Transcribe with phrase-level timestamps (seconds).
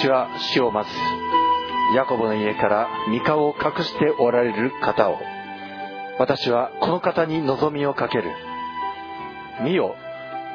[0.00, 0.94] 私は死を待つ。
[1.94, 5.18] ヤコブの家から御顔を隠しておられる方を。
[6.18, 8.30] 私はこの方に望みをかける。
[9.62, 9.94] 見よ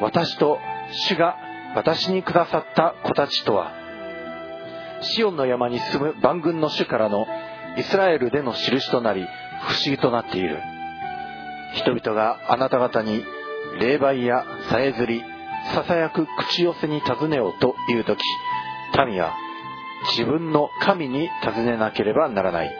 [0.01, 0.57] 私と
[0.89, 1.37] 主が
[1.75, 3.71] 私にくださった子たちとは。
[5.01, 7.27] シオンの山に住む万軍の主からの
[7.77, 9.27] イスラエルでの印となり
[9.67, 10.57] 不思議となっている。
[11.75, 13.23] 人々があなた方に
[13.79, 15.21] 霊媒やさえずり
[15.75, 18.19] ささやく口寄せに尋ねようという時
[19.03, 19.35] 民は
[20.11, 22.71] 自分の神に尋ねなければならない。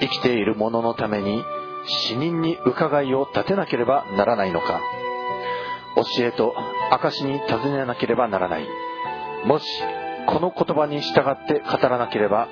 [0.00, 1.42] 生きている者のために
[1.86, 4.80] 死人に伺いを立てなければならないのか。
[5.96, 6.54] 教えと
[6.90, 8.66] 証に尋ねなければならない。
[9.46, 9.64] もし
[10.26, 12.48] この言葉に従って語らなければ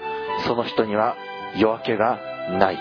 [0.46, 1.16] その人には
[1.56, 2.20] 夜明けが
[2.58, 2.78] ない。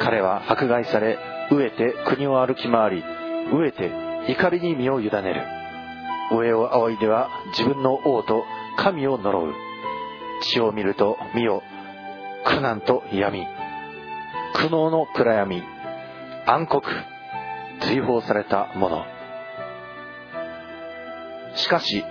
[0.00, 1.18] 彼は迫害され
[1.50, 3.02] 飢えて国を歩き回り
[3.50, 3.90] 飢えて
[4.32, 5.42] 怒りに身を委ねる。
[6.30, 8.44] 上を仰いでは自分の王と
[8.78, 9.54] 神を呪う。
[10.40, 11.62] 地を見ると見よ
[12.44, 13.44] 苦難と闇。
[14.54, 15.62] 苦悩の暗闇。
[16.46, 16.82] 暗黒。
[17.80, 19.04] 追放されたもの。
[21.56, 22.04] しかし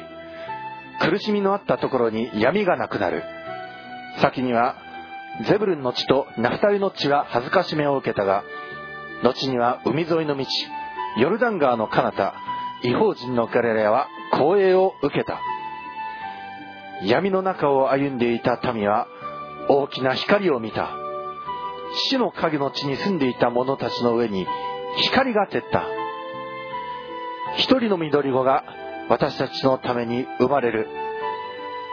[0.99, 3.23] 苦しみのあったところに闇がなくなる。
[4.21, 4.75] 先には
[5.47, 8.43] ゼブルンの地とナフタリの地は恥ずかしめを受けたが
[9.23, 10.45] 後には海沿いの道
[11.17, 12.33] ヨルダン川の彼方
[12.83, 15.39] 違法人のガレレアは光栄を受けた。
[17.03, 19.07] 闇の中を歩んでいた民は
[19.69, 20.89] 大きな光を見た。
[22.09, 24.45] 死の影の地に住んでいた者たちの上に
[25.03, 25.85] 光が照った。
[27.57, 28.63] 一人の緑子が
[29.09, 30.87] 私たちのために生まれる。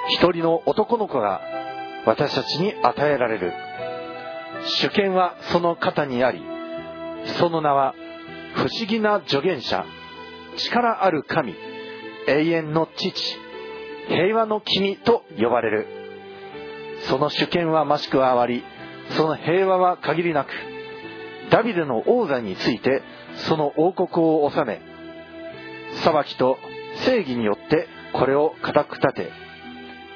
[0.09, 1.41] 一人の男の子が
[2.06, 3.53] 私たちに与えられる。
[4.66, 6.43] 主権はその肩にあり
[7.38, 7.94] その名は
[8.54, 9.84] 不思議な助言者
[10.56, 11.54] 力ある神
[12.26, 13.38] 永遠の父。
[14.09, 16.05] 平和の君と呼ばれる。
[17.09, 18.65] その主権は増しくわわり
[19.17, 20.49] その平和は限りなく
[21.51, 23.03] ダビデの王座について
[23.49, 24.81] その王国を治め
[26.03, 26.56] 裁きと
[27.05, 29.31] 正義によってこれを固く立て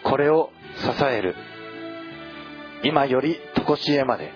[0.04, 1.34] これを支える。
[2.84, 4.30] 今より常しえまで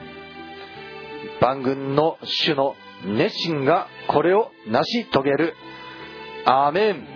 [1.40, 2.74] 万軍の主の
[3.06, 5.54] 熱心がこれを成し遂げる。
[6.44, 7.06] アーメン。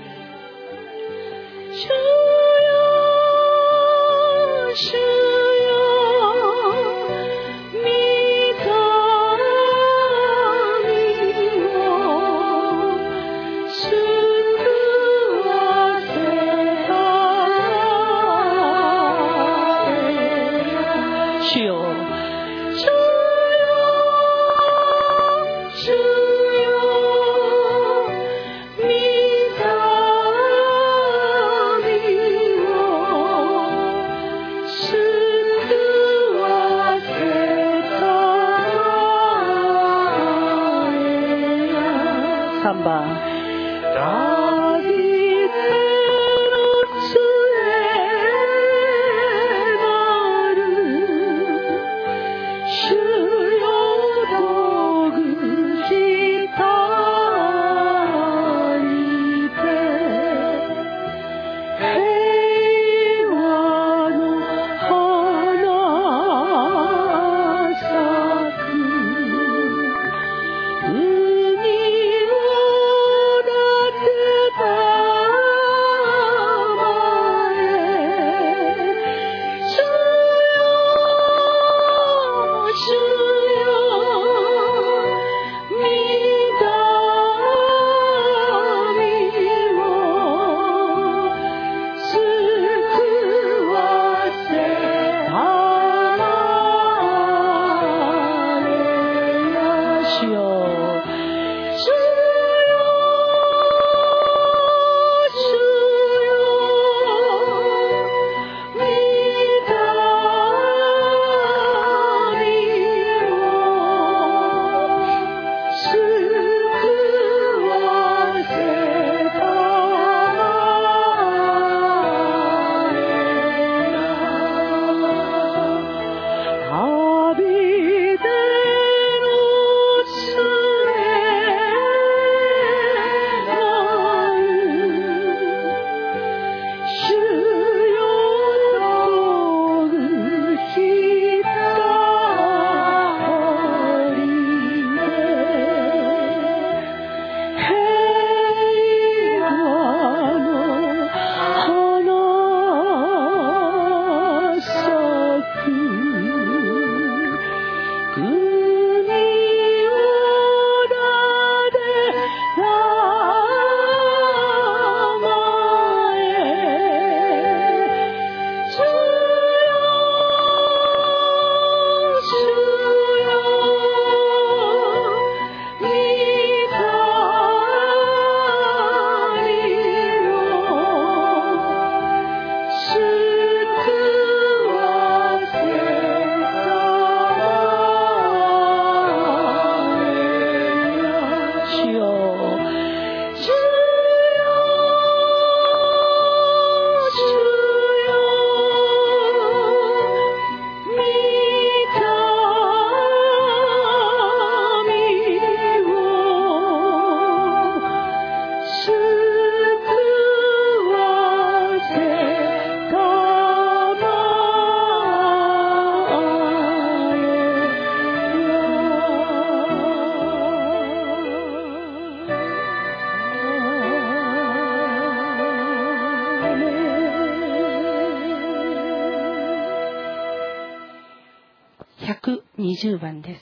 [232.76, 233.40] 20番です。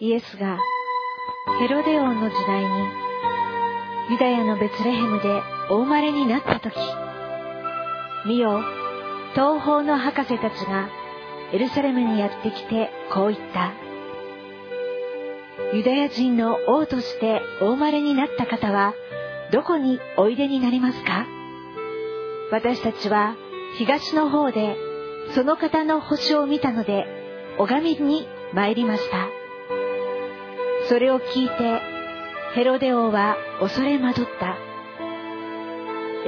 [0.00, 0.58] イエスが
[1.60, 2.68] ヘロデ王の時代に
[4.10, 5.28] ユダヤのベツレヘムで
[5.70, 6.74] お生まれになった時
[8.26, 8.60] 見よ
[9.34, 10.88] 東方の博士たちが
[11.52, 13.72] エルサレムにやってきてこう言った
[15.72, 18.94] ユダヤ人の王としてお生まれになった方は
[19.52, 21.31] どこにおいでになりますか？
[22.52, 23.34] 私たちは
[23.78, 24.76] 東の方で
[25.34, 27.06] その方の星を見たので
[27.58, 29.28] 拝みに参りました。
[30.90, 31.80] それを聞いて
[32.54, 34.58] ヘロデ王は恐れ惑った。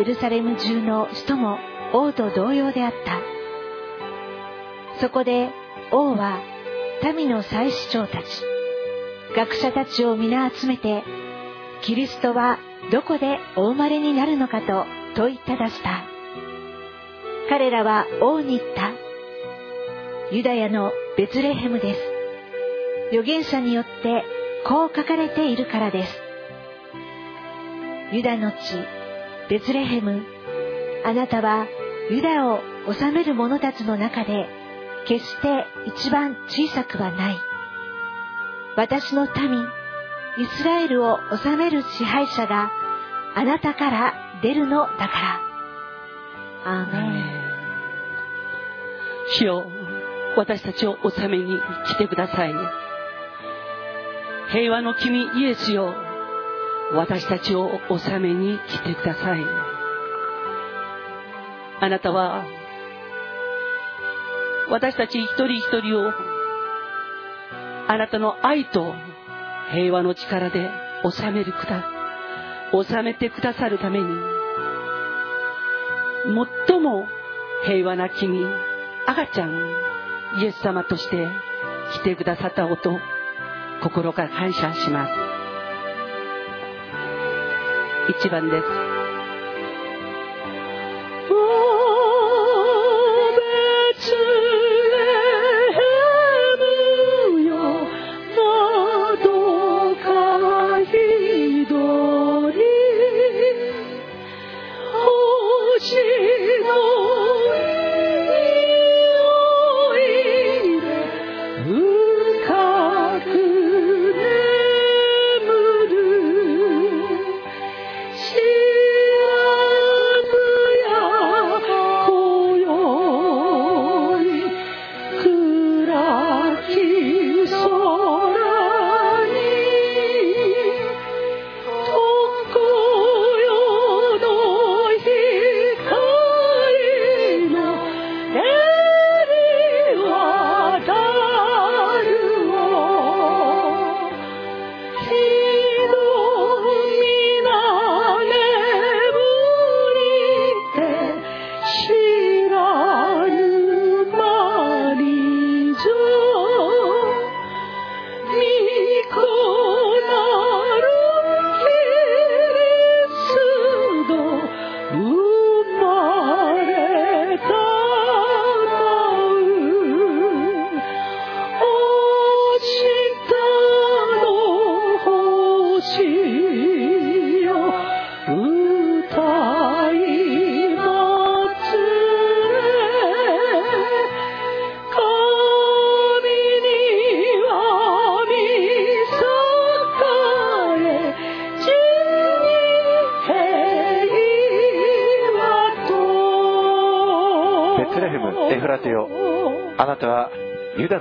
[0.00, 1.59] エルサレム中の人も
[1.93, 3.21] 王と同様であった。
[5.02, 5.50] そこで
[5.93, 6.40] 王は
[7.14, 8.25] 民の祭司長たち
[9.37, 11.04] 学者たちを皆集めて
[11.83, 12.59] キリストは
[12.90, 16.13] どこでお生まれになるのかと問いただした。
[17.55, 18.91] 彼らは王に言った
[20.35, 22.01] ユダヤのベツレヘムです
[23.13, 24.25] 預言者によって
[24.67, 26.13] こう書かれているからです。
[28.13, 28.57] ユダの地、
[29.49, 30.25] ベツレヘム、
[31.05, 31.69] あなたは
[32.11, 32.61] ユダを
[32.93, 34.49] 治める者たちの中で
[35.07, 37.37] 決して一番小さくはない。
[38.77, 39.63] 私の民、
[40.45, 42.73] イスラエルを治める支配者が
[43.37, 45.45] あなたから出るのだから。
[46.65, 47.34] アーメン。
[49.45, 49.67] 主よ、
[50.37, 52.85] 私たちを治めに来てください。
[54.55, 55.95] 平和の君イエスよ
[56.93, 59.45] 私たちを治めに来てください
[61.81, 62.45] あなたは
[64.71, 66.13] 私たち一人一人を
[67.89, 68.95] あなたの愛と
[69.73, 70.71] 平和の力で
[71.03, 71.85] 治めるくだ
[72.71, 74.07] 治めてくださるために
[76.69, 77.07] 最も
[77.67, 78.47] 平和な君
[79.07, 79.51] 赤ちゃん
[80.41, 81.29] イエス様として
[81.93, 82.99] 来てくださったこと
[83.83, 85.13] 心から感謝します。
[88.27, 89.04] 1番です。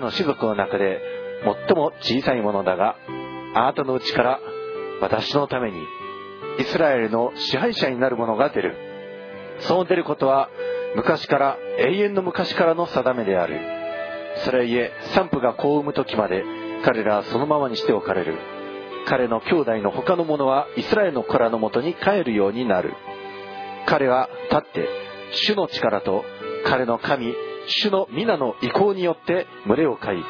[0.04, 1.02] の種族の中で
[1.68, 2.96] 最も小さいものだが
[3.56, 4.40] あなたのうちから
[5.02, 5.78] 私のために
[6.60, 8.76] イスラエルの支配者になる者が出る。
[9.60, 10.50] その出ることは
[10.96, 13.60] 昔から永遠の昔からの定めである。
[14.46, 16.44] それゆえ産婦が子を産む時まで
[16.84, 18.38] 彼らはそのままにしておかれる。
[19.06, 22.94] 彼の兄弟の他の者はイスラエルの子らのもとに帰るようになる。
[23.86, 24.88] 彼は立って
[25.32, 26.24] 主の力と
[26.66, 27.34] 彼の神
[27.68, 30.24] 主の皆の意向によって群れを飼い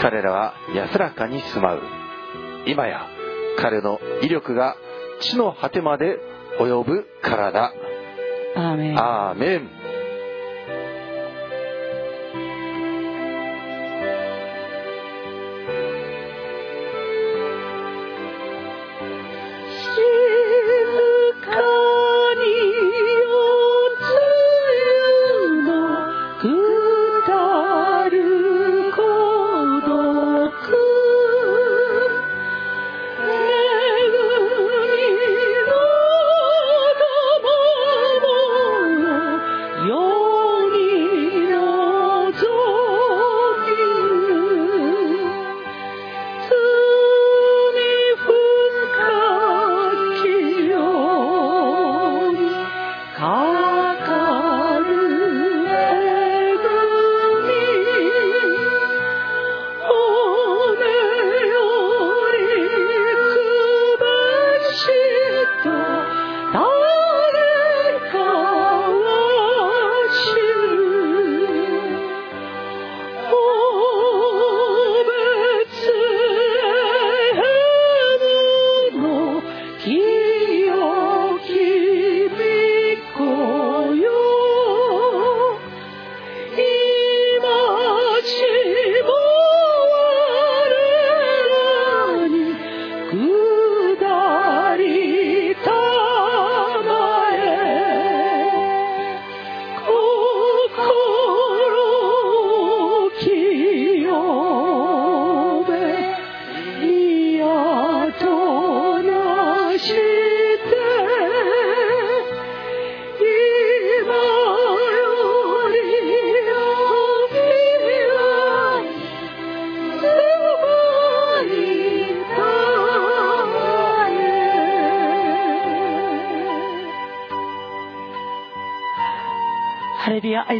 [0.00, 1.82] 彼らは安らかに住まう。
[2.66, 3.06] 今や
[3.58, 4.76] 彼の威力が
[5.20, 6.18] 地の果てまで
[6.58, 7.72] 及ぶからだ。
[8.96, 9.79] アーメン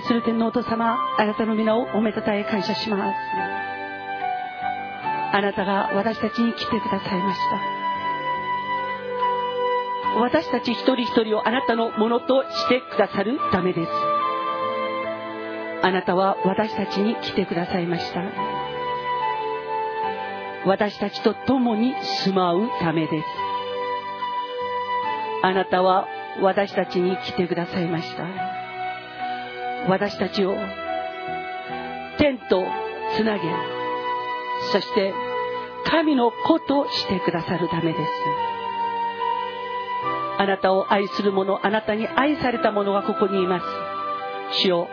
[0.01, 3.17] 愛する天皇と様あなたの皆をおめでたえ感謝します。
[5.33, 7.61] あなたが私たちに来てくださいました。
[10.21, 13.91] 私たち一人一人をあなたのものとしてくださるためです。
[15.83, 18.23] あなたは私たちに来てくださいました。
[20.67, 23.27] 私たちと共に住まうためです。
[25.43, 26.09] あなたは
[26.41, 28.60] 私たちに来てくださいました。
[29.89, 30.55] 私たちを
[32.19, 32.65] 天と
[33.17, 33.43] つなげ
[34.73, 35.13] そして
[35.85, 38.11] 神の子としてくださるためです。
[40.39, 43.67] あなたを愛する者あなたに愛された者がここにいます。
[44.63, 44.89] 主を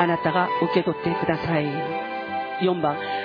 [0.00, 1.64] あなたが受け取ってください。
[2.62, 2.96] 4番「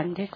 [0.00, 0.32] 番です。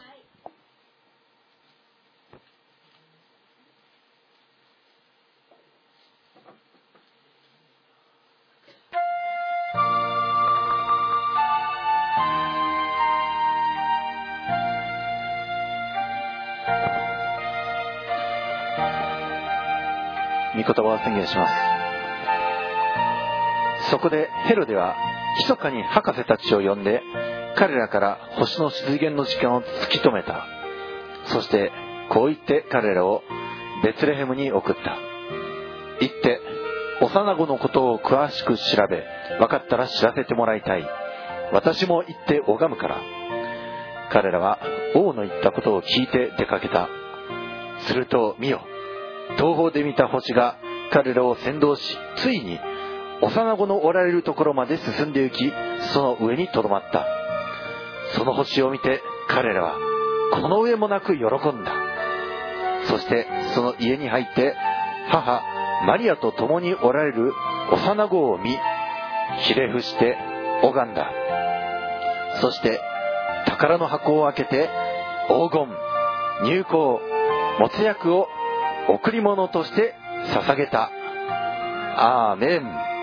[20.57, 21.53] 御言葉を宣言します
[23.90, 24.94] そこでヘロデは
[25.37, 27.03] 密かに博士たちを呼んで
[27.57, 30.47] 彼らから星の出現の時間を突き止めた。
[31.27, 31.73] そして
[32.11, 33.23] こう言って彼らを
[33.83, 34.97] ベツレヘムに送った。
[36.01, 36.40] 行って
[37.01, 39.05] 幼子のことを詳しく調べ
[39.38, 40.85] 分かったら知らせてもらいたい。
[41.53, 43.01] 私も行って拝むから。
[44.11, 44.59] 彼らは
[44.95, 46.88] 王の言ったことを聞いて出かけた。
[47.87, 48.61] すると見よ
[49.37, 50.57] 東方で見た星が
[50.90, 52.59] 彼らを先導しついに
[53.21, 55.53] 幼子のおられるところまで進んで行き
[55.93, 57.24] その上にとどまった。
[58.16, 59.79] その星を見て彼らは
[60.33, 61.72] この上もなく喜んだ。
[62.88, 64.55] そしてその家に入って
[65.09, 65.42] 母
[65.87, 67.33] マリアと共におられる
[67.72, 68.57] 幼子を見
[69.38, 70.16] ひれ伏して
[70.62, 71.11] 拝んだ。
[72.40, 72.81] そして
[73.46, 74.68] 宝の箱を開けて
[75.29, 75.68] 黄金
[76.42, 76.77] 入香
[77.61, 78.27] もつ薬を
[78.88, 79.94] 贈り物として
[80.35, 80.90] 捧げた。
[81.96, 82.94] アーメン。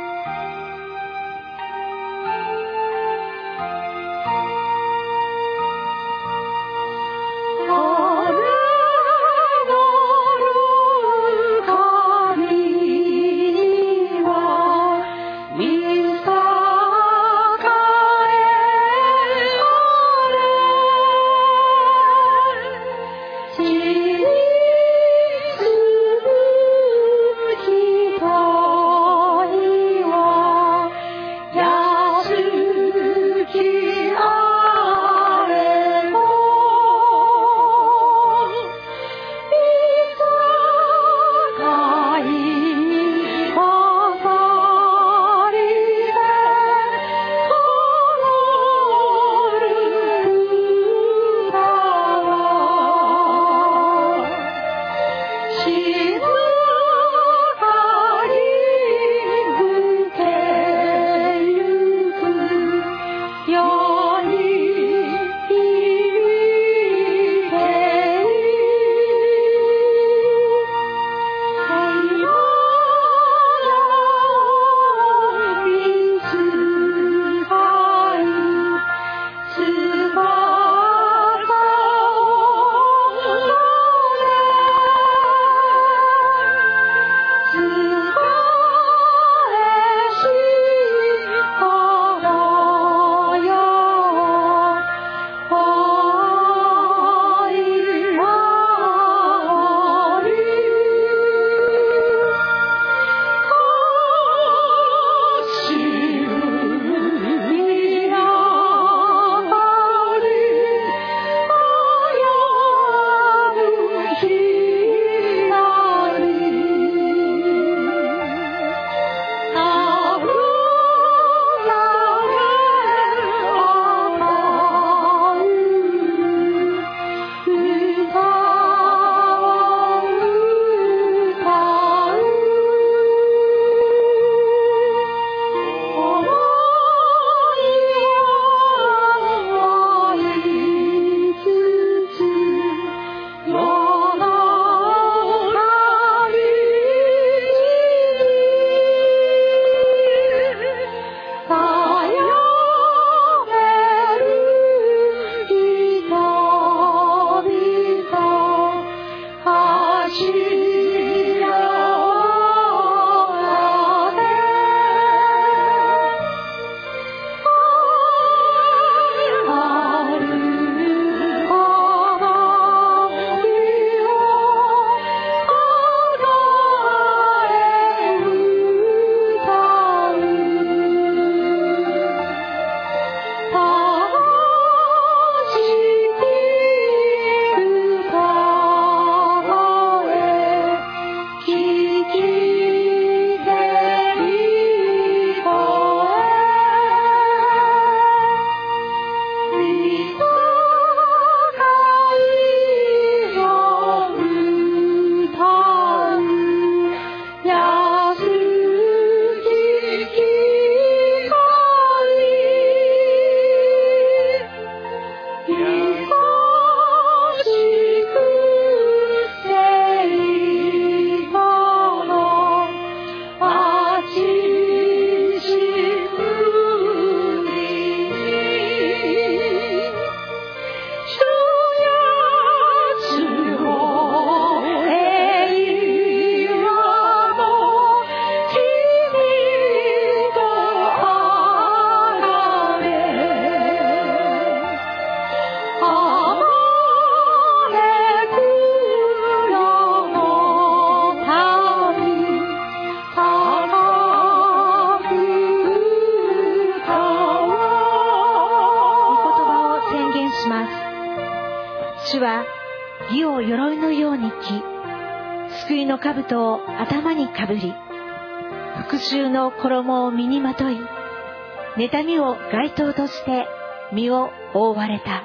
[271.92, 273.48] 妬みを街灯として
[273.94, 275.24] 身を覆われた。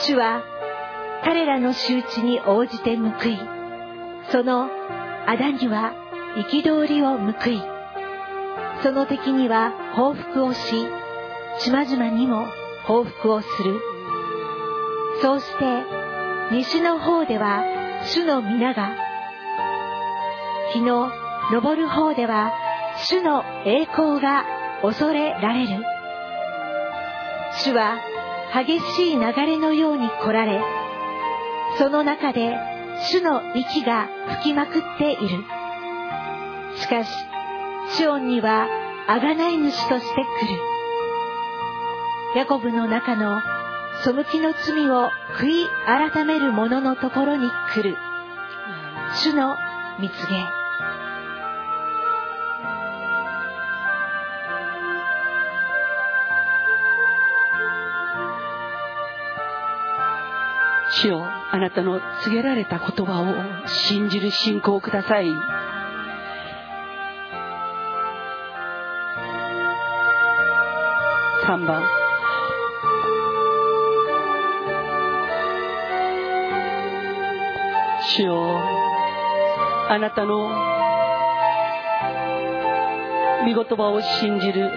[0.00, 0.42] 主は
[1.22, 3.38] 彼らの仕打ちに応じて報い
[4.30, 4.68] その
[5.26, 5.94] 仇には
[6.50, 7.62] 憤りを報い
[8.82, 10.58] その敵には報復をし
[11.60, 12.44] 島々にも
[12.86, 13.80] 報復をする。
[15.22, 15.84] そうして
[16.52, 17.62] 西の方では
[18.04, 18.96] 主の皆が
[20.72, 21.10] 日の
[21.52, 22.52] 昇る方では
[23.08, 24.53] 主の栄光が
[24.84, 25.82] 恐れられる。
[27.62, 27.96] 主は
[28.52, 30.60] 激しい流れのように来られ
[31.78, 32.56] その中で
[33.10, 34.08] 主の息が
[34.40, 35.44] 吹きまくっている。
[36.76, 37.10] しかし
[37.96, 38.68] シオンには
[39.08, 40.26] 贖い主として来る。
[42.36, 43.40] ヤコブの中の
[44.04, 47.96] 背きの罪を悔い改める者のところに来る。
[49.14, 49.56] 主の
[49.98, 50.63] 蜜げ。
[61.04, 63.26] 主よあなたの告げられた言葉を
[63.68, 65.26] 信じる信仰をください。
[65.26, 65.34] 3
[71.66, 71.84] 番
[78.16, 78.58] 主よ
[79.90, 80.48] あなたの
[83.44, 84.70] 御言葉を信じる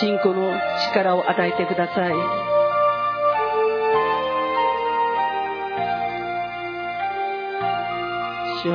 [0.00, 0.52] 信仰の
[0.90, 2.51] 力を与えてください。
[8.62, 8.70] 就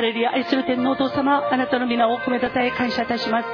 [0.00, 0.62] 主よ
[1.50, 3.48] あなたの皆を褒めたたえ感謝いたします。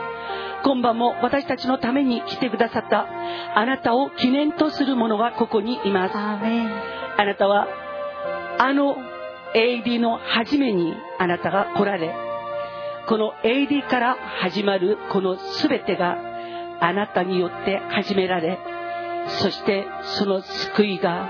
[0.64, 3.06] 今晩も私たちのために来てくださった
[3.54, 6.16] あなたを記念とする者がここにいます。
[6.16, 7.66] あなたは
[8.58, 8.96] あの
[9.54, 12.14] AD の初めにあなたが来られ
[13.06, 16.16] この AD から始まるこの全てが
[16.80, 18.58] あなたによって始められ
[19.40, 19.86] そして
[20.18, 21.28] その救いが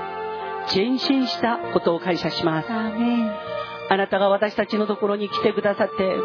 [0.74, 2.68] 前進したことを感謝します
[3.90, 6.16] あなたが私たちのところに来てくださって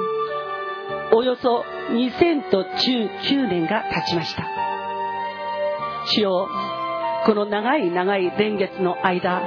[1.14, 4.60] およそ2019年が経ちました。
[6.06, 6.48] 主よ
[7.26, 9.42] この長い長い年月の間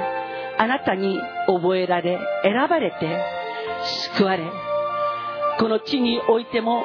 [0.57, 3.23] あなたに覚えられ選ばれて
[4.15, 4.43] 救われ
[5.59, 6.83] この地においても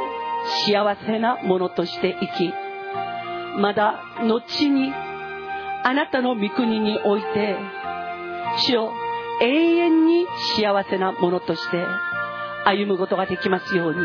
[0.66, 2.52] 幸せなものとして生き
[3.60, 4.92] まだ後に
[5.84, 7.56] あなたの御国において
[8.66, 8.92] 主よ
[9.40, 10.26] 永遠に
[10.56, 11.86] 幸せなものとして
[12.64, 14.00] 歩むことができますように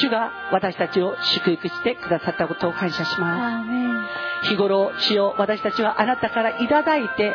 [0.00, 4.48] 主が私たちを祝福してくださったことを感謝します。
[4.48, 7.34] 日頃主よ私たちはあなたからいただいて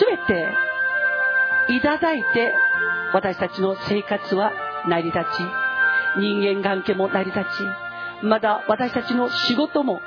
[0.00, 2.52] 全ていただいて
[3.12, 4.52] 私たちの生活は
[4.88, 5.24] 成り立ち
[6.18, 10.00] 人間関係も成り立ちまだ私たちの仕事も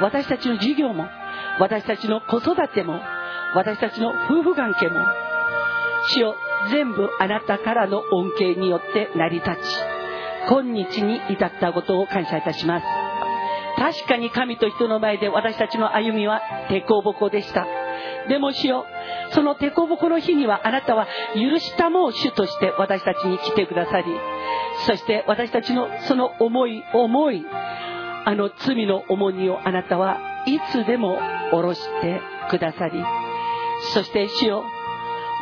[0.00, 1.06] 私たちの事業も
[1.58, 3.00] 私たちの子育ても
[3.54, 5.00] 私たちの夫婦関係も
[6.14, 6.36] 主よ
[6.70, 10.00] 全部あなたからの恩恵によって成り立ち
[10.48, 12.86] 今日に至ったことを感謝いたします。
[13.76, 17.66] 確かに神と人の前で私たちの歩みは抵抗ぼこでした。
[18.28, 18.86] でも主よ
[19.32, 24.04] その凸凹の日にはあなたは許したもう主として私たちに来てくださり
[24.86, 27.44] そして私たちのその思い思い
[28.24, 31.16] あの罪の重荷をあなたはいつでも
[31.50, 32.20] 下ろして
[32.50, 33.02] くださり
[33.92, 34.64] そして主よ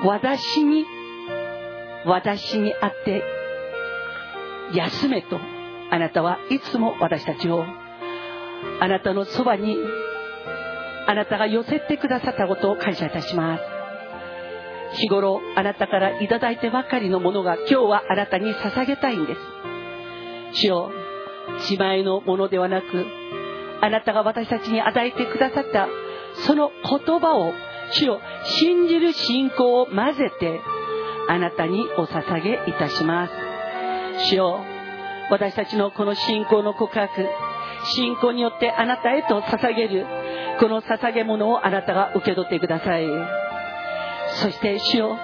[0.04, 0.86] 私に
[2.06, 3.22] 私にあって
[4.74, 5.38] 休めと
[5.90, 7.64] あなたはいつも私たちを
[8.80, 9.76] あなたのそばに
[11.06, 13.62] あなたが寄せてくださったことを感謝いたします。
[15.00, 19.40] 日頃あなたからいただいてばかりのものが今日はあなたに捧げたいんです。
[20.52, 20.90] 主よ
[21.60, 23.06] 自前のものではなく
[23.80, 25.88] あなたが私たちに与えてくださった
[26.46, 27.52] その言葉を
[27.92, 30.60] 主を信じる信仰を混ぜて
[31.28, 33.32] あなたにお捧げいたします。
[34.30, 34.60] 主よ
[35.30, 37.26] 私たちのこの信仰の告白
[37.84, 40.06] 信仰によってあなたへと捧げる
[40.58, 43.06] この捧げ物をあなたが受け取ってください。
[44.42, 45.16] そして主よ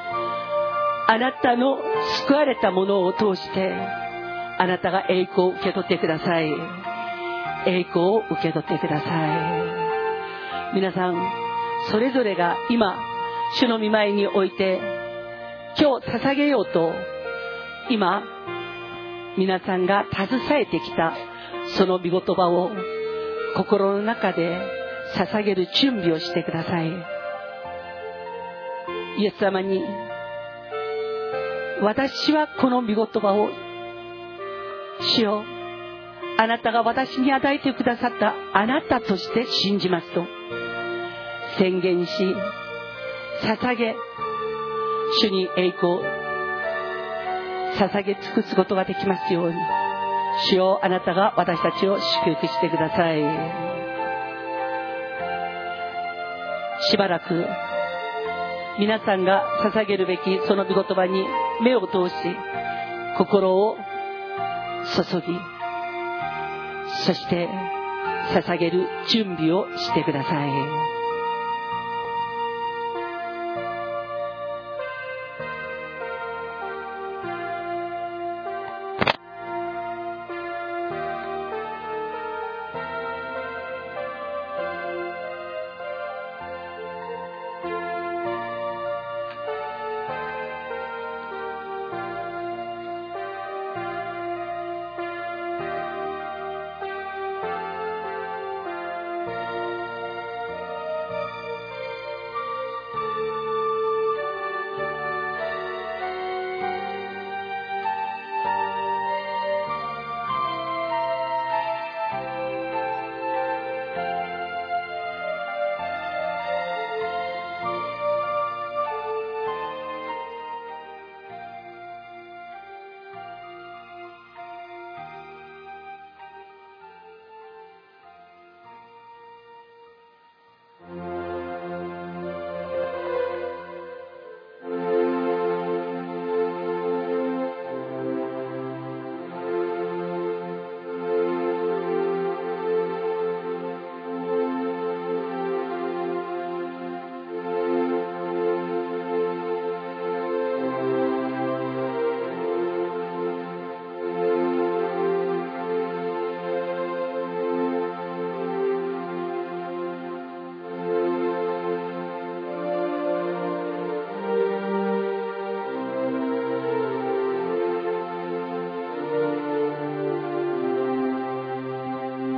[1.07, 1.79] あなたの
[2.27, 3.73] 救われたものを通して
[4.59, 6.51] あなたが栄光を受け取ってください。
[7.67, 9.07] 栄光を受け取ってくださ
[10.71, 10.75] い。
[10.75, 11.43] 皆さん
[11.91, 12.99] それぞれが今
[13.59, 14.80] 主の御前において
[15.78, 16.93] 今日捧げようと
[17.91, 18.22] 今
[19.37, 21.14] 皆さんが携えてきた
[21.76, 22.70] その御言葉を
[23.57, 24.61] 心の中で
[25.16, 27.14] 捧げる準備をしてください。
[29.16, 29.80] イエス様に
[31.82, 33.49] 私はこの御言葉を
[35.16, 35.45] 主よ
[36.37, 40.24] あなたが私に与えてくださったあなたとして信じますと。
[41.59, 42.12] 宣言し
[43.42, 43.94] 捧げ
[45.20, 46.00] 主に栄光
[47.78, 49.55] 捧げ尽くすことができますように
[50.48, 53.22] 主よあなたが私たちを祝福してください
[56.90, 57.46] しばらく
[58.78, 61.24] 皆さんが捧げるべきその御言葉に
[61.62, 62.14] 目を通し
[63.18, 63.76] 心を
[64.96, 65.22] 注ぎ
[67.07, 67.48] そして
[68.32, 70.93] 捧げる準備をしてください。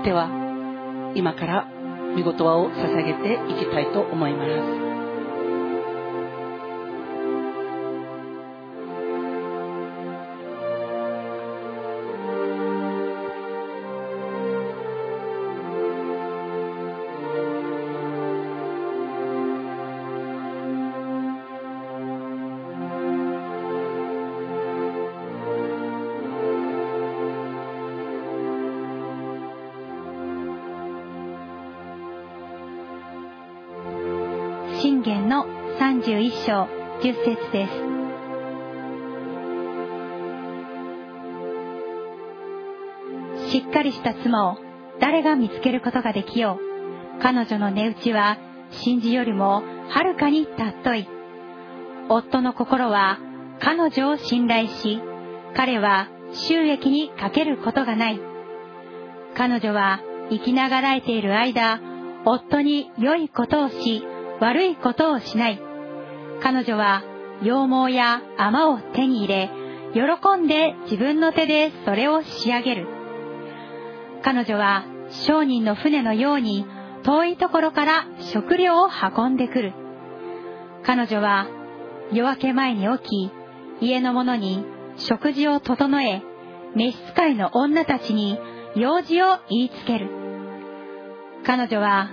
[0.07, 0.30] では
[1.16, 1.66] 今から
[2.14, 4.95] 御言葉を捧げていきたいと思います。
[45.87, 47.22] ことができよう。
[47.22, 48.39] 彼女の値打ちは
[48.82, 51.09] 真珠よりもはるかに尊い。
[52.09, 53.18] 夫の心は
[53.61, 55.01] 彼女を信頼し、
[55.55, 58.20] 彼は収益にかけることがない。
[59.37, 61.80] 彼女は生きながらえている間、
[62.24, 64.03] 夫に良いことをし、
[64.41, 65.61] 悪いことをしない。
[66.43, 67.05] 彼女は
[67.43, 69.51] 羊毛や甘を手に入れ、
[69.95, 70.03] 喜
[70.37, 72.89] んで自分の手でそれを仕上げる。
[74.24, 76.66] 彼女は商人の船のように
[77.04, 79.72] 遠いところから食料を運んでくる。
[80.84, 81.46] 彼女は
[82.12, 83.30] 夜明け前に起
[83.80, 84.64] き、家の者に
[84.96, 86.22] 食事を整え、
[86.74, 88.38] 召使いの女たちに
[88.74, 90.09] 用事を言いつける。
[91.44, 92.11] 彼女は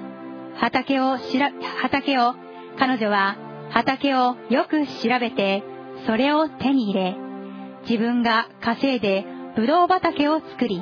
[0.56, 2.36] 畑をしら、畑を、
[2.78, 3.36] 彼女は
[3.70, 5.64] 畑をよく調べて、
[6.06, 7.16] それを手に入れ、
[7.88, 9.26] 自分が稼いで
[9.56, 10.82] ブドウ畑を作り、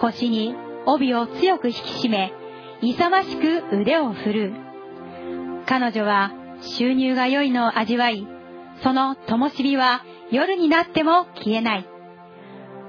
[0.00, 0.54] 腰に
[0.86, 2.32] 帯を強く引き締め、
[2.80, 4.52] 勇ましく腕を振るう。
[5.66, 8.26] 彼女は収入が良いのを味わい、
[8.82, 11.88] その灯火は夜になっても消えない。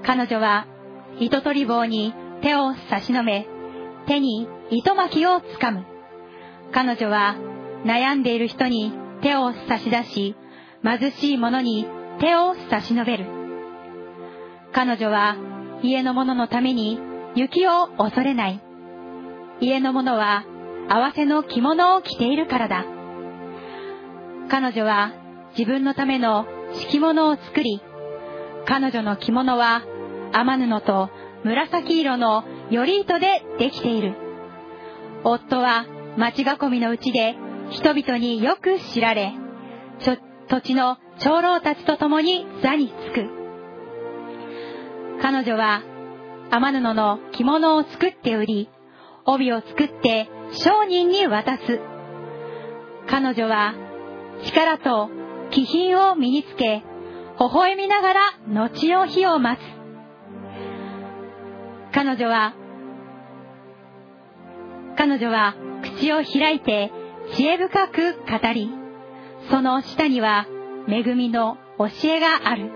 [0.06, 0.68] 彼女は
[1.20, 3.48] 糸取り棒に手を差し伸べ、
[4.08, 5.86] 手に糸巻きをつかむ。
[6.72, 7.36] 彼女は
[7.86, 8.92] 悩んでいる人に
[9.22, 10.36] 手を差し出し、
[10.84, 11.86] 貧しい者に
[12.20, 13.26] 手を差し伸べる。
[14.74, 15.38] 彼女は
[15.84, 17.00] 家の者のために
[17.36, 18.62] 雪を恐れない。
[19.60, 20.46] 家の者は
[20.90, 22.86] 合わせの着物を着ているからだ。
[24.50, 25.14] 彼女は
[25.58, 27.82] 自分のための敷物を作り、
[28.66, 29.84] 彼女の着物は
[30.34, 31.10] 天布と
[31.44, 34.16] 紫色のより糸でできている。
[35.24, 35.86] 夫は
[36.18, 37.36] 町囲みのうちで
[37.72, 39.34] 人々によく知られ、
[40.50, 43.30] 土地の長老たちと共に座につく。
[45.22, 45.82] 彼女は
[46.56, 48.70] 天布の着物を作って売り、
[49.26, 51.80] 帯を作って商人に渡す。
[53.08, 53.74] 彼女は
[54.46, 55.10] 力と
[55.50, 56.84] 気品を身につけ、
[57.40, 59.66] 微笑みながら後の日を待つ。
[61.92, 62.54] 彼女は、
[64.96, 65.56] 彼女は
[65.98, 66.92] 口を開いて
[67.36, 68.70] 知恵深く語り、
[69.50, 70.46] その下には
[70.88, 72.70] 恵みの教えがある。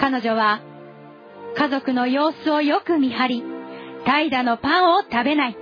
[0.00, 0.71] 彼女は
[1.56, 3.44] 家族の様子をよく見張り、
[4.04, 5.56] 怠惰のパンを食べない。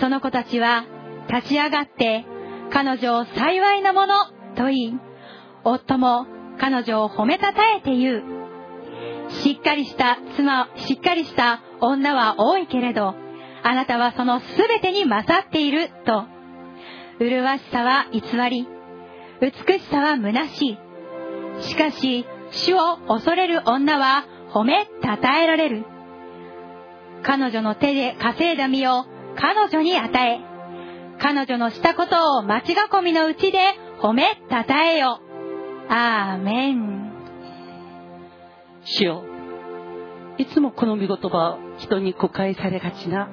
[0.00, 0.84] その子たちは
[1.28, 2.24] 立ち上がって
[2.72, 4.14] 彼女を幸いなもの
[4.56, 5.00] と言い、
[5.64, 6.26] 夫も
[6.58, 8.22] 彼女を褒めたたえて言う。
[9.42, 13.14] しっかりした妻、しっかりした女は多いけれど、
[13.62, 16.26] あなたはその全てに勝っていると。
[17.18, 18.20] 麗しさは偽
[18.50, 18.68] り、
[19.40, 20.78] 美しさは虚しい。
[21.62, 24.24] しかし、主を恐れる女は
[24.54, 25.84] 褒めたたえられる。
[27.24, 29.04] 彼女の手で稼いだ身を
[29.36, 30.40] 彼女に与え、
[31.18, 33.58] 彼女のしたことを町囲みのうちで
[34.00, 35.20] 褒めたたえよ。
[35.88, 37.12] アーメン。
[38.84, 39.24] 主よ、
[40.38, 43.28] いつもこの御言葉を人に誤解されがちな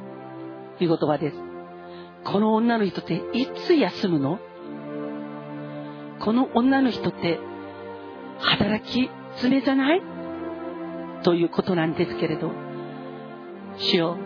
[0.79, 1.37] 御言葉です。
[2.23, 4.39] この女の人っていつ休むの？
[6.19, 7.39] この女の人って
[8.39, 10.01] 働き詰めじゃない？
[11.23, 12.51] ということなんですけれど、
[13.77, 14.17] 主よ、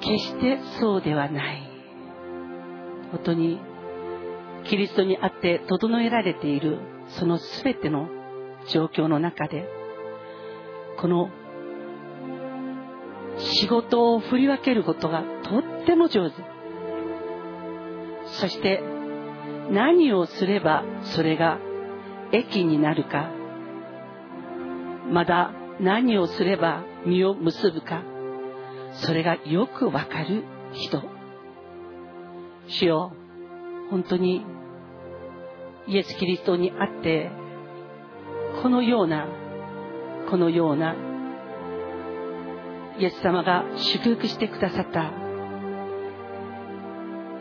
[0.00, 1.62] 決してそうではない。
[3.12, 3.60] 本当に、
[4.64, 6.78] キリストにあって整えられている
[7.08, 8.08] その全ての
[8.68, 9.68] 状況の中で、
[10.98, 11.30] この
[13.38, 16.36] 仕事を振り分けることがとっても上手。
[18.26, 18.82] そして
[19.70, 21.58] 何をすればそれが
[22.30, 23.30] 益になるか、
[25.10, 28.02] まだ何をすれば実を結ぶか、
[28.94, 31.02] それがよくわかる人。
[32.66, 33.12] 主よ、
[33.90, 34.44] 本当に
[35.86, 37.30] イエス・キリストにあって、
[38.62, 39.26] このような、
[40.30, 40.94] このような、
[42.98, 45.10] イエス様が祝福してくださった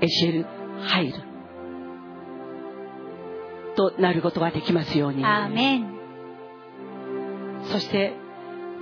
[0.01, 0.45] エシェル・
[0.81, 1.31] ハイル
[3.75, 5.23] となることができますように。
[5.25, 5.91] アーメン
[7.71, 8.13] そして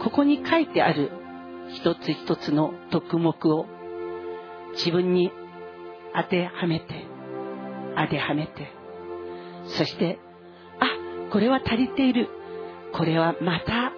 [0.04, 1.12] ここに書いてある
[1.74, 3.66] 一つ一つの徳目を
[4.74, 5.32] 自分に
[6.16, 7.06] 当てはめて、
[7.96, 8.72] 当てはめて、
[9.78, 10.20] そして、
[10.80, 12.30] あ、これは足りている。
[12.94, 13.94] これはまた、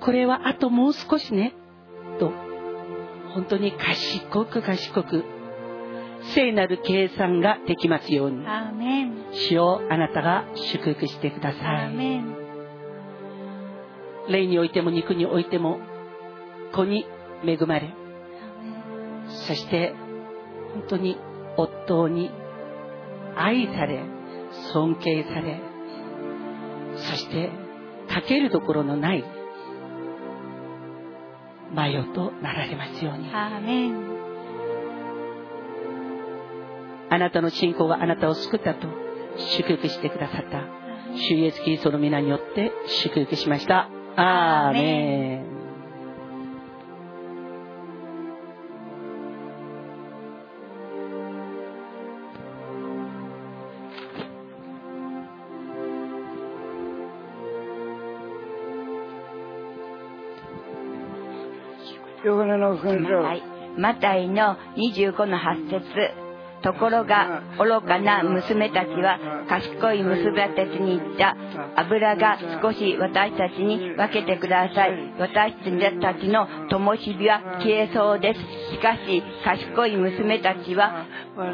[0.00, 1.54] これはあともう少しね、
[2.18, 2.32] と、
[3.34, 5.24] 本当に賢く賢く、
[6.34, 8.44] 聖なる計算ができますように。
[9.32, 12.45] 主をあなたが祝福してください
[14.28, 15.78] 霊においても肉においても
[16.74, 17.06] 子に
[17.44, 17.94] 恵まれ。
[19.46, 19.94] そして
[20.74, 21.18] 本当に
[21.56, 22.30] 夫に
[23.36, 24.02] 愛され
[24.72, 25.60] 尊敬され。
[26.96, 27.50] そして
[28.08, 29.24] かけるところのない
[31.74, 33.28] マヨとなられますように。
[37.08, 38.88] あなたの信仰があなたを救ったと
[39.58, 40.86] 祝福してくださった。
[41.16, 42.72] 主イエスキリストの皆によって
[43.04, 43.88] 祝福しました
[44.18, 45.46] アーメン。
[63.78, 66.25] マタイの25の8節
[66.62, 71.36] ところが愚かな娘たちは賢い娘たちに言った。
[71.76, 75.14] 油が少し私たちに分けてください。
[75.18, 75.54] 私
[76.00, 78.40] たちの灯火は消えそうです。
[78.72, 81.06] しかし賢い娘たちは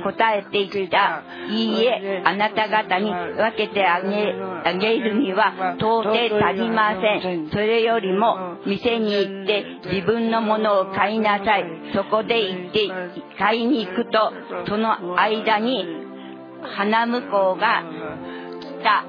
[0.04, 1.22] 答えていった。
[1.50, 4.34] いいえあなた方に分けてあげ
[4.64, 7.50] あげるには到底足りません。
[7.50, 11.64] それよりも店に行って自分のものを買いなさい。
[11.94, 12.88] そこで行って
[13.38, 14.32] 買いに行くと
[14.68, 15.84] その間に
[16.62, 17.82] 花婿が
[18.60, 19.06] 来た。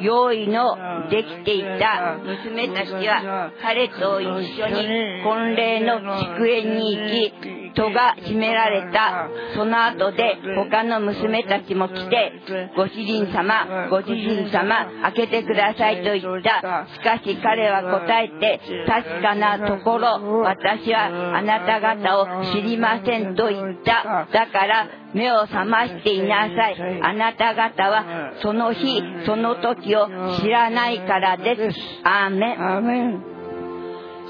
[0.00, 0.76] 用意の
[1.10, 4.26] できていた娘たちは彼と一
[4.60, 9.28] 緒に婚礼の祝宴に行き戸が閉められた。
[9.54, 12.32] その後で他の娘たちも来て
[12.76, 16.86] ご主人様ご主人様開けてくださいと言った。
[16.94, 24.26] しかし彼は答えて確かなところ私はあなた方を知りませんと言った。
[24.32, 27.00] だから目を覚ましていなさい。
[27.02, 30.08] あなた方はその日その時を
[30.40, 31.78] 知らないからです。
[32.04, 33.22] アーメン。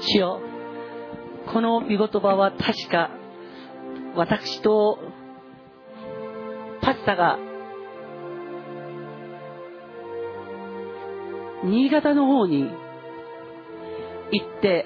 [0.01, 0.41] 主よ
[1.53, 3.24] この御言葉は確か。
[4.15, 4.99] 私と
[6.81, 7.37] パスタが
[11.63, 12.69] 新潟の方に
[14.31, 14.85] 行って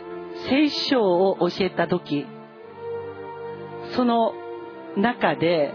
[0.50, 2.26] 聖書を教えた時
[3.96, 4.34] その
[4.98, 5.74] 中で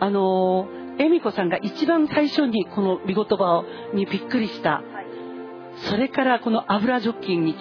[0.00, 0.68] あの
[0.98, 4.82] 恵美子さんが一番最初にこの御言葉にびっくりした。
[5.90, 7.54] それからこの油除菌に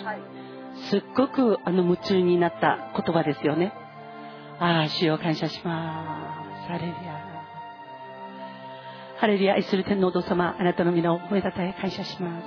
[0.89, 3.73] すっごくあの夢中になった言葉ですよね。
[4.59, 6.71] ああ、主を感謝します。
[6.71, 7.25] ハレルヤ。
[9.17, 12.45] ハレルヤ、愛する天皇様、あなたの皆を褒めたたえ感謝します。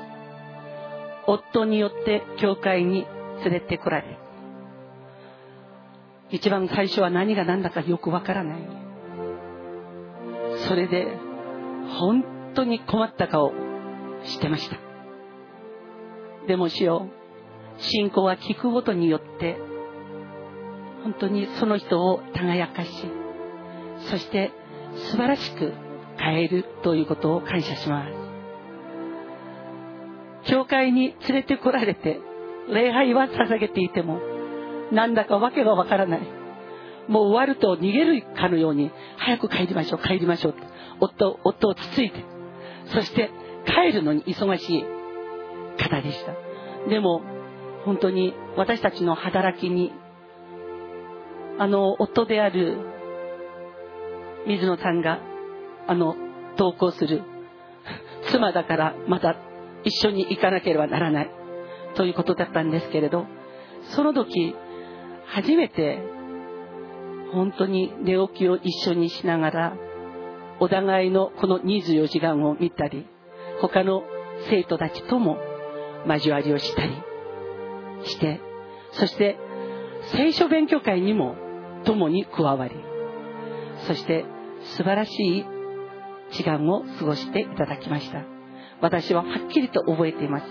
[1.26, 3.06] 夫によって教会に
[3.44, 4.18] 連れてこられ、
[6.30, 8.58] 一番最初は何が何だかよくわからない。
[10.68, 11.06] それで、
[12.00, 13.52] 本当に困った顔
[14.24, 14.76] してました。
[16.46, 17.08] でも主よ
[17.78, 19.58] 信仰は聞くことによって
[21.04, 22.90] 本当にその人を輝かし
[24.10, 24.52] そして
[25.10, 25.72] 素晴らしく
[26.18, 28.12] 変えるということを感謝します。
[30.50, 32.20] 教会に連れてこられて
[32.70, 34.20] 礼拝は捧げていても
[34.92, 36.20] なんだかわけがわからない。
[37.08, 40.54] もう終わると逃げるかのように早く帰りましょう帰りましょう。
[41.00, 42.24] 夫夫をつついて
[42.86, 43.30] そして
[43.66, 44.84] 帰るのに忙しい
[45.78, 46.34] 方でした。
[46.88, 47.22] でも
[47.84, 49.92] 本当に私たちの働きに
[51.58, 52.78] あの夫である
[54.46, 55.20] 水野さんが
[55.86, 56.16] あの
[56.56, 57.22] 同行する
[58.30, 59.36] 妻だからまた
[59.84, 61.30] 一緒に行かなければならない
[61.94, 63.26] ということだったんですけれど
[63.94, 64.54] その時
[65.26, 65.98] 初めて
[67.32, 69.76] 本当に寝起きを一緒にしながら
[70.60, 73.06] お互いのこの24時間を見たり
[73.60, 74.02] 他の
[74.48, 75.38] 生徒たちとも
[76.06, 76.92] 交わりをしたり
[78.04, 78.40] して
[78.92, 79.36] そして
[80.16, 81.47] 聖書勉強会にも
[81.84, 82.74] 共に加わり
[83.86, 84.24] そして
[84.76, 85.44] 素晴らしい
[86.30, 88.22] 時間を過ごしていただきました。
[88.80, 90.44] 私ははっきりと覚えています。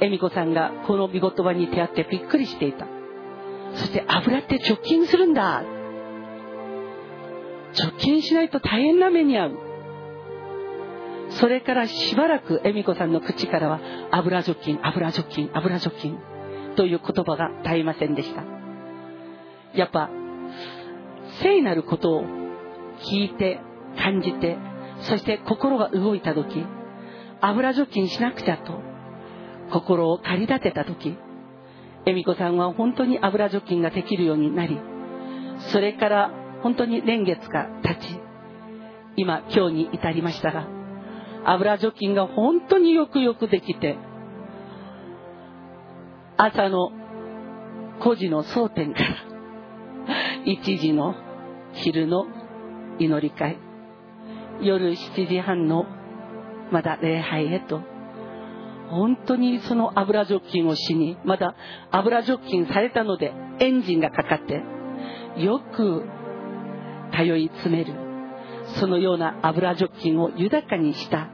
[0.00, 2.86] 恵美子さんがこの御言葉に出会ってびっくりしていた。
[3.74, 5.62] そして油って除菌するんだ。
[7.74, 9.58] 除菌しないと大変な目に遭う。
[11.30, 16.18] それからしばらく恵美子さんの口からは油除菌油除菌油除菌
[16.76, 18.61] という言葉が絶えませんでした。
[19.74, 20.10] やっぱ
[21.42, 22.24] 聖なることを
[23.10, 23.60] 聞いて
[23.98, 24.56] 感じて
[25.02, 26.64] そして心が動いた時
[27.40, 28.80] 油除菌しなくちゃと
[29.72, 31.16] 心を駆り立てた時
[32.04, 34.78] 恵美子さんは本当に油除菌ができるようになり
[35.72, 36.30] それから
[36.62, 38.20] 本当に年月が経ち
[39.16, 40.66] 今今日に至りましたが
[41.44, 43.96] 油除菌が本当によくよくできて
[46.36, 46.90] 朝の
[48.00, 49.31] 5時の蒼天から
[50.44, 51.14] 1時の
[51.72, 52.26] 昼の
[52.98, 53.58] 祈り会。
[54.60, 55.86] 夜7時半の
[56.70, 57.80] まだ礼拝へと。
[58.90, 61.54] 本当にその油除菌をしにまだ
[61.90, 64.62] 油除菌されたのでエンジンがかかって
[65.40, 66.04] よく
[67.16, 67.94] 通い詰める。
[68.80, 71.28] そのような油除菌を豊かにした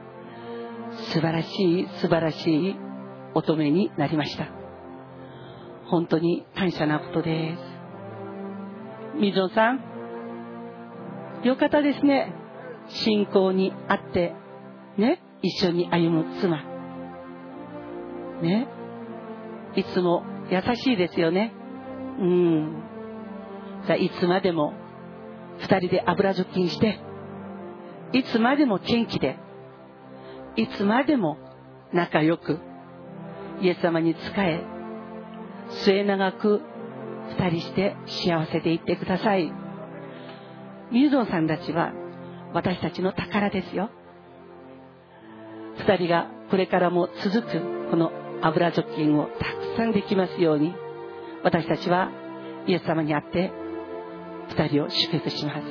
[1.11, 2.75] 素晴らしい素晴らしい
[3.33, 4.47] 乙女になりました。
[5.85, 7.68] 本当に感謝なことです。
[9.15, 9.79] 水野さん。
[11.43, 12.33] よかったですね。
[12.87, 14.33] 信仰にあって
[14.97, 15.21] ね。
[15.41, 16.63] 一緒に歩む妻。
[18.41, 18.67] ね。
[19.75, 21.53] いつも優しいですよね。
[22.19, 22.83] うん。
[23.85, 24.73] じゃあいつまでも
[25.59, 26.99] 二人で油除菌して
[28.13, 29.37] いつまでも元気で
[30.55, 31.37] いつまでも
[31.93, 32.59] 仲良く
[33.61, 34.63] イエス様に仕え
[35.83, 36.61] 末永く
[37.37, 39.51] 二人して幸せでいってください。
[40.91, 41.93] ミューゾンさんたちは
[42.53, 43.89] 私たちの宝ですよ。
[45.77, 48.11] 二人がこれからも続くこの
[48.41, 50.73] 油除菌をたくさんできますように
[51.43, 52.09] 私たちは
[52.67, 53.51] イエス様に会って
[54.49, 55.61] 二人を祝福します。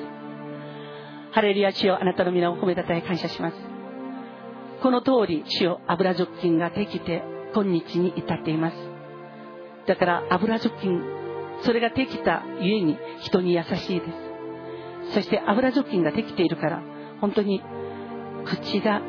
[1.33, 3.57] ハレルヤ主よあなたの皆を褒めたたえ感謝します。
[4.83, 7.23] この通り主よ油除菌ができて
[7.55, 8.77] 今日に至っています。
[9.87, 11.18] だから油除菌
[11.63, 15.15] それができたゆえに人に優しいです。
[15.15, 16.83] そして油除菌ができているから
[17.21, 17.63] 本当に
[18.45, 19.01] 口が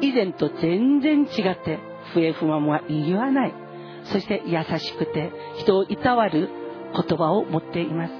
[0.00, 1.78] 以前と全然違って
[2.14, 3.54] 笛不満は言わない。
[4.04, 6.48] そして優しくて人をいたわる
[6.94, 8.12] 言葉を持っています。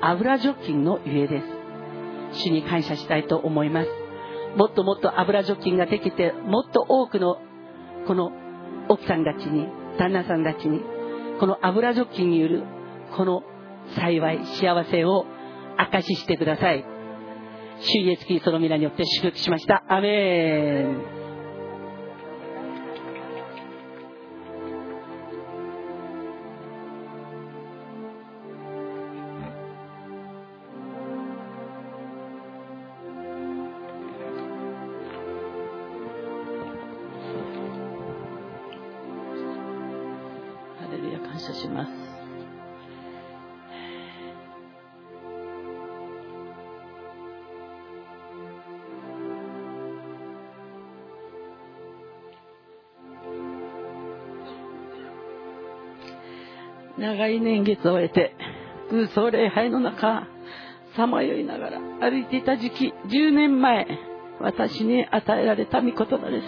[0.00, 1.46] 油除菌のゆえです。
[2.44, 3.88] 主に感謝したいと思います。
[4.56, 7.38] もっともっと油除菌ができてもっと多くの
[8.06, 8.32] この
[8.88, 9.66] 奥さんたちに
[9.98, 10.80] 旦那さんたちに
[11.40, 12.62] この油ジョッキによる
[13.16, 13.42] この
[13.96, 15.26] 幸い幸せを
[15.76, 16.84] 証ししてください。
[17.80, 19.84] 主イエスキリストの皆によって祝福しました。
[19.88, 21.21] アメン。
[57.02, 58.36] 長い年月を終えて
[58.88, 60.28] 空想礼拝の中
[60.94, 63.88] さまよいながら歩いていた時期10年前
[64.40, 66.42] 私に与えられた御言葉で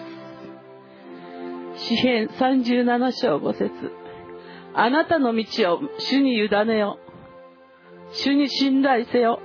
[1.76, 1.86] す。
[1.88, 3.70] 詩編37章5節。
[4.74, 6.98] あなたの道を主に委ねよ。
[8.12, 9.40] 主に信頼せよ。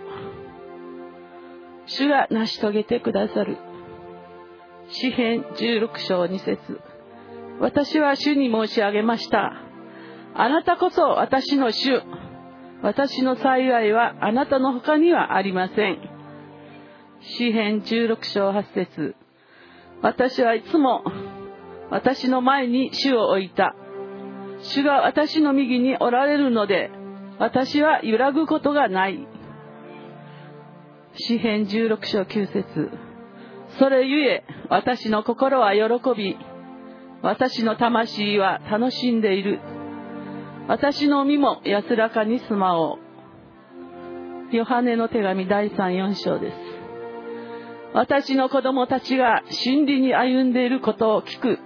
[1.86, 3.57] 主が成し遂げてくださる。
[4.89, 6.80] 詩編16章2節。
[7.60, 9.68] 私は主に申し上げました。
[10.36, 12.01] あなたこそ私の主。
[12.82, 15.99] 私の幸いはあなたの他にはありません。
[17.21, 19.15] 詩編16章8節。
[20.01, 21.03] 私はいつも
[21.89, 23.75] 私の前に主を置いた。
[24.61, 26.91] 主が私の右におられるので
[27.38, 29.27] 私は揺らぐことがない。
[31.15, 32.89] 詩編16章9節。
[33.77, 35.82] それゆえ私の心は喜
[36.15, 36.38] び
[37.21, 39.59] 私の魂は楽しんでいる。
[40.70, 42.99] 私の身も安らかに住まお
[44.51, 44.55] う。
[44.55, 46.55] ヨハネの手紙第34章です。
[47.95, 51.57] 私の子供たちが真理に歩んでいることを聞く。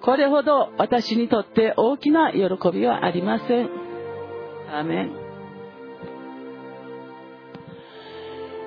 [0.00, 2.38] これほど私にとって大きな喜
[2.72, 3.68] びはありません。
[4.72, 5.10] アーメン。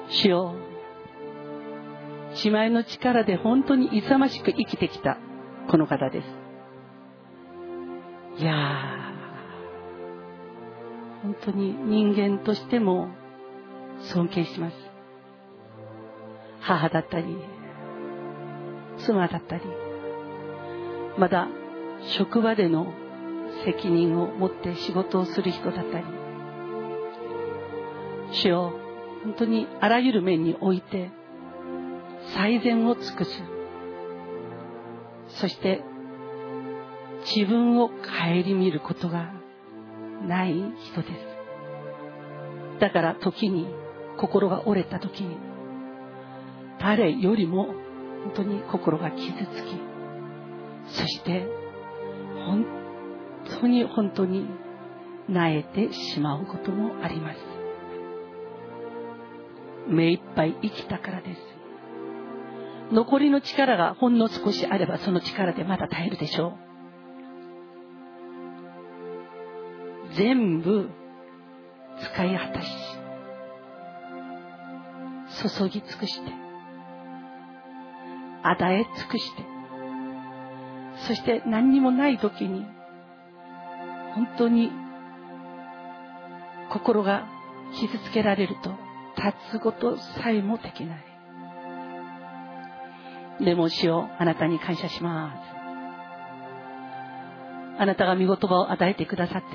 [0.10, 0.54] 主よ
[2.44, 5.18] 姉妹の力で本当に勇ましく生きてきた
[5.68, 6.28] この方です。
[8.40, 9.03] いやー
[11.24, 13.08] 本当に人間としても
[14.14, 14.76] 尊敬します。
[16.60, 17.38] 母だったり
[19.00, 19.64] 妻だったり
[21.18, 21.48] まだ
[22.18, 22.94] 職場での
[23.66, 26.06] 責任を持って仕事をする人だったり
[28.32, 28.74] 主よ
[29.24, 31.12] 本当にあらゆる面において
[32.34, 33.32] 最善を尽くす。
[35.40, 35.82] そして
[37.36, 37.94] 自分を顧
[38.54, 39.43] みることが
[40.28, 41.34] ない人です。
[42.80, 43.68] だから時に
[44.18, 45.38] 心が折れた時に
[46.80, 47.76] 誰よりも本
[48.36, 49.94] 当に心が傷つき
[50.88, 51.48] そして
[52.46, 52.66] 本
[53.62, 54.48] 当に本当に
[55.30, 57.38] 萎えてしまうこともあります。
[59.88, 61.42] 目いっぱい生きたからです。
[62.92, 66.73] 残りの力がほんの少しあればその力でまだ耐えるでしょう。
[70.16, 70.90] 全部
[72.00, 72.68] 使い果たし
[75.58, 76.32] 注ぎ尽くして
[78.44, 79.44] 与え尽くして
[81.08, 82.66] そして何にもない時に
[84.16, 84.72] 本当に
[86.72, 87.28] 心が
[87.80, 88.72] 傷つけられると
[89.18, 91.04] 立つことさえもできない。
[93.44, 95.54] でも主よあなたに感謝します。
[97.80, 99.48] あなたが見言葉を与えてくださって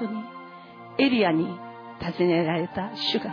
[0.00, 0.22] 本当に
[0.98, 1.46] エリアに
[2.00, 3.30] 尋ねられた主が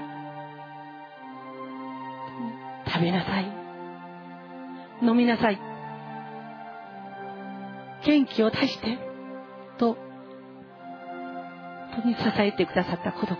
[2.87, 3.45] 食べなさい。
[5.01, 5.59] 飲みなさい。
[8.05, 8.97] 元気を出して
[9.77, 9.95] と
[11.93, 13.37] 本当に支えてくださった孤独。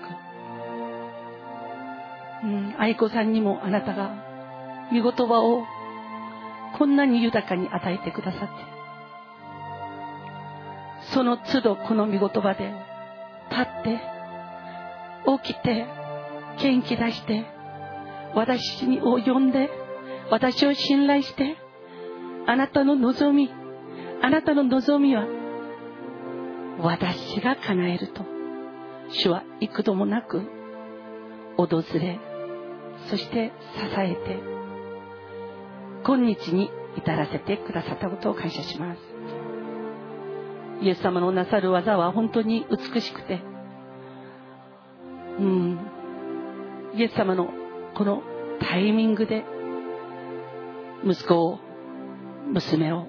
[2.44, 4.12] うん愛子さんにもあなたが
[4.92, 5.66] 見言葉を
[6.78, 8.78] こんなに豊かに与えてくださって。
[11.14, 12.97] その都度この見言葉で
[13.56, 14.00] って
[15.44, 15.86] 起きて
[16.60, 17.46] 元気出して
[18.34, 19.70] 私を呼んで
[20.30, 21.58] 私を信頼して
[22.46, 23.50] あなたの望み
[24.22, 25.26] あなたの望みは
[26.80, 28.38] 私が叶えると。
[29.10, 30.42] 主は幾度もなく
[31.56, 32.20] 訪れ
[33.10, 34.40] そして支えて
[36.06, 39.17] 今日に至らせてくださったことを感謝します。
[40.82, 43.42] イエス様のなさる技は本当に美しくて。
[45.40, 45.80] うん。
[46.96, 47.50] イエス様の
[47.96, 48.22] この
[48.60, 49.44] タイミングで
[51.04, 51.60] 息子を
[52.52, 53.06] 娘を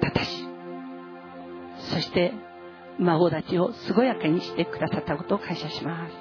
[0.00, 0.48] 立たし
[1.90, 2.32] そして
[2.98, 6.12] 孫たちを健やかにしてくださったことを感謝します。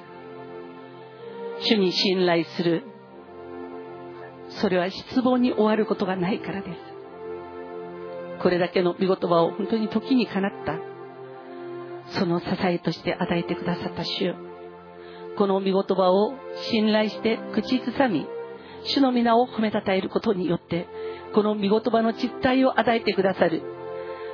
[1.61, 2.83] 主に信頼する。
[4.49, 6.96] それは失望に終わることがないからです。
[8.47, 10.79] これだけの御言葉を本当に時にかなった。
[12.17, 14.33] その支えとして与えてくださった主
[15.37, 16.31] この御言葉を
[16.71, 18.25] 信頼して口ずさみ
[18.85, 20.87] 主の皆を褒めたたえることによって
[21.33, 23.61] この御言葉の実態を与えてくださる。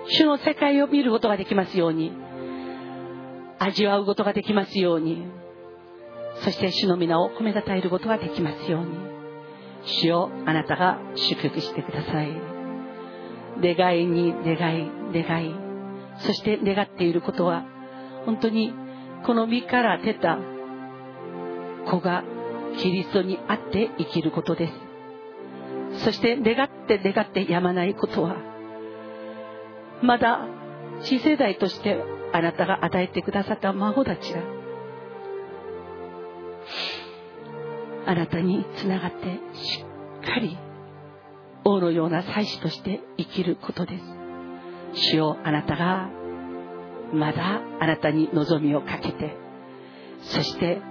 [0.09, 2.11] 主の世界を見ることができますように
[3.57, 5.25] 味わうことができますように
[6.43, 8.91] そして主の皆を褒めたたえることができますように。
[9.85, 12.52] 主よあなたが祝福してください。
[13.61, 15.55] 願いに願い願い。
[16.19, 17.65] そして願っていることは
[18.25, 18.73] 本当に
[19.25, 20.37] この身から出た
[21.89, 22.23] 子が
[22.77, 26.03] キリストにあって生きることです。
[26.03, 28.35] そして願って願ってやまないことは
[30.01, 30.47] まだ
[31.01, 34.41] 次世代としてあなたが与えてくださった孫たちが
[38.05, 39.85] あなたにつながってし
[40.21, 40.57] っかり
[41.65, 44.03] 王のような祭司として生きることです。
[44.93, 46.09] 主よあなたが
[47.13, 49.35] まだあなたに望みをかけて
[50.21, 50.81] そして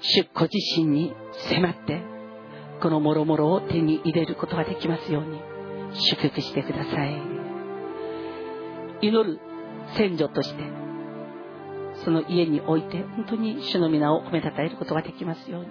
[0.00, 1.14] 主ご自身に
[1.50, 2.02] 迫って
[2.80, 5.40] この諸々を手に入れることができますように
[5.94, 7.22] 祝福してください。
[9.00, 9.38] 祈る
[9.96, 10.62] 先祖として
[12.04, 15.68] その家において本当に主の皆を褒めたたえることができますように。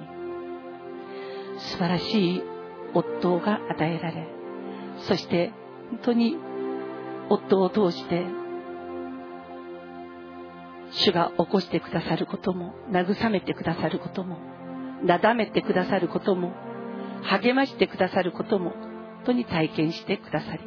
[1.60, 2.44] 素晴らしい
[2.94, 4.28] 夫が与えられ
[5.08, 5.52] そして
[5.92, 6.38] 本当に
[7.30, 8.26] 夫を通して
[10.92, 14.38] 主が起こしてくださることも慰めてくださることも
[15.04, 16.54] なだめてくださることも
[17.24, 20.60] 励ましてくださることも本当に体験してくださり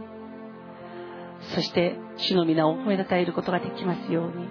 [1.55, 4.47] そして主の皆を褒めたたえることができますように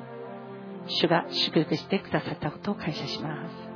[0.88, 3.69] 主が祝福してくださったことを感謝します。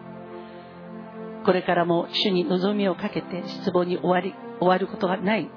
[1.46, 5.50] これからも主に望みをかけて失望に終わり終わることがない。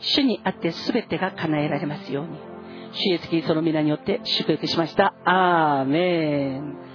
[0.00, 2.38] 主にあって全てが叶えられますように。
[2.92, 5.14] 主イエスキリストの皆によって祝福しました。
[5.24, 6.87] アーメン。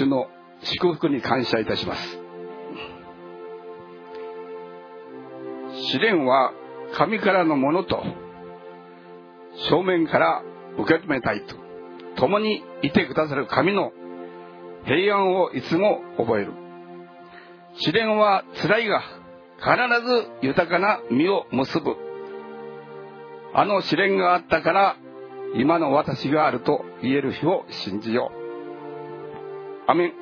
[0.00, 0.28] 主の
[0.62, 2.18] 祝福に感謝いたします。
[5.92, 6.52] 試練は
[6.94, 8.02] 神からのものと
[9.68, 10.42] 正面から
[10.78, 11.54] 受け止めたいと
[12.16, 13.92] 共にいてくださる神の
[14.86, 16.52] 平安をいつも覚える。
[17.74, 19.02] 試練は辛いが
[19.58, 19.68] 必
[20.06, 21.96] ず豊かな実を結ぶ。
[23.52, 24.96] あの試練があったから
[25.56, 28.39] 今の私があると言える日を信じよう。
[29.90, 30.12] アメン。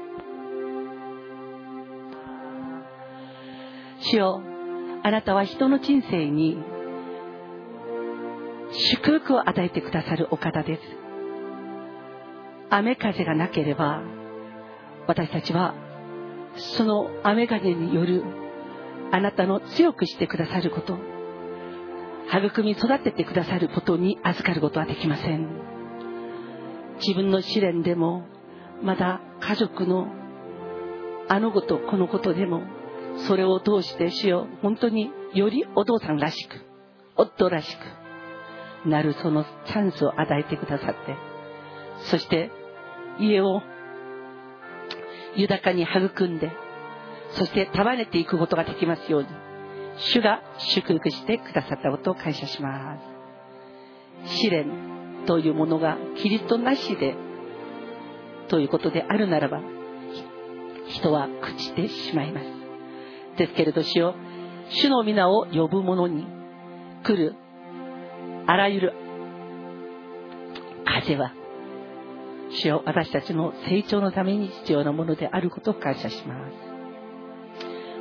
[4.01, 4.41] 主よ
[5.03, 6.57] あなたは人の人生に
[8.95, 10.83] 祝福を与えてくださるお方です。
[12.71, 14.01] 雨風がなければ
[15.07, 15.75] 私たちは
[16.79, 18.25] その雨風による
[19.13, 20.97] あなたの強くしてくださること
[22.33, 25.47] 育み育ててくださることに預かることはできません。
[27.01, 28.25] 自分の試練でも
[28.83, 30.09] まだ家族の
[31.29, 32.63] あのことこのことでも
[33.27, 36.65] それを通して主よ本当によりお父さんらしく
[37.17, 37.77] 夫らし
[38.85, 41.17] くなるそのチャンスを与えてくださって
[42.11, 42.51] そして
[43.21, 43.63] 家を
[45.37, 46.51] 豊かに育んで
[47.33, 49.29] そして束ねていくことができますように
[49.99, 53.19] 主が祝福してくださったことを感謝します。
[54.41, 54.67] 試練
[55.27, 57.15] というものがキリストなしで
[58.49, 59.61] ということであるならば
[60.89, 62.47] 人は朽ちてしまいます。
[63.37, 64.15] ですけれど主よ
[64.71, 66.27] 主の皆を呼ぶ者に
[67.05, 67.35] 来る
[68.47, 68.93] あらゆる
[70.85, 71.33] 風は
[72.51, 76.53] 主よ私たちの成長のために必要なものであることを感謝します。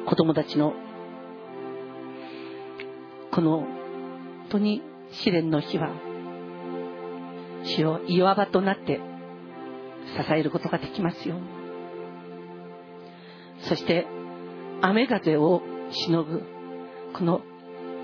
[0.06, 0.74] 子供たちの
[3.32, 3.68] この本
[4.50, 4.82] 当に
[5.12, 5.92] 試練の日は
[7.64, 9.02] 主を岩場となって
[10.16, 11.46] 支えることができますように。
[13.62, 14.08] そして
[14.82, 16.44] 雨風をしのぐ
[17.14, 17.42] この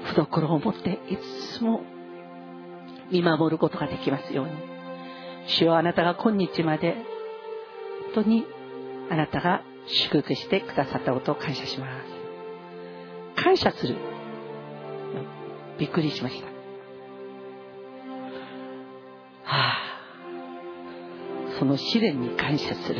[0.06, 1.18] 懐を持ってい
[1.58, 1.82] つも
[3.12, 4.52] 見守ることができますように。
[5.46, 6.96] 主よあなたが今日まで
[8.16, 8.46] 本当に
[9.10, 11.88] あなたが祝福してくださったことを感謝しま
[13.36, 13.44] す。
[13.44, 13.96] 感謝する。
[15.78, 16.53] びっくりしました。
[21.60, 23.00] その試練に感謝する。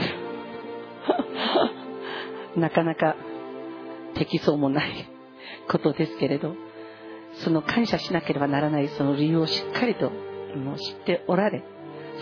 [2.56, 3.16] なかなか
[4.16, 5.10] できそうもない
[5.68, 6.56] ことですけれど
[7.34, 10.12] その感謝しなければならないその理由をしっかりと
[10.78, 11.64] 知っておられ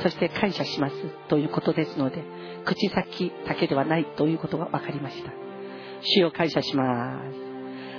[0.02, 0.96] そして感謝します
[1.28, 2.24] ということですので
[2.64, 5.32] 口先だけではないということが分かりました。
[6.02, 6.84] 主を感謝しま
[7.32, 7.52] す。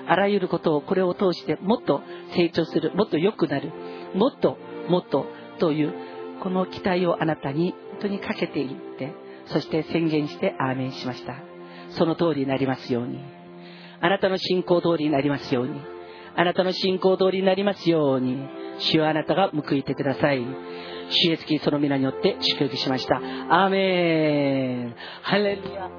[0.07, 2.03] あらゆることをこれを通してもっと
[2.35, 3.73] 成長するもっと良くなる
[4.15, 4.59] もっと
[4.89, 5.27] もっと
[5.59, 5.95] という
[6.43, 9.13] この期待をあなたに当にかけていって
[9.47, 11.35] そして宣言してアーメンしました。
[11.91, 13.19] その通りになりますように。
[14.01, 15.81] あなたの信仰通りになりますように。
[16.35, 18.39] あなたの信仰通りになりますように。
[18.79, 20.45] 主はあなたが報いてください。
[21.11, 23.17] 主イエスキリストの皆によって祝福しました。
[23.17, 24.95] アーメン。
[25.23, 25.91] ハレルヤ。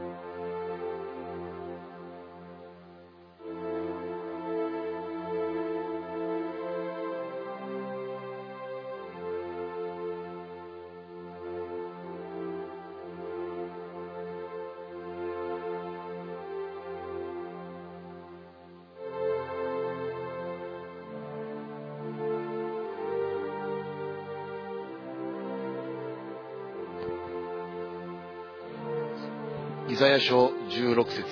[30.04, 31.24] ザヤ書16節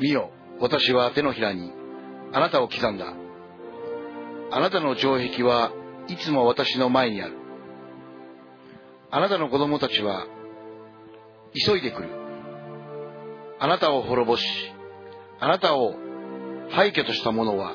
[0.00, 1.70] 見よ、私は手のひらに
[2.32, 3.12] あなたを刻んだ。
[4.50, 5.70] あなたの城壁は
[6.08, 7.36] いつも私の前にある。
[9.10, 10.26] あなたの子供たちは
[11.66, 12.08] 急いでくる。
[13.58, 14.46] あなたを滅ぼし、
[15.40, 15.94] あなたを
[16.70, 17.74] 廃墟とした者は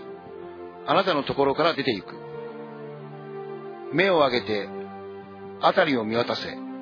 [0.88, 2.16] あなたのところから出て行く。
[3.94, 4.68] 目を上げて
[5.62, 6.73] 辺りを見渡せ。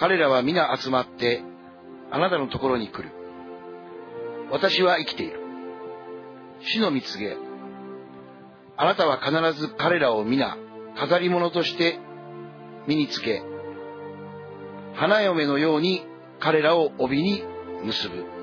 [0.00, 1.42] 彼らは皆集まって
[2.10, 3.10] あなたのところに来る。
[4.50, 5.38] 私は生きている。
[6.62, 7.36] 死の見告げ。
[8.78, 10.56] あなたは必ず彼らを皆
[10.96, 11.98] 飾り物として
[12.86, 13.42] 身につけ、
[14.94, 16.06] 花嫁のように
[16.38, 17.44] 彼らを帯に
[17.84, 18.39] 結ぶ。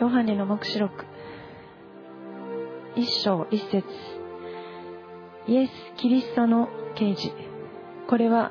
[0.00, 1.04] ヨハネの目視録。
[2.96, 3.84] 一章一節。
[5.46, 7.36] イエス・キリストの啓示。
[8.08, 8.50] これは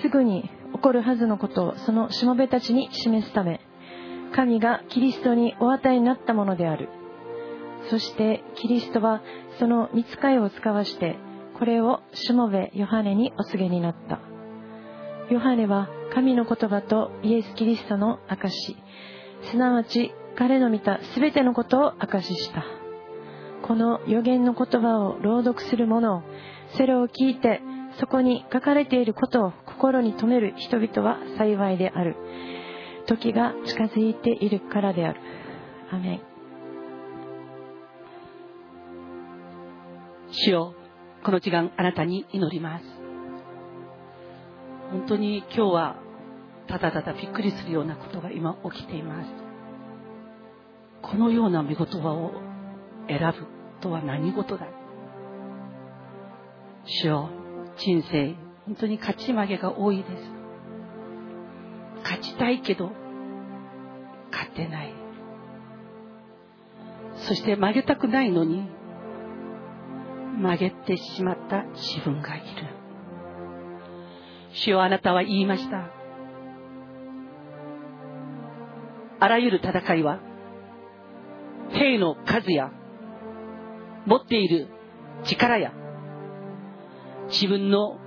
[0.00, 3.60] すぐに起こるはずのことをそのしもべたちに示すため。
[4.34, 6.88] 神がキリストにお与えになったものである。
[7.90, 9.20] そしてキリストは
[9.58, 11.18] その見つかいを使わして
[11.58, 14.18] これをしもべヨハネにお告げになった。
[15.30, 18.78] ヨハネは神の言葉とイエス・キリストの証
[19.42, 22.64] すなわち彼の見た全てのことを証しした。
[23.62, 26.22] この予言の言葉を朗読する者
[26.76, 27.60] それを聞いて
[27.98, 32.16] そこに書かれていることを心に留める人々は幸いである。
[33.06, 35.20] 時が近づいているからである。
[35.90, 36.20] アメン。
[40.32, 40.74] 主よ
[41.24, 42.84] この時間あなたに祈ります。
[44.90, 45.96] 本当に今日は
[46.66, 49.39] ただただびっくりするようなことが今起きています。
[51.02, 52.32] このような見言葉を
[53.08, 53.46] 選ぶ
[53.80, 54.66] とは何事だ？
[56.84, 57.30] 主よ
[57.76, 58.34] 人生
[58.66, 60.10] 本当に勝ち負けが多いです。
[62.02, 62.90] 勝ちたいけど
[64.30, 64.94] 勝てない。
[67.16, 68.68] そして曲げたくないのに
[70.38, 72.46] 曲げてしまった自分がいる。
[74.52, 75.90] 主よあなたは言いました。
[79.20, 80.20] あらゆる戦いは
[81.72, 82.70] 兵の数や
[84.06, 84.68] 持っている
[85.24, 85.72] 力や
[87.28, 87.98] 自分の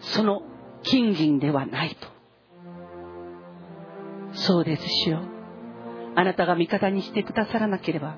[0.00, 0.42] その
[0.82, 2.08] 金銀ではないと。
[4.34, 5.20] そうです主よ。
[6.14, 8.16] あなたが味方にしてくださらなければ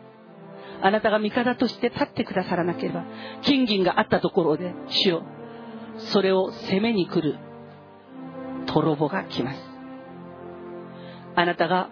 [0.83, 3.05] あなたが味方として立ってくださらなければ
[3.43, 5.23] 金銀があったところで主よ
[6.13, 7.39] それを攻めに来る
[8.67, 9.61] 泥棒が来ます。
[11.37, 11.91] あなたが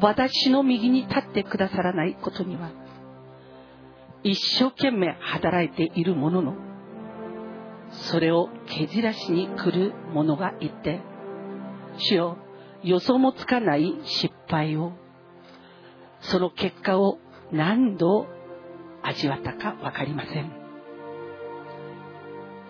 [0.00, 2.70] 私の右に立ってくださらないことには
[4.22, 6.54] 一生懸命働いているものの
[7.90, 11.00] それを蹴散らしに来る者がいて
[11.98, 12.38] 主よ
[12.82, 14.92] 予想もつかない失敗を
[16.20, 17.18] その結果を
[17.52, 18.26] 何度
[19.02, 20.64] 味わったか分かりません。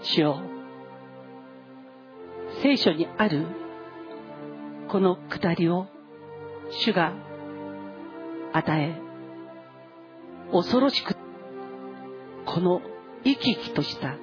[0.02, 0.40] 主よ
[2.62, 3.46] 聖書にある
[4.88, 5.86] このくだりを
[6.80, 7.12] 主が
[8.52, 8.94] 与え
[10.52, 11.16] 恐ろしく
[12.46, 12.80] この
[13.24, 14.16] 生き生きとした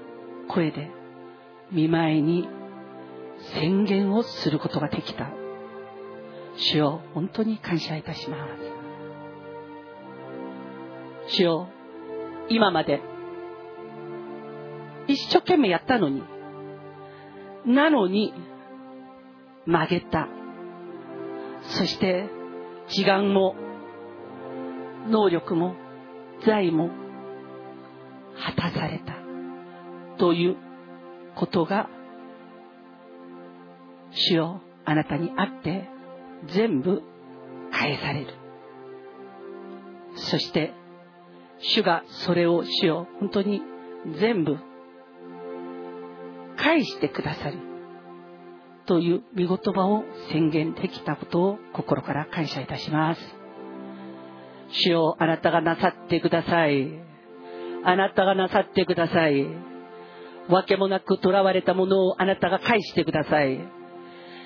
[0.48, 0.90] 声で
[1.72, 2.48] 見舞いに
[3.53, 5.30] 宣言をすることができた。
[6.56, 8.38] 主よ本当に感謝いたしま
[11.28, 11.36] す。
[11.36, 11.68] 主よ
[12.49, 13.02] 今まで
[15.07, 16.23] 一生懸命やったのに
[17.65, 18.34] なのに
[19.65, 20.28] 曲げた。
[21.64, 22.30] そして
[22.91, 23.55] 時間も
[25.07, 25.76] 能力も
[26.45, 26.89] 財も
[28.38, 29.15] 果たされた。
[30.18, 30.57] という
[31.35, 31.89] ことが
[34.11, 35.89] 主よあなたにあって
[36.53, 37.01] 全部
[37.72, 38.27] 返される。
[40.15, 40.73] そして
[41.59, 43.61] 主がそれを主よ本当に
[44.19, 44.57] 全部
[46.57, 47.70] 返してくださる。
[48.85, 53.21] という見言葉を宣言できたことを心から感謝いたします
[54.69, 57.11] 主よあなたがなさってください
[57.83, 59.47] あなたがなさってください。
[60.49, 63.59] わけもなく囚われたものをあなたが返してください。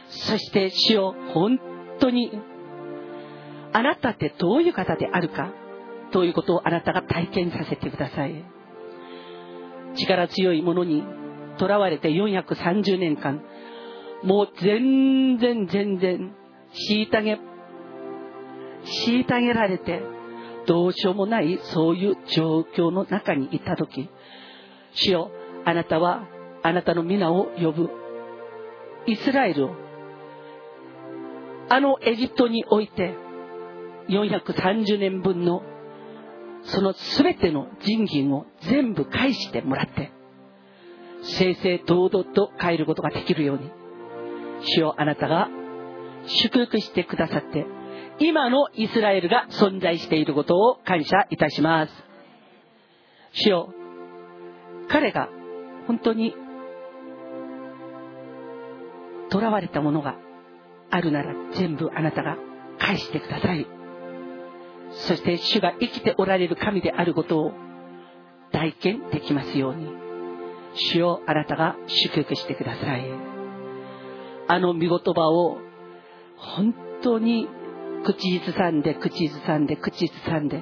[0.10, 1.60] そして主を本
[2.00, 2.32] 当に、
[3.74, 5.52] あなたってどういう方であるか？
[6.12, 8.46] ということをあなたが体験させてください。
[9.98, 11.04] 力強いものに
[11.60, 13.44] 囚われて430年間、
[14.26, 16.36] もう全然全然、
[16.90, 17.40] 虐げ、
[19.08, 20.02] 虐げられて、
[20.66, 24.10] どうしようもないそういう状況の中にいた時
[24.94, 25.32] 主よ
[25.64, 26.28] あなたは
[26.64, 27.90] あなたの皆を呼ぶ。
[29.08, 29.76] イスラエルを
[31.70, 33.14] あのエジプトにおいて
[34.10, 35.62] 430年分の
[36.64, 40.12] その全ての人銀を全部返してもらって
[41.22, 43.85] 正々堂々と帰ることができるように。
[44.66, 45.50] 主よあなたが
[46.26, 47.66] 祝福してくださって
[48.20, 51.94] 今のイスラエルが存在していることを感謝いたします。
[53.34, 53.74] 主よ、
[54.88, 55.28] 彼が
[55.88, 56.34] 本当に
[59.32, 60.16] 囚われたものが
[60.92, 62.38] あるなら全部あなたが
[62.80, 63.68] 返してください。
[65.08, 67.52] そして主が生きておられる神であることを
[68.54, 69.90] 体験できますように、
[70.94, 73.35] 主をあなたが祝福してください。
[74.48, 75.58] あの見言葉を
[76.38, 77.48] 本当に
[78.06, 80.62] 口ずさんで口ずさんで口ずさんで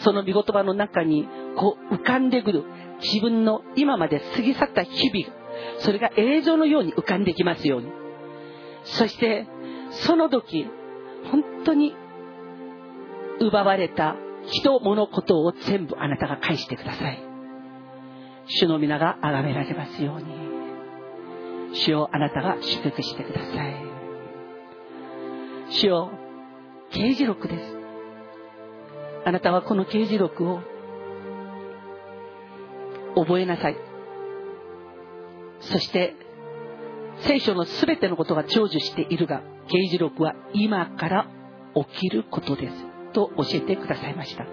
[0.00, 2.64] その見言葉の中にこう浮かんでくる
[3.02, 5.40] 自分の今まで過ぎ去った日々
[5.80, 7.88] それが映像のように浮かんできますように。
[8.84, 9.46] そして
[9.90, 10.66] その時
[11.30, 11.94] 本当に
[13.40, 14.16] 奪われた
[14.46, 17.22] 人物事を全部あなたが返してください。
[18.46, 20.49] 主の皆が崇められますように。
[21.72, 23.76] 主をあなたが祝福してください。
[25.70, 26.10] 主よ
[26.90, 27.76] 刑事録です。
[29.24, 30.60] あなたはこの刑事録を
[33.14, 33.76] 覚えなさい。
[35.60, 36.16] そして
[37.20, 41.26] 聖書の全てのことが成就しているが刑事録は今から
[41.74, 42.74] 起きることです。
[43.12, 44.46] と教えてくださいました。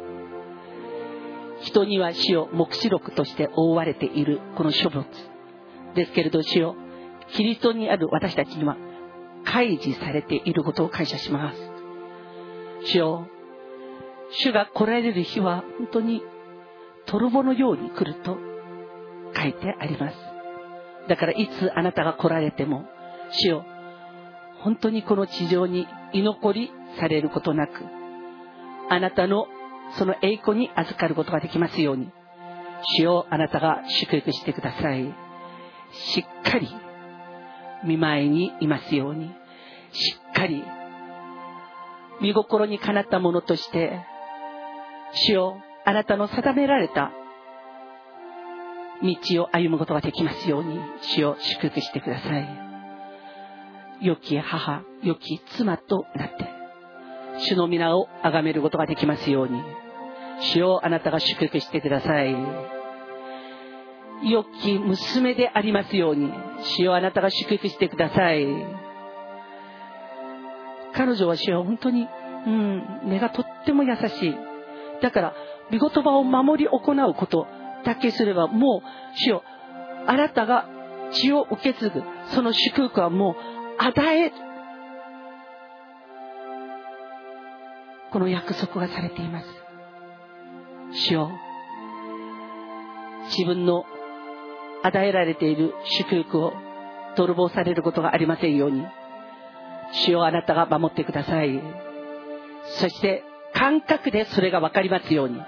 [1.62, 5.06] 人には死を黙示録として覆われているこの書物。
[5.96, 6.76] ですけれど死を
[7.34, 8.78] キリストにある私たちには
[9.46, 11.58] 開示されていることを感謝します。
[12.86, 13.28] 主よ
[14.32, 16.22] 主が来られる日は本当に
[17.06, 18.38] 泥棒のように来ると
[19.36, 20.18] 書いてあります。
[21.08, 22.86] だからいつあなたが来られても
[23.32, 23.66] 主よ
[24.60, 27.74] 本当にこの地上に居残りされることなく
[28.90, 29.48] あなたの
[29.98, 32.12] その栄光に預かることができますように
[32.98, 35.14] 主よあなたが祝福してください。
[36.14, 36.68] しっかり
[37.86, 39.32] 見舞いにいますように
[39.92, 40.64] しっかり
[42.22, 44.00] 見心にかなったものとして
[45.28, 47.12] 主よあなたの定められた
[49.02, 50.80] 道を歩むことができますように
[51.16, 52.68] 主を祝福してください。
[54.02, 56.48] 良き母良き妻となって
[57.40, 59.62] 主の皆を崇めることができますように
[60.54, 62.77] 主をあなたが祝福してください。
[64.24, 66.32] 良き娘でありますように
[66.78, 68.48] 主をあなたが祝福してください。
[70.94, 72.08] 彼女は主は本当に、
[72.48, 74.36] うん、根がとっても優しい。
[75.02, 75.34] だから
[75.72, 77.46] 御言葉を守り行うこと
[77.86, 79.44] だけすればもう主よ
[80.08, 80.68] あなたが
[81.12, 82.02] 血を受け継ぐ
[82.34, 83.36] その祝福はも
[83.80, 84.32] う与え
[88.12, 89.48] この約束がされています。
[90.92, 91.32] 主よ
[93.30, 93.86] 自分の
[94.88, 96.54] 与えられている祝福を
[97.16, 98.86] 泥棒されることがありませんように。
[100.06, 101.62] 主よあなたが守ってください。
[102.80, 103.24] そして
[103.54, 105.40] 感覚でそれが分かりますように。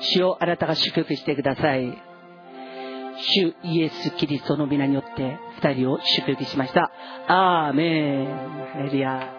[0.00, 2.02] 主をあなたが祝福してください。
[3.20, 6.92] 主イエス・キリストの皆によって二人を祝福しました。
[7.26, 8.26] アーメン。
[8.26, 9.37] ハレルヤ。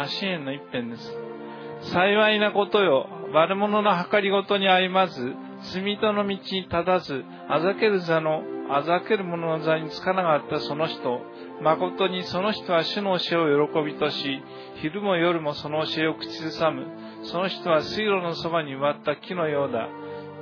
[0.00, 1.92] の、あ、詩篇の一編です。
[1.92, 5.34] 幸いなことよ、悪者の計りごとに歩まず、
[5.72, 11.20] 罪人の道に立たず、あざける座の、あざける者の座につかなかったその人、
[11.62, 14.42] 誠にその人は主の教えを喜びとし、
[14.76, 16.86] 昼も夜もその教えを口ずさむ。
[17.24, 19.88] その人は水路のそばに植わった木のようだ。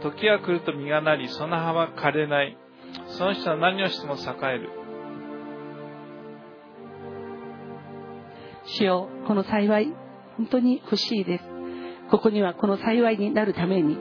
[0.03, 2.57] 時が来ると実がなり、その葉は枯れない。
[3.19, 4.78] その人は何をしても栄える。
[8.79, 9.93] 主よこの幸い
[10.37, 11.45] 本当に欲しいです。
[12.13, 13.99] ここにはこの幸いになるために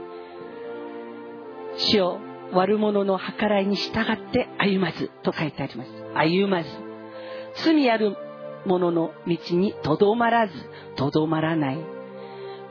[1.78, 2.20] 主よ
[2.54, 5.90] 悪者の計らいに従って歩まずと書いてあります。
[6.14, 6.70] 歩まず。
[7.66, 8.16] 罪ある
[8.68, 10.54] 者の道にとどまらず
[10.96, 11.78] とどまらない。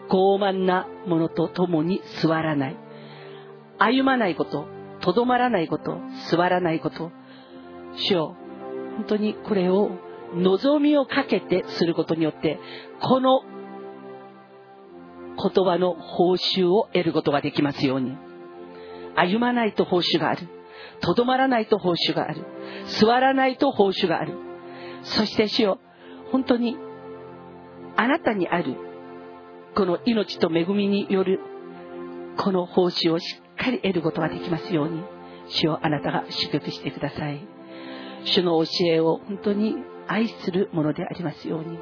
[0.09, 2.77] 傲慢な者と共に座らない。
[3.79, 4.67] 歩まないこと
[5.01, 5.99] とどまらないこと
[6.31, 7.11] 座らないこと。
[7.97, 8.37] 主よ
[8.97, 9.91] 本当にこれを
[10.35, 12.59] 望みをかけてすることによって
[13.01, 13.43] この
[15.37, 18.17] 言葉の報酬を得ることができますように。
[19.15, 20.49] 歩まないと報酬がある。
[21.01, 22.45] とどまらないと報酬がある。
[23.01, 24.35] 座らないと報酬がある。
[25.03, 25.79] そして主よ
[26.33, 26.77] 本当に
[27.97, 28.77] あなたにある
[29.75, 31.41] この命と恵みによる
[32.37, 35.03] この報酬をしっかり得ることができますように。
[35.49, 37.47] 主をあなたが祝福してください。
[38.25, 39.77] 主の教えを本当に
[40.09, 41.79] 愛するものでありますように。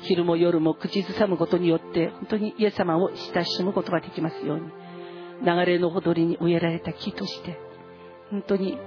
[0.00, 4.70] 昼も夜も口ずさむことによって本当にイエス様を親しむことができますように。
[5.44, 7.58] 流れのほとりに植えられた木として
[8.30, 8.78] 本当に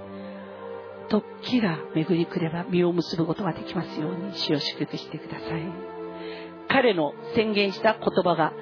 [1.09, 5.89] 時が巡り来れば実を結ぶことができますように主を祝福してください。
[6.67, 8.53] 彼の宣言した言葉が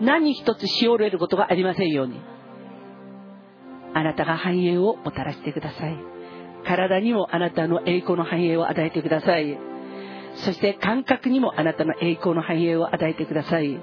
[0.00, 2.20] 何一つしおれることがありませんように。
[3.94, 5.96] あなたが繁栄をもたらしてください。
[6.64, 9.58] 体にもあなたの栄光の繁栄を与えてください。
[10.34, 13.78] そして感覚にもあなたの栄光の繁栄を与えてください。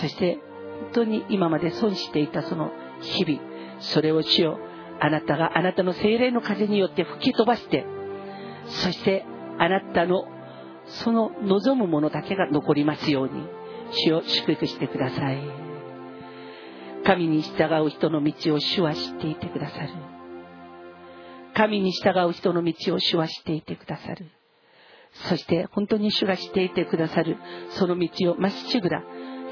[0.00, 0.38] そして
[0.82, 2.70] 本当に今まで損していたその
[3.00, 3.40] 日々
[3.80, 4.58] それを主よ
[5.00, 7.84] あなたがあなたの精霊の風によって吹き飛ばして
[8.66, 9.24] そして
[9.58, 10.24] あなたの
[10.86, 13.46] その望むものだけが残りますように
[14.06, 15.40] 主を祝福してください。
[17.04, 20.11] 神に従う人の道を主は知っていてくださる。
[21.54, 24.30] 神に従う人の道を主はしていてくださる。
[25.28, 27.36] そして本当に主がしていてくださる
[27.72, 29.02] その道をまっしぐら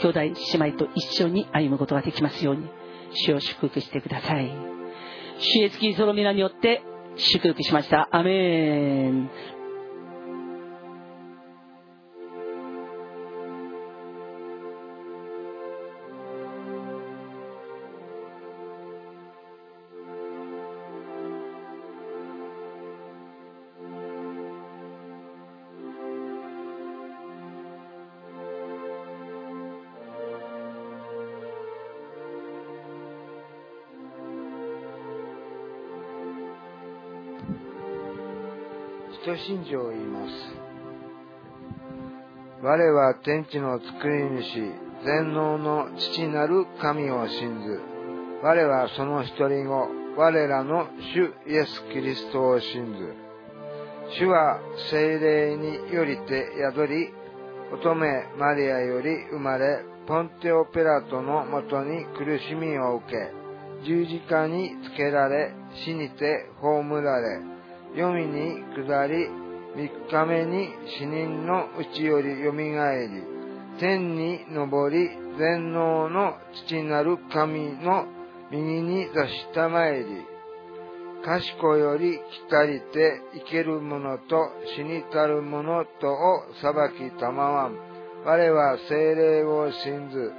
[0.01, 2.67] 兄弟姉妹と一緒に歩むことができますように
[3.13, 4.51] 主を祝福してください。
[5.39, 6.83] 主イエスキリストの皆によって
[7.17, 8.09] 祝福しました。
[8.11, 9.60] アメン。
[39.47, 40.33] 信条を言います。
[42.63, 44.73] 我は天地の作り主、
[45.05, 47.81] 全能の父なる神を信ず。
[48.43, 53.15] 我はその一人子、我らの主イエス・キリストを信ず。
[54.19, 54.61] 主は
[54.91, 57.13] 精霊によりて宿り、
[57.73, 63.33] 乙女マリアより生まれ、ポンテオペラトのもとに苦しみを受け、
[63.87, 65.55] 十字架につけられ、
[65.85, 67.41] 死にて葬られ、
[67.95, 69.29] 黄泉に下り、
[69.77, 70.69] 三日目に
[70.99, 73.41] 死人のうちより蘇り、
[73.79, 76.35] 天に昇り、全能の
[76.67, 78.07] 父なる神の
[78.51, 80.05] 右に座したまえり、
[81.25, 86.73] 賢より来たりて生ける者と死にたる者とを裁
[87.11, 87.77] きたまわん。
[88.25, 90.33] 我は精霊を信ず、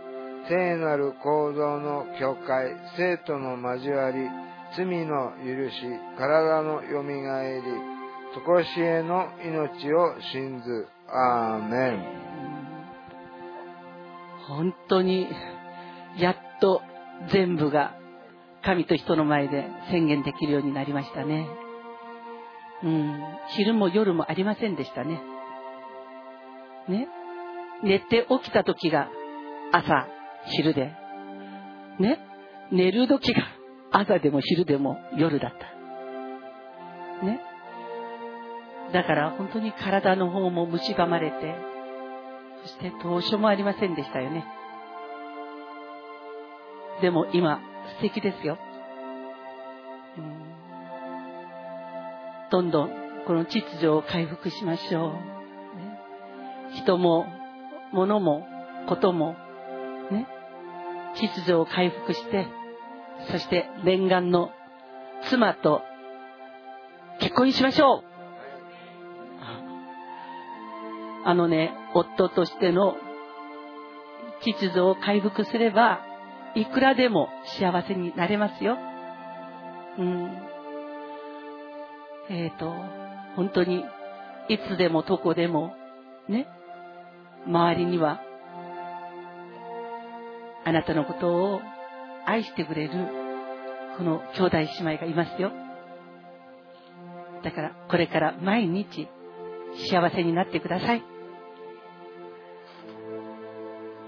[0.50, 4.28] 聖なる行動の教会、生徒の交わり、
[4.76, 5.76] 罪の許し、
[6.18, 7.92] 体の蘇り、
[8.34, 10.88] とこしえの命を信ず。
[11.14, 12.22] アーメン。
[14.48, 15.28] 本当に
[16.18, 16.82] やっと
[17.32, 17.96] 全部が
[18.64, 21.48] 神と人の前で宣言できるようになりましたね。
[22.84, 23.22] うん、
[23.56, 25.22] 昼も夜もありませんでしたね。
[26.90, 27.08] ね。
[27.84, 29.10] 寝て起きた時が
[29.72, 30.08] 朝、
[30.46, 30.94] 昼で。
[32.00, 32.20] ね。
[32.72, 33.42] 寝る時が
[33.92, 37.26] 朝でも昼でも夜だった。
[37.26, 37.40] ね。
[38.94, 41.56] だから本当に体の方も蝕まれて、
[42.64, 44.46] そしてどうしようもありませんでしたよね。
[47.02, 47.60] でも今、
[47.98, 48.58] 素敵ですよ。
[50.18, 50.52] うん
[52.52, 52.90] どんどん
[53.26, 55.12] この秩序を回復しましょう。
[55.14, 55.20] ね
[56.76, 57.26] 人も、
[57.94, 58.46] 物も、
[58.88, 59.36] ことも、
[60.12, 60.28] ね、
[61.16, 62.48] 秩序を回復して、
[63.30, 64.52] そして念願の
[65.30, 65.82] 妻と
[67.20, 68.12] 結婚しましょう
[71.24, 72.96] あのね、夫としての
[74.44, 76.00] 秩序を回復すれば、
[76.56, 77.30] いくらでも
[77.60, 78.78] 幸せになれますよ。
[80.00, 80.32] うん。
[82.30, 82.74] えっ、と、
[83.36, 83.86] 本当に、
[84.50, 85.76] いつでもどこでも、
[86.28, 86.48] ね、
[87.46, 88.20] 周りには、
[90.66, 91.62] あなたのことを
[92.26, 92.92] 愛してくれる、
[93.98, 95.52] この兄弟姉妹がいますよ。
[97.44, 99.08] だから、これから毎日、
[99.90, 101.04] 幸せになってください。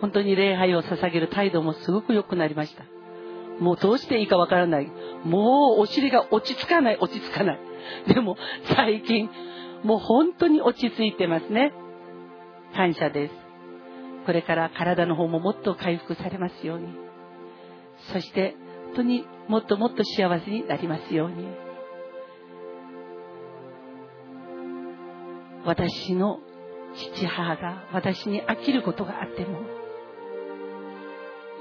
[0.02, 2.84] 本当に礼拝を捧げる態度もすごく良くなりました。
[3.60, 4.92] もうどうしていいかわからない。
[5.24, 7.60] もうお尻が落ち着かない、落ち着かない。
[8.14, 8.36] でも
[8.76, 9.30] 最近、
[9.84, 11.72] もう本当に落ち着いてますね。
[12.76, 13.34] 感謝です。
[14.26, 17.03] これから体の方ももっと回復されますように。
[18.12, 18.56] そして、
[18.88, 21.48] 本当にもっともっと幸せになりますように。
[25.66, 26.40] 私の
[26.94, 29.60] 父母が私に飽きることがあっても、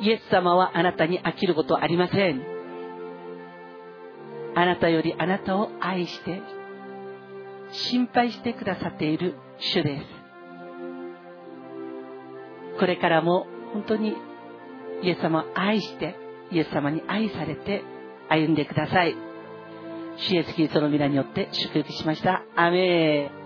[0.00, 2.42] イエス様はあなたに飽きることはありません。
[4.54, 6.42] あなたよりあなたを愛して、
[7.70, 10.22] 心配してくださっている主です。
[12.78, 14.16] これからも本当に
[15.02, 16.16] イエス様を愛して
[16.52, 17.82] イエス様に愛されて
[18.28, 19.16] 歩んでください。
[20.16, 22.44] 主イエスキリストの皆によって祝福しました。
[22.54, 23.41] アメー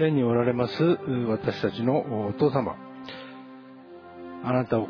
[0.00, 0.72] 天におられます
[1.28, 2.74] 私たちのお父様。
[4.42, 4.88] あなたを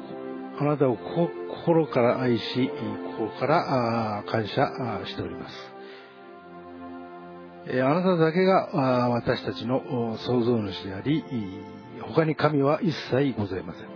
[0.60, 2.70] あなたを心から愛し
[3.18, 4.70] 心から感謝
[5.06, 5.72] しております。
[7.72, 11.24] あなただけが私たちの創造主であり
[12.02, 13.86] 他に神は一切ございません。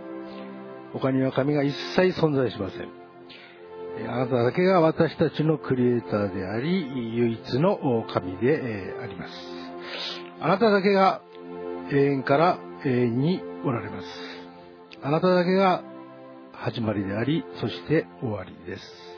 [0.91, 2.89] 他には神が一切存在しません。
[4.11, 9.54] あなただけが私たちのクリエイターであり唯一の神であります。
[10.41, 11.21] あなただけが
[11.91, 14.07] 永遠から永遠におられます。
[15.01, 15.83] あなただけが
[16.51, 19.15] 始まりであり、そして終わりです。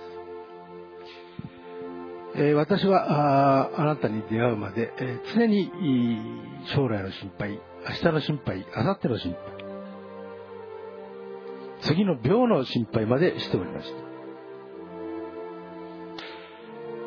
[2.35, 5.71] えー、私はああなたに出会うまで、えー、常に
[6.75, 7.59] 将来の心配、明
[7.95, 9.41] 日の心配、明後日の心配、
[11.81, 13.97] 次の病の心配までしておりました。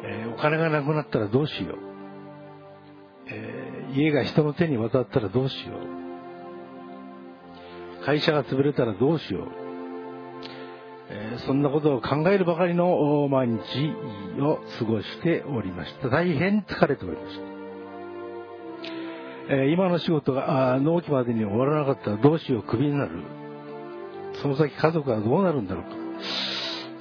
[0.03, 1.79] えー、お金がなくなったらどうしよう。
[3.29, 3.60] え、
[3.95, 5.75] 家が人の手に渡ったらどうしよ
[8.03, 8.05] う。
[8.05, 9.49] 会社が潰れたらどうしよう。
[11.13, 13.59] えー、そんなことを考えるばかりの毎日
[14.41, 16.09] を過ごしておりました。
[16.09, 17.43] 大変疲れておりました。
[19.53, 23.11] えー、今の仕事が納期までに終わらなかったらどうしよう、クビになる。
[24.41, 25.91] その先家族はどうなるんだろうか。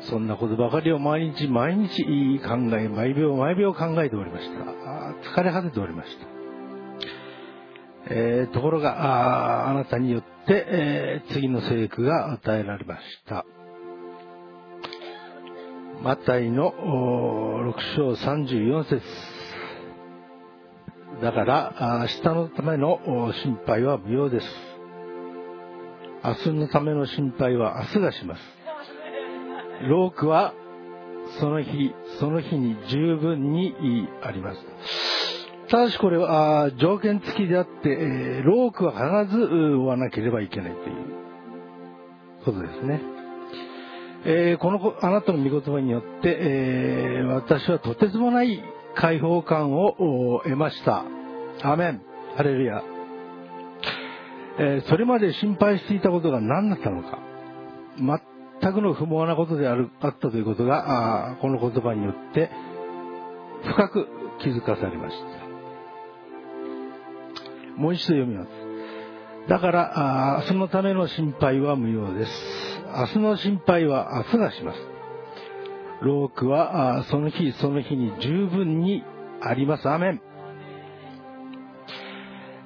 [0.10, 2.04] そんなことばかりを毎日毎日
[2.40, 4.64] 考え、毎秒毎秒考えておりました。
[5.40, 6.39] 疲れ果てておりました。
[8.08, 13.46] えー、ところがあ、あなたによって、えー、次の聖句が与えられました。
[16.02, 19.02] マタイの6章34節
[21.22, 23.00] だから、明日のための
[23.44, 24.46] 心配は無用です。
[26.24, 28.42] 明日のための心配は明日がします。
[29.90, 30.54] ロークは
[31.40, 33.76] その日、その日に十分に
[34.22, 34.60] あります。
[35.70, 40.96] ただしこれは条件付きであって、えー、ロークは必ず追わなければいけないという
[42.44, 43.02] ことですね。
[44.26, 48.62] えー、このあなたの御言葉によって、えー、私はとてつもない
[48.96, 51.06] 解放感を得ました。
[51.64, 52.02] アメン。
[52.36, 52.84] ハレルヤ。
[54.60, 57.20] えそれまで心配していたことが何だったのか。
[57.98, 62.50] 全くの不毛なことであるあったということが、この言葉によって
[63.64, 64.08] 深く
[64.42, 65.49] 気づかされました。
[67.80, 68.50] もう一度読みます。
[69.48, 72.32] だから、明日のための心配は無用です。
[72.94, 74.80] 明日の心配は明日がします。
[76.02, 79.04] ロークはその日その日に十分に
[79.42, 79.88] あります。
[79.88, 80.22] アメン。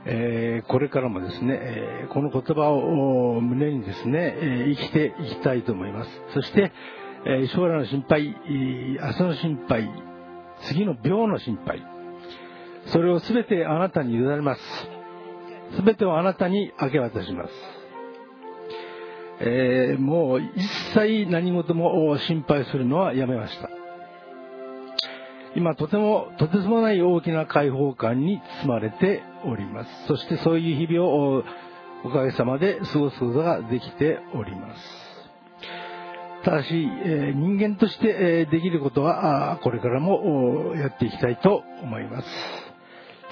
[0.05, 6.09] えー、これからもですね、え、この言葉を胸にですね、え、生きていきたいと思います。
[6.33, 6.73] そして、
[7.25, 9.89] え将来の心配、明日の心配、
[10.63, 11.85] 次の病の心配、
[12.87, 14.92] それをすべてあなたに委ねます。
[15.75, 17.53] すべてをあなたに明け渡します。
[19.39, 20.63] えもう一
[20.93, 23.69] 切何事も心配するのはやめました。
[25.55, 30.07] 今とてもとてつもない大きな解放感に包まれております。
[30.07, 31.43] そしてそういう日々を
[32.05, 35.03] おかげさまで過ごすことができております。
[36.43, 38.07] ただし、え、人間として、
[38.41, 42.27] え、できることはこれからもやっていきたいと思います。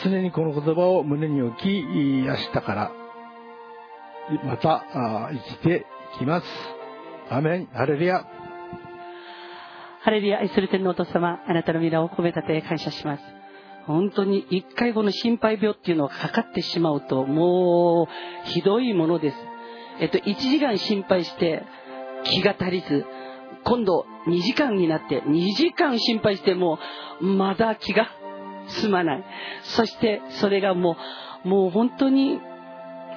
[0.04, 2.92] 常にこの言葉を胸に置き、明日から
[4.44, 6.48] また生きていきます。
[7.30, 8.26] アメン、ハレルヤ。
[10.04, 13.24] ハレルヤ愛する天のお父様、あなたの皆を褒め立て感謝します。
[13.86, 19.38] 本当に一回この心配病っていうのがかかってしまうと、もうひどいものです。
[20.00, 21.64] えっと、1時間心配して
[22.24, 23.06] 気が足りず、
[23.64, 26.80] 今度2時間になって、2時間心配しても、
[27.20, 28.10] まだ気が
[28.68, 29.24] 済まない。
[29.64, 30.98] そしてそれがも
[31.46, 32.40] う、もう本当に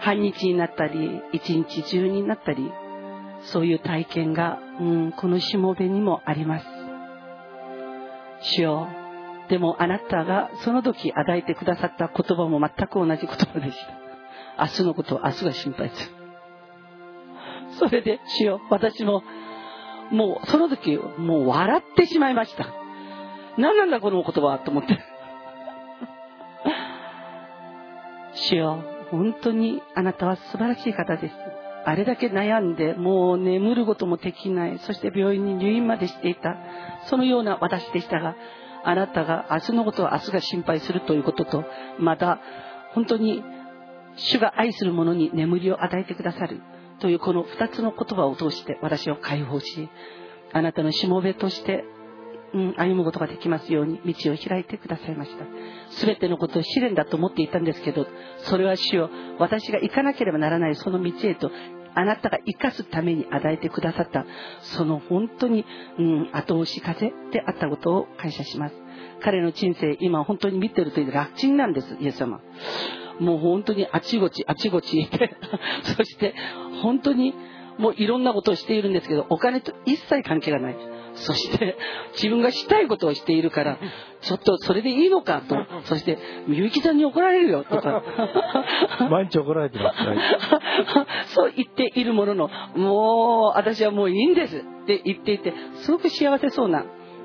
[0.00, 2.70] 半日になったり、一日中になったり、
[3.42, 6.66] そういう体験が、うん、このしもべにもあります。
[8.40, 8.88] 主よ
[9.48, 13.78] でもあなたがその時与えてくださった言葉も全く同じ言葉でし
[14.56, 14.64] た。
[14.64, 16.24] 明日のことを明日が心配する。
[17.78, 19.22] それで主よ私も
[20.10, 22.66] もうその時もう笑ってしまいました
[23.58, 24.98] 何なんだこの言葉と思って
[28.48, 28.84] 主よ。
[29.10, 31.34] 本当にあなたは素晴らしい方です。
[31.86, 34.78] あれだけ悩んでもう眠ることもできない。
[34.80, 36.56] そして病院に入院までしていた。
[37.06, 38.34] そのような私でしたが
[38.84, 41.64] あなたが明日のことは明日が心配するということと
[41.98, 42.40] また
[42.94, 43.42] 本当に
[44.16, 46.60] 主が愛する者に眠りを与えてくださる。
[47.00, 49.88] というこの2つの言葉を通して私を解放し
[50.52, 51.84] あなたのしもべとして、
[52.54, 55.44] 歩むことができますように道を開いてくださいました。
[56.04, 58.06] 全てのことを試練だと思っていたんですけど
[58.38, 61.50] それは主よ私が行かなければならないその道へと
[61.96, 64.24] あなたが生かすために与えてくださった
[64.62, 65.64] その本当に、
[65.98, 68.74] うん、後押し風であったことを感謝します。
[69.22, 72.40] 彼の人生今本当に見てるという楽ちんなんですイエス様。
[73.20, 75.36] もう本当にあちこちあちこちいて
[75.96, 76.34] そして
[76.82, 77.32] 本当に
[77.78, 80.93] もういろんなことをしているんですけどお金と一切関係がない。
[81.14, 81.76] そして
[82.14, 83.78] 自分がしたいことをしているから
[84.20, 85.56] ちょっとそれでいいのかと。
[85.84, 86.18] そして
[86.48, 88.02] みゆきさんに怒られるよとか。
[89.10, 94.58] 毎日怒られてます、 そう言っているもののもう私はもういいんです。
[94.58, 96.84] って言っていてすごく幸せそうな。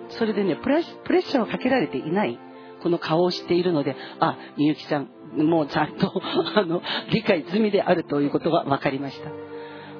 [0.10, 0.82] それでねプレッ
[1.22, 2.38] シャーをかけられていない。
[2.82, 6.14] この顔をしているのであみゆきさんもうちゃんと
[6.56, 9.30] あの理解済みであるということが分かりました。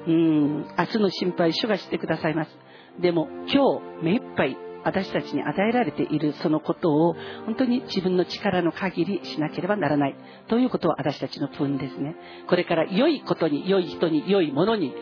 [0.06, 2.58] うん明日の心配主がしてくださいます
[3.00, 7.14] でも今日目いっぱい私たちに与えられているそのことを
[7.44, 10.16] 本当に自分の力の限りしなければならない。
[10.48, 12.16] ということは私たちの分ですね。
[12.48, 14.94] これから良いことに良い人に良いものに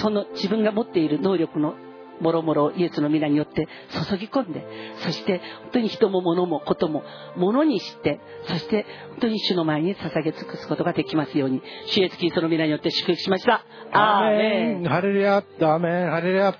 [0.00, 1.74] その自分が持っている能力の
[2.20, 3.68] もろもろイエスの皆によって
[4.10, 4.66] 注ぎ込んで
[5.02, 7.04] そして本当に人も物もことも
[7.36, 8.18] ものにして
[8.48, 13.64] そして本当に主の前に捧げ尽くすことができますように主イエスキリストの皆によって祝福しました。
[13.92, 14.84] アーメン。
[14.84, 15.36] ハレルヤ。
[15.36, 16.10] アーメン。
[16.10, 16.54] ハレルヤ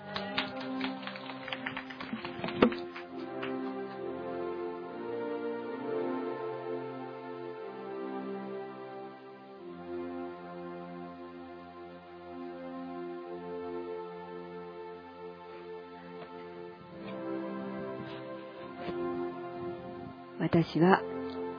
[20.64, 21.02] 私は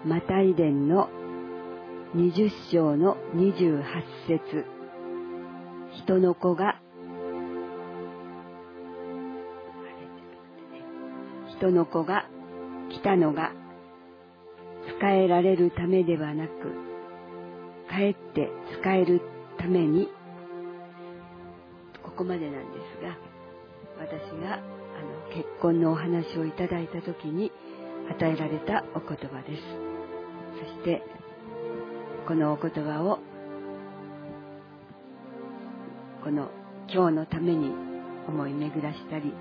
[0.03, 1.07] マタイ伝の
[2.17, 3.81] 20章の28
[4.27, 4.65] 節。
[6.03, 6.81] 人の子が
[11.55, 12.25] 人の子が
[12.91, 13.53] 来たのが
[14.99, 16.51] 使えられるためではなく
[17.89, 18.49] かえって
[18.81, 19.21] 使える
[19.57, 20.09] ために
[22.03, 23.17] ここまでなんですが
[23.97, 27.53] 私があの結婚のお話をいただいた時に
[28.09, 29.89] 与えられたお言葉です。
[30.59, 31.01] そして
[32.27, 33.19] このお言葉を
[36.23, 36.49] この
[36.91, 37.71] 今日のために
[38.27, 39.33] 思い巡らしたり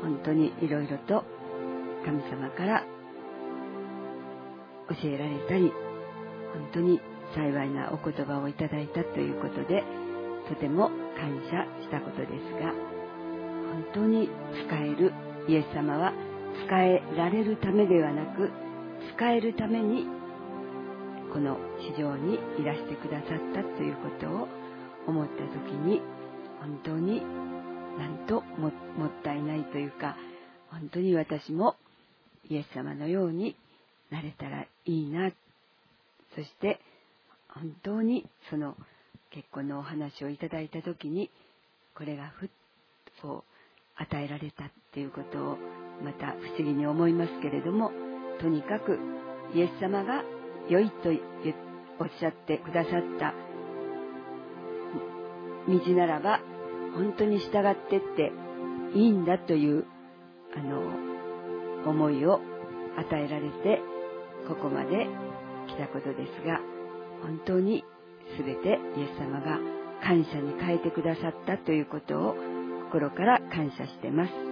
[0.00, 1.24] 本当にいろいろと
[2.04, 2.84] 神様から
[4.88, 5.72] 教えられたり
[6.54, 7.00] 本当に
[7.34, 9.84] 幸いなお言葉をいただいたということで
[10.48, 12.30] とても感謝したことです
[12.62, 12.72] が
[13.72, 14.28] 本当に
[14.66, 15.12] 使える
[15.48, 16.12] イエス様は
[16.66, 18.50] 使えられるためではなく
[19.16, 20.06] 使えるために
[21.32, 21.58] この
[21.96, 24.48] 市場にいらしてくださったということを
[25.06, 26.00] 思った時に
[26.60, 27.22] 本当に
[27.98, 28.72] なんともっ
[29.22, 30.16] たいないというか
[30.70, 31.76] 本当に私も
[32.48, 33.56] イエス様のように
[34.10, 35.30] なれたらいいな。
[36.34, 36.80] そして
[37.48, 38.76] 本当にその
[39.30, 41.30] 結婚のお話をいただいた時に
[41.94, 42.48] これがふっ
[43.22, 43.44] と
[43.96, 45.58] 与えられたっていうことを
[46.02, 47.90] また不思議に思いますけれども
[48.40, 48.98] とにかく
[49.54, 50.22] イエス様が
[50.68, 51.10] 良いと
[51.98, 53.34] おっしゃってくださった
[55.68, 56.40] 道ならば
[56.94, 58.32] 本当に従ってって
[58.94, 59.84] いいんだという
[60.56, 62.40] あの思いを
[62.96, 63.80] 与えられて
[64.48, 65.06] ここまで
[65.68, 66.60] 来たことですが
[67.22, 67.84] 本当に
[68.38, 69.58] 全てイエス様が
[70.02, 72.34] 感謝に変えてくださったということを
[72.90, 74.49] 心から感謝してます。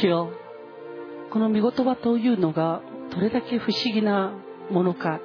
[0.00, 0.30] 主よ
[1.30, 4.32] この御言葉というのがどれだけ不思議な
[4.70, 5.20] ものか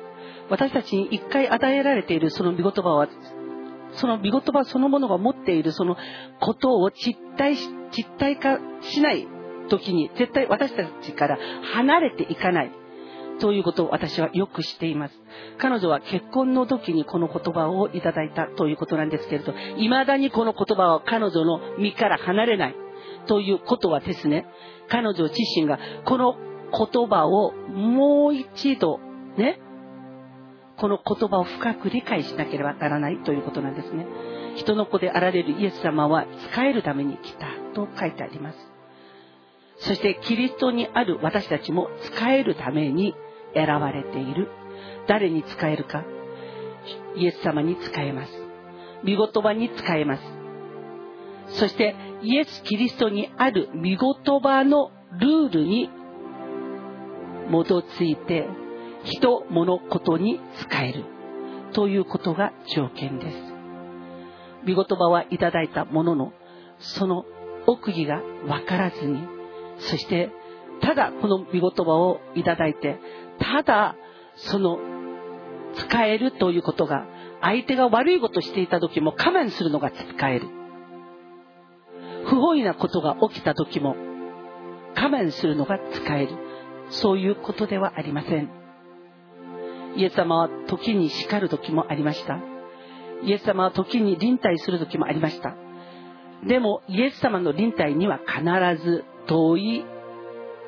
[0.50, 3.08] 私たちに一回与えられているその御言葉は
[3.94, 5.96] その御言葉そのものが持っているその
[6.42, 9.28] ことを実体実体化しない
[9.70, 11.38] 時に絶対私たちから
[11.74, 12.72] 離れていかない
[13.40, 15.14] ということを私はよく知っています。
[15.60, 22.87] 彼女は結婚の時にこの言葉をいただいたということなんですけれど、未だにこの言葉は彼女の身から離れない。
[23.28, 24.46] ということはですね、
[24.90, 26.36] 彼女自身がこの
[26.72, 29.00] 言葉をもう一度
[29.38, 29.60] ね、
[30.78, 34.06] この言葉を深く理解しなければならないということなんですね。
[34.56, 38.58] 人の子であられるイエス様は使えるために来たと書いてあります。
[39.80, 43.16] そしてキリストにある私たちも使えるために
[43.54, 44.50] 選ばれている。
[45.08, 46.04] 誰に使えるか？
[47.16, 48.32] イエス様に使えます。
[49.04, 50.24] 見言葉に使えます。
[51.60, 54.00] そしてイエス・キリストにある見言
[54.42, 55.90] 葉のルールに
[57.50, 58.48] 基づいて
[59.04, 61.06] 人、物、ことに使える
[61.74, 63.38] ということが条件です。
[64.66, 66.34] 見言葉はいただいたものの、
[66.80, 67.26] その
[67.68, 69.22] 奥義がわからずに、
[69.80, 70.32] そして
[70.82, 73.00] ただこの見言葉をいただいて、
[73.40, 73.96] ただ
[74.36, 74.80] その
[75.76, 77.06] 使えるということが
[77.42, 80.57] 相手が悪いことしていた時も我慢するのが使える。
[82.28, 83.96] 不本意なことが起きた時も
[84.96, 86.38] 我慢するのが使える。
[86.90, 88.50] そういうことではありません。
[89.96, 92.40] イエス様は時に叱る時もありました。
[93.24, 95.56] イエス様は時に臨退する時もありました。
[96.46, 99.86] でも、イエス様の臨退には必ず遠い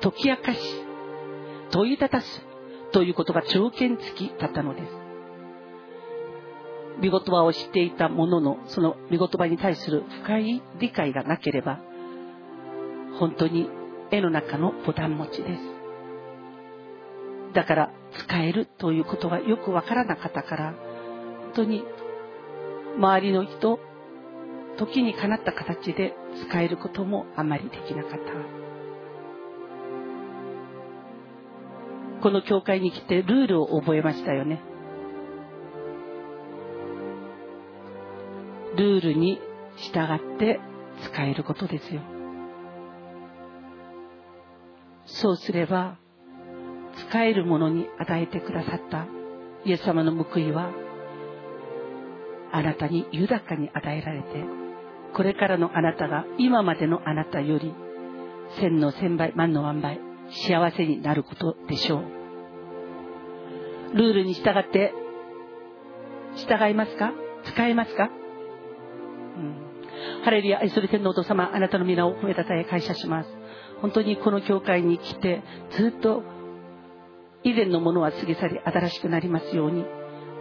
[0.02, 0.60] 解き明かし、
[1.72, 2.46] 問い立たす
[2.92, 5.09] ということが条件付きだったのです。
[7.02, 11.80] 見言葉を知っていたものの、その見言葉に対する深い理解がなければ、
[13.20, 13.70] 本当に
[14.12, 15.62] 絵の中のボタン持ちです。
[17.54, 20.74] だから使えるということがよくわからなかったから、
[21.46, 21.84] 本当に
[22.98, 23.80] 周りの人、
[24.78, 26.16] 時にかなった形で
[26.48, 28.20] 使えることもあまりできなかった。
[32.22, 34.62] この教会に来てルールを覚えましたよね。
[38.80, 39.42] ルールに
[39.76, 40.00] 従
[40.36, 40.58] って
[41.04, 42.02] 使えることですよ。
[45.06, 45.98] そうすれば、
[47.10, 49.06] 使えるものに与えてくださった
[49.66, 50.72] イエス様の報いは、
[52.54, 54.46] あなたに豊かに与えられて、
[55.14, 57.74] これからのあなたが今までのあなたより、
[58.62, 60.00] 千の千倍、万の万倍、
[60.48, 62.04] 幸せになることでしょう。
[63.98, 64.94] ルールに従って、
[66.36, 67.12] 従いますか？
[67.44, 68.10] 使えますか？
[70.24, 73.30] ハレリア愛する天皇と様、あなたの皆を褒めたたえ感謝します。
[73.82, 75.42] 本当にこの教会に来て、
[75.72, 76.24] ずっと
[77.44, 79.86] 以前のものは過ぎ去り新しくなりますように、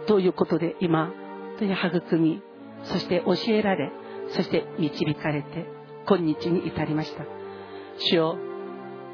[0.07, 1.15] ということで今、本
[1.59, 2.41] 当に育み、
[2.83, 3.91] そして教えられ、
[4.29, 5.65] そして導かれて、
[6.07, 7.23] 今日に至りました。
[7.99, 8.37] 主よ、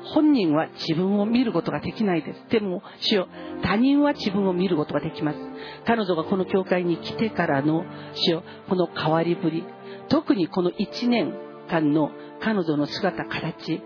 [0.04, 2.46] 本人は自分を見ることができないです。
[2.50, 3.28] でも、主よ、
[3.64, 5.38] 他人は自分を見ることができます。
[5.86, 7.84] 彼女がこの教会に来てからの、
[8.14, 9.64] 主よ、この変わりぶり、
[10.10, 11.34] 特にこの1年
[11.70, 12.12] 間の
[12.42, 13.82] 彼女の姿、形、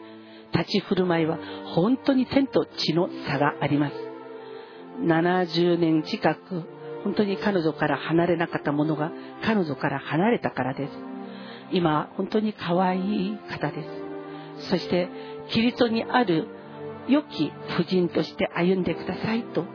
[0.54, 1.38] 立ち振る舞いは
[1.76, 3.96] 本当に天と地の差があります。
[5.02, 6.64] 70年近く
[7.04, 9.12] 本当に彼女から離れなかったものが
[9.44, 10.94] 彼女から離れたからです。
[11.72, 13.84] 今、本当に可愛い方で
[14.58, 14.70] す。
[14.70, 15.08] そして、
[15.50, 16.48] キリストにある
[17.08, 19.66] 良き婦人として歩んでくださいと、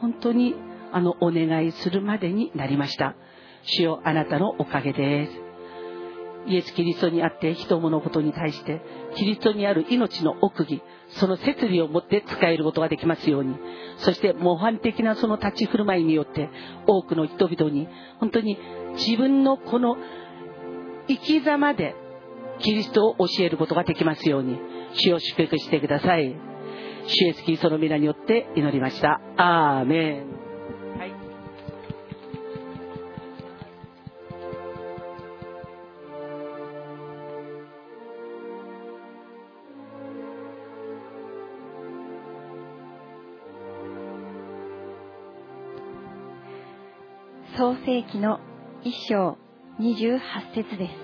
[0.00, 0.54] 本当に
[0.92, 3.14] あのお願いするまでになりました。
[3.62, 5.47] 主よあなたのおかげです。
[6.48, 8.80] イエス・キリストにあって人物事に対して
[9.16, 13.56] キリストにある命の奥義その摂理を持って使えることができますように。
[13.98, 16.50] そして模範的なその立ち振る舞いによって
[16.86, 17.88] 多くの人々に
[18.18, 18.58] 本当に
[18.94, 19.96] 自分のこの
[21.08, 21.94] 生き様で
[22.60, 24.58] キリストを教えることができますように
[24.92, 26.34] 主を祝福してください。
[27.06, 29.20] 主イエスキリストの皆によって祈りました。
[29.36, 30.47] アーメン。
[47.68, 48.40] 創世記の
[48.82, 49.36] 一章
[49.78, 50.20] 28
[50.54, 50.94] 節です。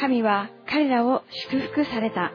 [0.00, 1.22] 神は彼らを
[1.52, 2.32] 祝福された。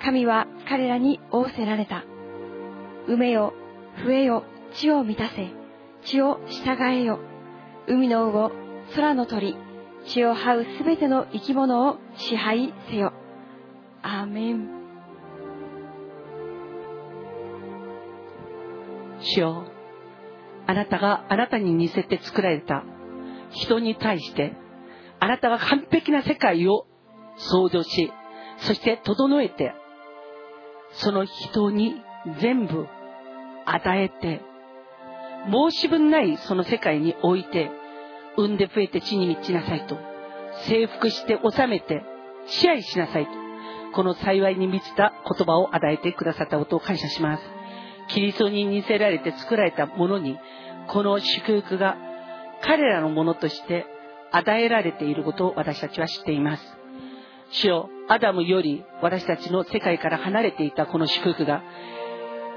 [0.00, 2.04] 神は彼らに仰せられた。
[3.08, 3.52] 埋めよ、
[4.04, 4.44] 増えよ、
[4.74, 5.50] 地を満たせ、
[6.04, 7.18] 地を従えよ。
[7.88, 8.52] 海の魚、
[8.94, 9.56] 空の鳥、
[10.06, 13.12] 地を這うすべての生き物を支配せよ。
[14.02, 14.81] アーメン。
[19.22, 19.64] 主よ
[20.66, 22.84] あなたがあなたに似せて作られた
[23.50, 24.52] 人に対して
[25.20, 26.86] あなたが完璧な世界を
[27.36, 28.12] 創造し
[28.58, 29.74] そして整えて
[30.92, 31.94] その人に
[32.40, 32.86] 全部
[33.66, 34.40] 与えて
[35.50, 37.70] 申し分ないその世界において
[38.36, 39.98] 産んで増えて地に満ちなさいと
[40.66, 42.02] 征服して治めて
[42.46, 43.30] 支配しなさいと
[43.94, 47.61] この幸いに満ちた言葉を与えてくださったことを感謝します。
[48.08, 50.38] キリストに似せられて作られたものに、
[50.88, 51.96] この祝福が
[52.62, 53.86] 彼らのものとして
[54.30, 56.78] 与えられていることを私たちは知っています。
[57.50, 61.62] 主よ、アダムより私たちの世界から離れていたこの祝福が、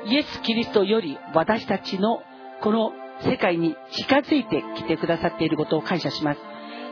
[0.06, 2.22] イエス・キリストより私たちの
[2.62, 6.40] この世界に近づいてきてくださっていることを感謝します。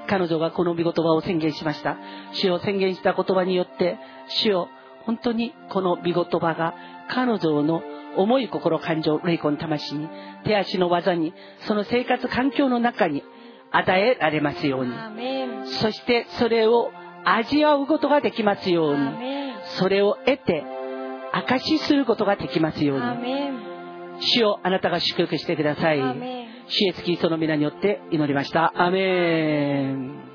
[0.07, 1.97] 彼女がこの御言葉を宣言しました。
[2.33, 3.97] 主を宣言した言葉によって、
[4.27, 4.67] 主を
[5.05, 6.73] 本当にこの御言葉が
[7.09, 7.83] 彼女の
[8.15, 10.09] 思い、心、感情、霊魂、魂に、
[10.45, 11.33] 手足の技に、
[11.67, 13.23] その生活環境の中に
[13.71, 14.93] 与えられますように。
[15.65, 16.91] そしてそれを
[17.25, 19.53] 味わうことができますように。
[19.77, 20.63] それを得て、
[21.31, 23.03] 証しすることができますように。
[24.19, 25.99] 主をあなたが祝福してください。
[26.67, 28.73] 主イエスキリストの皆によって祈りました。
[28.75, 30.32] アメン。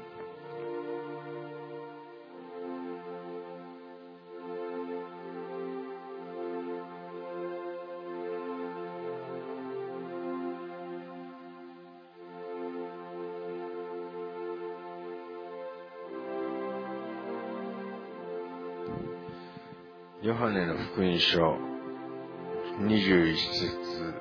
[20.38, 21.56] ハネの福音書
[22.78, 24.14] 21節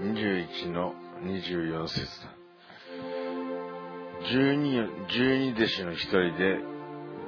[0.00, 2.34] 21の24節だ。
[4.22, 6.58] 12, 12弟子の一人で、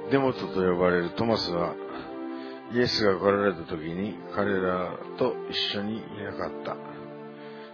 [0.09, 1.75] デモトと呼ばれるトマスは、
[2.73, 6.75] イエスが来られた時に彼らと一緒にいなかった。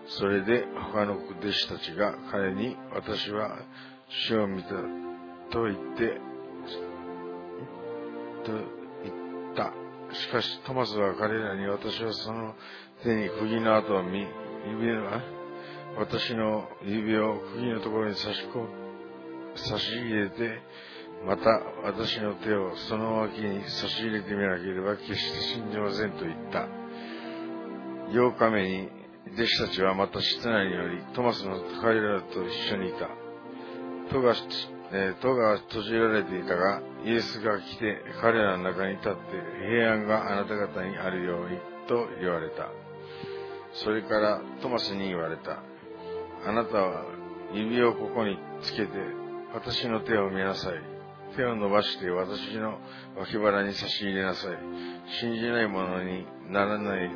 [0.06, 3.58] それで他の弟子たちが彼に、私は
[4.28, 4.72] 主を見た
[5.50, 6.20] と言って、
[8.44, 8.83] と。
[10.14, 12.54] しかしトマスは彼らに私はその
[13.04, 14.28] 手に釘の跡を見、
[14.70, 15.22] 指は
[15.98, 18.68] 私の指を釘のところに差しこ
[19.56, 20.62] 差し入れて、
[21.26, 21.44] また
[21.84, 26.68] 私の手をその脇に差し入れてみなければ決して信じませんと言った。
[28.12, 28.90] 8日目に
[29.34, 33.10] 弟子たちはまた室内によりトマスの彼らと一緒にいた。
[34.12, 34.36] 戸が、
[34.96, 39.20] えー、戸が閉じられていたが、イエスが来て彼らの中に立って
[39.68, 41.58] 平安があなた方にあるように
[41.88, 42.70] と言われた。
[43.74, 45.64] それからトマスに言われた。
[46.46, 47.06] あなたは
[47.54, 48.92] 指をここにつけて
[49.56, 50.74] 私の手を見なさい。
[51.36, 52.78] 手を伸ばして私の
[53.18, 54.58] 脇腹に差し入れなさい。
[55.20, 57.10] 信じない者にならない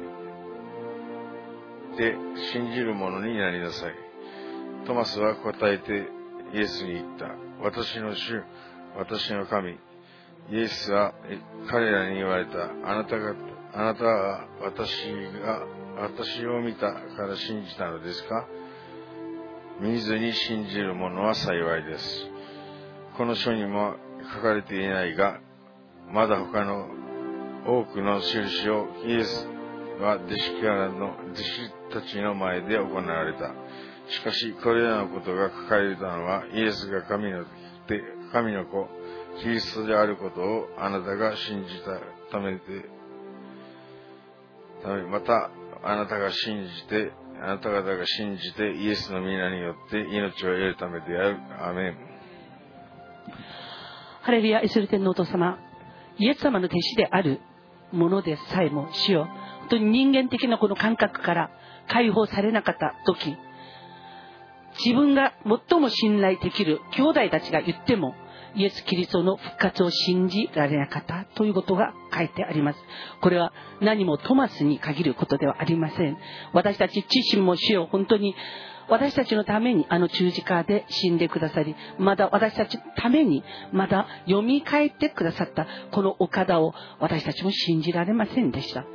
[1.95, 2.15] で
[2.51, 3.93] 信じる者になりなさい。
[4.87, 6.07] トマスは答えて
[6.55, 7.46] イエスに言った。
[7.61, 8.43] 私の主、
[8.97, 9.77] 私の神。
[10.49, 11.13] イエスは
[11.69, 12.71] 彼らに言われた。
[12.85, 13.35] あなたが、
[13.73, 14.89] あなたは私
[15.43, 15.65] が
[15.99, 18.47] 私を見たから信じたのですか？
[19.81, 22.29] 見ずに信じる者は幸いです。
[23.17, 23.95] この書にも
[24.35, 25.39] 書かれていないが、
[26.11, 26.87] まだ他の
[27.65, 29.47] 多くの印をイエス
[29.99, 31.43] は弟子からの弟
[31.91, 33.53] 子たちの前で行われた。
[34.09, 37.45] しかし、これらのことが書かれたのは、イエスが神の
[38.31, 38.87] 神の子、
[39.41, 41.99] キリストであることをあなたが信じた
[42.31, 42.61] ためで、
[45.09, 45.49] また、
[45.83, 47.11] あなたが信じて、
[47.41, 51.37] あなた方が信じてイエスの皆によって命を得るためである。
[51.61, 51.97] アメン。
[54.21, 55.59] ハレルヤ、イスル天のお父様、
[56.17, 57.39] イエス様の弟子である
[57.91, 61.51] ものでさえも死を、本当に人間的なこの感覚から
[61.87, 63.37] 解放されなかった時、
[64.83, 65.33] 自分が
[65.69, 68.15] 最も信頼できる兄弟たちが言っても、
[68.55, 72.79] イエス・キリストの復活を信じられなかったということが書いてあります。
[73.21, 76.17] これは何もトマスに限ることではありません。
[76.53, 78.35] 私たち自身も死を本当に
[78.89, 83.43] 私たちのためにあの十字架で死んでくださり、まだ私たちのために
[83.73, 88.85] まだ蘇ってくださったこのお方を私たちも信じられませんでした。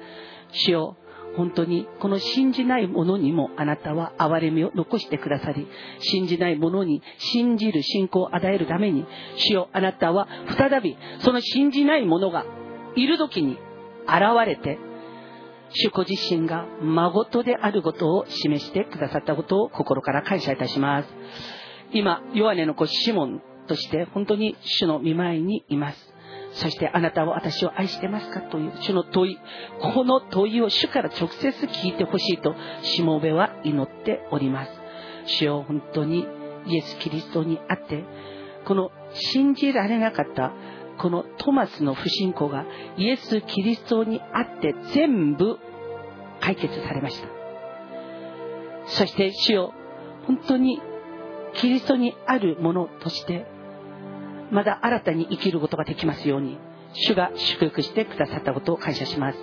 [0.52, 0.96] 主よ
[1.36, 5.66] 本当にこの信じない者にもあなたは憐れみを残してくださり、
[6.00, 9.06] 信じない者に信じる信仰を与えるために、
[9.36, 12.44] 主よあなたは再びその信じない者が
[12.96, 13.59] いる時に
[14.06, 14.78] 現れて、
[15.74, 21.09] 主子自身が孫とであることを示してくださったことを心から感謝いたします。
[21.92, 26.11] 今、ヨハネの子シモンとして本当に主の見舞いにいます。
[26.54, 29.38] そしてあなたは私を愛してますかという主の問い、
[29.80, 34.72] この問いを主から直接聞いてほしいと、しもべは祈っております。
[35.26, 36.26] 主よ本当に
[36.66, 38.04] イエス・キリストにあって、
[38.64, 40.52] この信じられなかった
[40.98, 42.64] このトマスの不信仰が
[42.96, 45.58] イエス・キリストにあって全部
[46.40, 47.28] 解決されました。
[48.86, 49.74] そして主よ
[50.26, 50.80] 本当に
[51.54, 53.46] キリストにあるものとして
[54.52, 56.58] まだ新たに生きることができますように、
[56.92, 59.38] 主が祝福してくださったことを感謝します。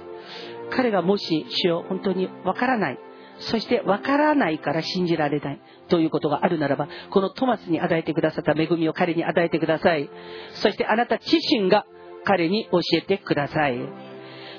[0.69, 2.99] 彼がもし主を本当にわからない、
[3.39, 10.09] そしてわからないから信じられないということがあるならば、このトマスに与えてくださった恵みを彼に与えてください。
[10.53, 11.87] そしてあなた自身が
[12.23, 13.79] 彼に教えてください。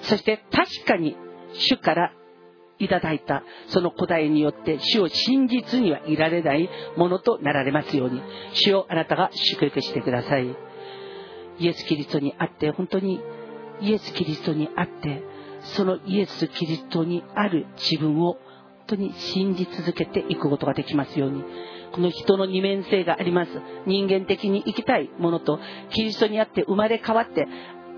[0.03, 1.17] そして確かに
[1.53, 2.13] 主から
[2.81, 3.45] いただいた。
[3.69, 8.21] その答えによって主を真実にはいられないものとなられますように。
[8.55, 10.57] 主をあなたが祝福してください。
[11.61, 13.21] イエス・キリストにあって本当に
[13.83, 15.23] イエス・キリストにあって
[15.75, 18.41] そのイエス・キリストにある自分を本
[18.87, 21.45] 当に信じ続けていくことができますように。
[21.93, 23.51] この人の二面性があります。
[23.85, 25.59] 人間的に生きたいものと
[25.91, 27.47] キリストにあって生まれ変わって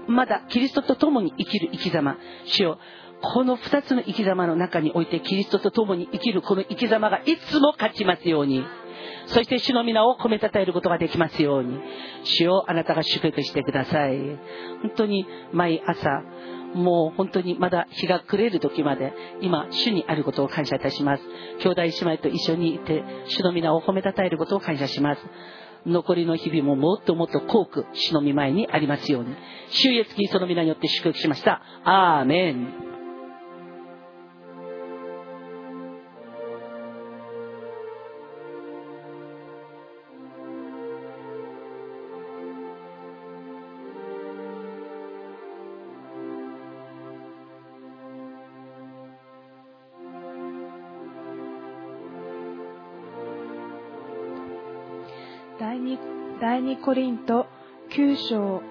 [0.09, 2.17] まだキリストと共に生きる生き様。
[2.47, 2.79] 主よ
[3.23, 8.65] この二つの生き様の中においてキリストと共に生きるこの生き様がいつも勝ちますように。
[9.27, 11.79] そして主の皆を褒めたたえることができますように。
[12.25, 14.19] 主をあなたが祝福してください。
[14.83, 16.23] 本当に毎朝
[16.75, 21.23] もう本当にまだ日が暮れる時まで今主にあることを感謝いたします。
[21.61, 25.21] 兄弟姉妹と一緒にいて主の皆を褒めたたえることを感謝します。
[25.87, 29.35] 残りの日々ももっともっと幸く主の御前にありますように。
[29.71, 31.61] 主イエスキリストの皆によって祝福しました。
[31.85, 32.92] アーメン。
[56.43, 57.47] 第二コリント
[57.97, 58.63] 9章、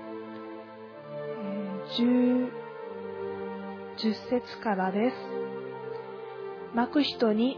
[1.10, 2.50] え 10,
[3.98, 5.16] 10節からです。
[6.76, 7.58] まく人に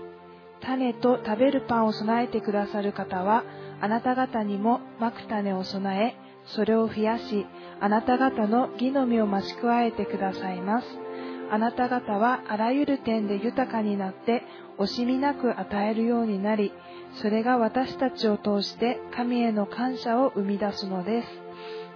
[0.61, 3.43] 種と食べるパンを備えてくださる方は、
[3.81, 6.15] あなた方にもまく種を備え、
[6.45, 7.47] それを増やし、
[7.81, 10.87] あなた方の義の実を増し加えてくださいます。
[11.49, 14.43] あなた方はあらゆる点で豊かになって、
[14.77, 16.71] 惜しみなく与えるようになり、
[17.21, 21.27] それが私たちを通して神への感謝を生み出すのです。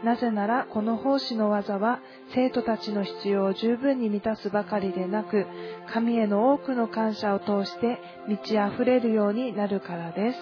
[0.03, 1.99] なぜならこの奉仕の技は
[2.33, 5.47] 生徒たちの必要を十分に満たすばかりでなく、
[5.91, 10.39] 神への多くの感謝を通して満ち溢れるようになるからです。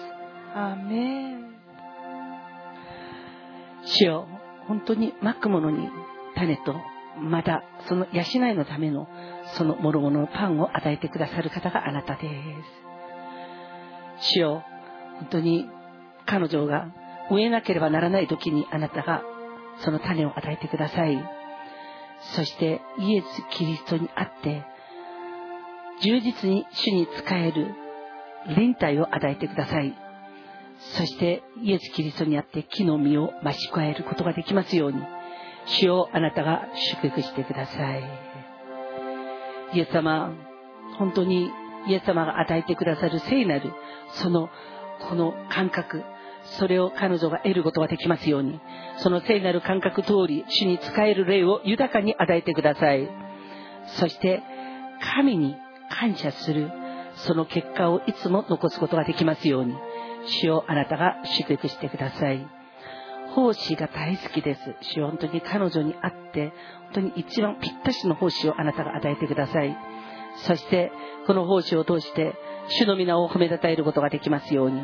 [0.54, 1.56] アーメン。
[3.86, 4.26] 主よ
[4.66, 5.88] 本当にまくものに
[6.34, 6.74] 種と
[7.20, 9.08] まだその養いのための
[9.56, 12.86] その諸々のパンを与えてくださる方があなたです
[14.20, 14.64] 主よ
[15.18, 15.68] 本当に
[16.26, 16.88] 彼女が
[17.30, 19.22] 植えなければならない時にあなたが
[19.84, 21.18] その種を与えてください。
[22.34, 24.64] そしてイエス・キリストにあって
[26.00, 27.74] 充実に主に仕える
[28.56, 29.94] 連帯を与えてください。
[30.96, 35.02] そしてイエス・キリストにあって木の実を増し加えることができますように
[35.66, 38.02] 主をあなたが祝福してください。
[39.74, 40.32] イエス様
[40.98, 41.50] 本当に
[41.88, 43.72] イエス様が与えてくださる聖なる
[44.14, 44.48] その
[45.08, 46.02] この感覚
[46.58, 48.60] それを彼女が得ることができますように
[48.98, 53.08] その聖なる感覚通り主に仕える霊を豊かに与えてください。
[53.98, 54.42] そして
[55.14, 55.56] 神に
[55.90, 56.70] 感謝する
[57.16, 59.74] その結果をいつも残すことができますように
[60.42, 62.46] 主をあなたが祝福してください。
[63.34, 64.60] 奉仕が大好きです。
[64.80, 66.52] 主を本当に彼女に会って
[66.84, 69.76] 本当に一番ぴったしの奉仕をあなたが与えてください。
[70.44, 70.92] そして
[71.26, 72.34] この奉仕を通して
[72.68, 74.82] 主の皆を褒めたたえることができますように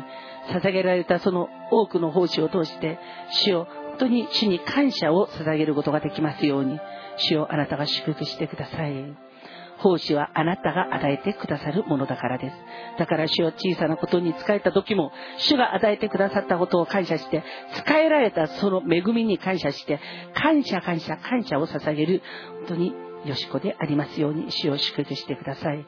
[0.49, 2.99] 捧げられたその多くの奉仕を通して
[3.45, 6.79] 主を本当に主に感謝を捧げることができますように
[7.17, 9.33] 主をあなたが祝福してください
[9.77, 12.55] 奉仕はあなたが与えてくださるものだからです。
[12.97, 17.43] だから主を小さなことに使えた時も、主が与えてくださったことを感謝して、
[17.75, 19.99] 使えられたその恵みに感謝して、
[20.35, 22.21] 感謝感謝感謝を捧げる、
[22.59, 22.93] 本当に
[23.25, 25.85] よしこでありますように主を祝福してください。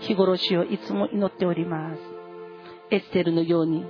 [0.00, 1.98] 日頃主をいつも祈っております。
[2.90, 3.84] エステルのように、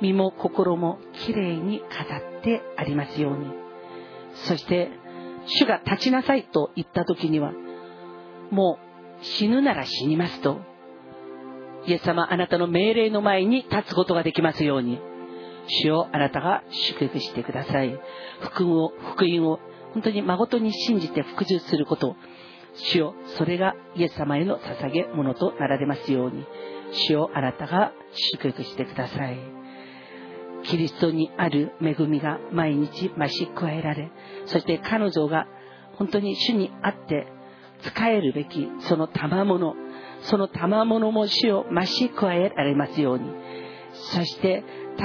[0.00, 3.46] 身も心もきれいに飾ってありますように。
[4.46, 4.90] そして、
[5.46, 7.52] 主が立ちなさいと言った時には、
[8.50, 8.78] も
[9.20, 10.60] う死ぬなら死にますと、
[11.86, 15.00] イエス様あなたの命令の前に立つことができますように、
[15.82, 17.98] 主をあなたが祝福してください。
[18.40, 19.60] 福音を、福音を
[19.92, 22.16] 本当に誠に信じて服従すること、
[22.74, 26.46] 主を、それがイエス様への捧げ物となられますように、
[26.92, 29.38] 主をあなたが祝福してください。
[30.64, 34.10] キリストにある恵みが毎日増し加えられ、
[34.46, 35.46] そして彼女が
[35.94, 37.26] 本当に主にあって
[37.82, 39.74] 使えるべきその賜物
[40.22, 43.30] その賜物も主を増し加えられますように。
[44.12, 44.62] そして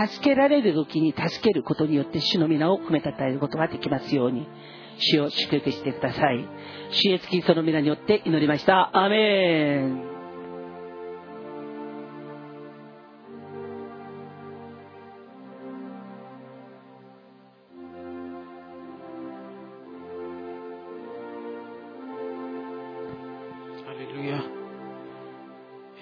[0.08, 4.48] 助けられる時に助けることによって主の皆を褒めたたえることができますように。
[4.98, 6.48] 主を祝福してください。
[6.92, 8.90] 主イエスキリストの皆によって祈りました。
[8.98, 10.16] アーメン。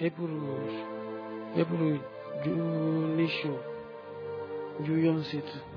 [0.04, 0.34] ヘブル、
[1.54, 1.98] ヘブル
[2.44, 5.73] 12章、14節。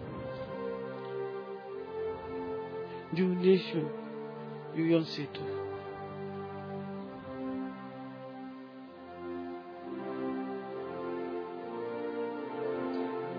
[3.13, 3.79] 12章、
[4.75, 5.29] 14節。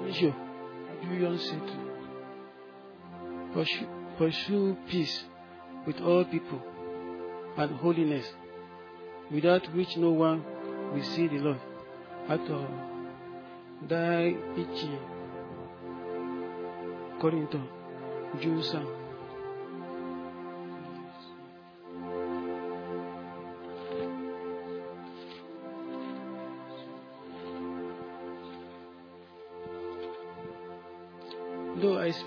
[0.06, 0.32] 2章、
[1.02, 1.58] 14節。
[3.52, 3.86] Pursue,
[4.18, 5.26] pursue peace
[5.86, 6.60] with all people
[7.58, 8.24] and holiness,
[9.30, 10.42] without which no one
[10.94, 11.58] we see the Lord.
[12.28, 12.60] あと、
[13.86, 14.36] 第一
[17.20, 17.46] コリ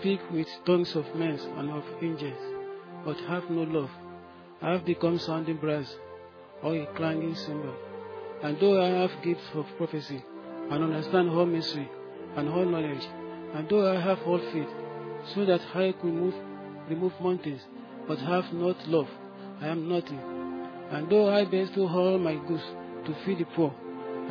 [0.01, 2.41] speak with tongues of men and of angels,
[3.05, 3.91] but have no love,
[4.59, 5.95] I have become sounding brass
[6.63, 7.75] or a clanging cymbal.
[8.41, 10.23] And though I have gifts of prophecy,
[10.71, 11.87] and understand all mystery,
[12.35, 13.05] and all knowledge,
[13.53, 14.69] and though I have all faith,
[15.35, 16.33] so that I could move,
[16.89, 17.61] remove mountains,
[18.07, 19.07] but have not love,
[19.61, 20.19] I am nothing.
[20.89, 22.63] And though I bestow all my goods
[23.05, 23.71] to feed the poor,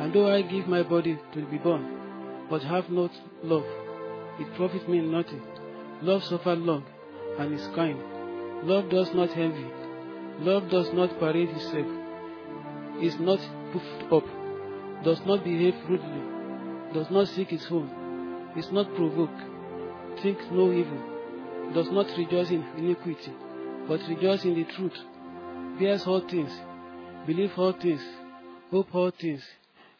[0.01, 3.11] and though I give my body to be burned, but have not
[3.41, 3.63] love,
[4.39, 5.41] it profits me nothing.
[6.01, 6.83] Love suffers long,
[7.37, 7.99] and is kind.
[8.63, 9.65] Love does not envy.
[10.39, 11.85] Love does not parade itself,
[12.99, 13.39] is not
[13.71, 14.23] puffed up,
[15.03, 19.39] does not behave rudely, does not seek its own, is not provoked,
[20.23, 20.99] thinks no evil,
[21.75, 23.31] does not rejoice in iniquity,
[23.87, 24.97] but rejoice in the truth,
[25.77, 26.51] bears all things,
[27.27, 28.01] believes all things,
[28.71, 29.43] hope all things,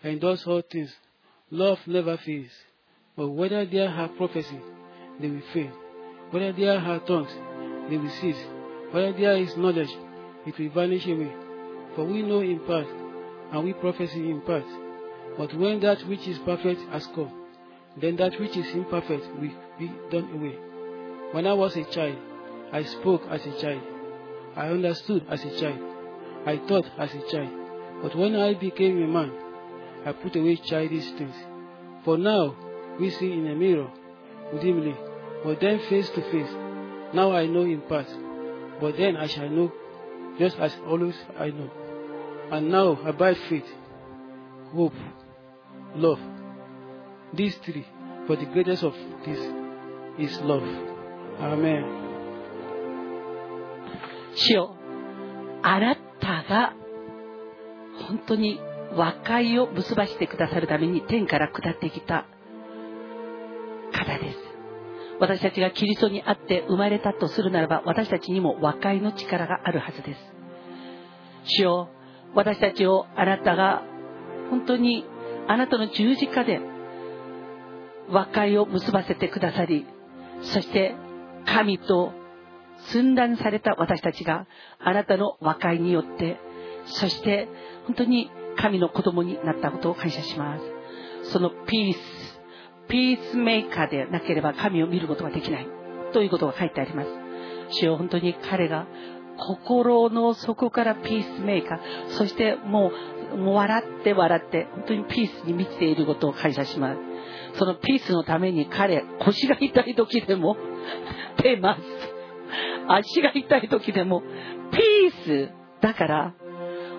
[0.03, 0.91] endures all things.
[1.51, 2.51] Love never fails.
[3.15, 4.59] But whether there are prophecy,
[5.19, 5.71] they will fail.
[6.31, 7.31] Whether there are tongues,
[7.89, 8.41] they will cease.
[8.91, 9.91] Whether there is knowledge,
[10.45, 11.31] it will vanish away.
[11.95, 12.88] For we know in part,
[13.51, 14.65] and we prophesy in part.
[15.38, 17.31] But when that which is perfect has come,
[17.99, 20.57] then that which is imperfect will be done away.
[21.33, 22.17] When I was a child,
[22.71, 23.81] I spoke as a child.
[24.55, 25.79] I understood as a child.
[26.45, 27.51] I thought as a child.
[28.01, 29.31] But when I became a man,
[30.05, 31.35] I put away childish things.
[32.03, 32.55] For now,
[32.98, 33.90] we see in a mirror,
[34.60, 34.97] dimly,
[35.44, 36.51] but then face to face.
[37.14, 38.06] Now I know in part,
[38.80, 39.72] but then I shall know,
[40.38, 41.70] just as always I know.
[42.51, 43.66] And now abide faith,
[44.72, 44.94] hope,
[45.94, 46.20] love.
[47.34, 47.86] These three,
[48.28, 48.94] but the greatest of
[49.24, 49.52] these
[50.18, 50.62] is love.
[51.40, 52.06] Amen.
[54.36, 54.76] 主よ
[55.62, 56.74] あなたが
[58.06, 58.60] 本当に
[58.94, 62.26] 和解を結ばしてくださるために天から下ってきた
[64.06, 64.38] 方です。
[65.19, 70.19] 私たちがキリストにあって生まれたとするならば私たちにも和解の力があるはずです。
[71.44, 71.90] 主よ
[72.34, 73.84] 私たちをあなたが
[74.49, 75.06] 本当に
[75.48, 76.60] あなたの十字架で
[78.10, 79.86] 和解を結ばせてくださり
[80.44, 80.95] そして
[81.45, 82.14] 神と
[82.90, 84.48] 寸断された私たちが
[84.80, 86.38] あなたの和解によって
[86.86, 87.48] そして
[87.86, 90.64] 本当に神の子供になったことを感謝します。
[91.32, 92.20] そのピース
[92.91, 95.68] ピースメーカーでなければ神を見ることができない。
[96.13, 97.09] ということが書いてあります。
[97.69, 98.85] 主よ本当に彼が
[99.38, 101.80] 心の底からピースメーカー。
[102.18, 102.91] そしても
[103.34, 106.99] うもう笑って笑って本当にピースに満ちていることを感謝します。
[107.57, 110.57] そのピースのために彼腰が痛い時でも
[111.41, 111.81] 出ます。
[112.89, 114.22] 足が痛い時でも
[114.73, 116.34] ピースだから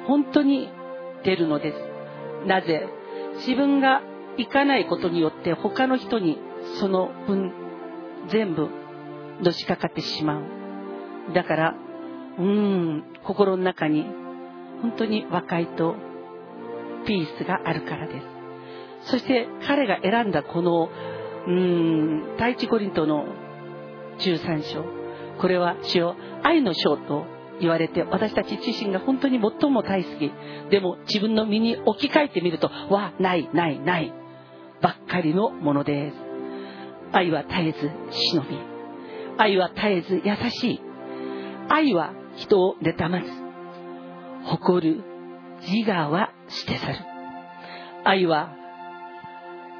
[0.06, 0.70] 本当に
[1.22, 2.48] 出るのです。
[2.48, 2.88] なぜ？
[3.46, 4.00] 自分が
[4.38, 6.38] 行かないことによって他の人に
[6.80, 7.52] その分
[8.28, 8.68] 全部
[9.42, 10.42] のしかかってしまう。
[11.34, 11.74] だから
[12.38, 14.06] うーん心の中に
[14.80, 15.94] 本当に和解と
[17.06, 18.20] ピースがあるからで
[19.04, 19.10] す。
[19.10, 20.88] そして彼が選んだこの
[21.46, 23.26] うーん第一コリントの
[24.18, 24.84] 13章。
[25.40, 27.24] これは主よ愛の章と
[27.60, 30.32] 言われて私たち自身が本当に最も大好き。
[30.70, 34.12] でも自分の身に置き換えてみるとわないないない。
[34.82, 36.16] ばっかりのものです。
[37.12, 38.58] 愛は絶えず忍び
[39.38, 40.80] 愛は絶えず優しい。
[41.68, 43.26] 愛は人を妬まず
[44.44, 45.04] 誇る
[45.60, 46.98] 自我は捨て去る。
[48.04, 48.50] 愛は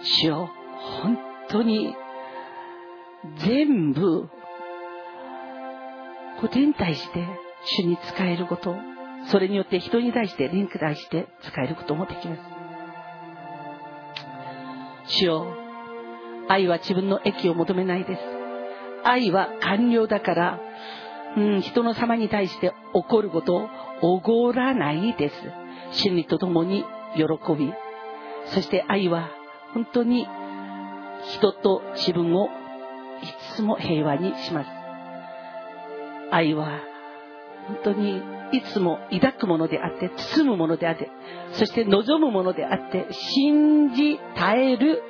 [0.03, 0.51] 主よ
[1.03, 1.19] 本
[1.49, 1.95] 当に
[3.39, 4.29] 全部
[6.41, 7.27] ことに対して
[7.79, 8.77] 主に使えること。
[9.27, 12.52] それによって人に対してリンクに対して使えることもできます。
[15.19, 15.47] 主よ
[16.49, 18.21] 愛は自分の益を求めないです。
[19.05, 20.61] 愛は完了だから、
[21.37, 23.69] うん、人の様に対して起こることを
[24.03, 25.35] おごらないです。
[25.93, 26.85] 真理とともに
[27.17, 27.25] 喜
[27.55, 27.73] び。
[28.55, 29.29] そして愛は
[29.75, 30.27] 本当に
[31.37, 32.49] 人と自分をい
[33.55, 34.69] つも平和にします。
[36.31, 36.81] 愛は
[37.69, 38.23] 本当に
[38.53, 41.11] いつも抱くものであって包むものであって
[41.55, 45.03] そして望むものであって信じ耐える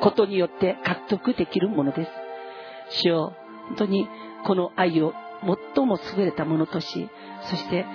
[0.00, 2.10] ことによって獲得できるものです。
[3.02, 3.34] 主よ
[3.68, 4.08] 本当に
[4.44, 5.12] この愛を
[5.74, 7.08] 最も優れたものとし
[7.50, 7.86] そして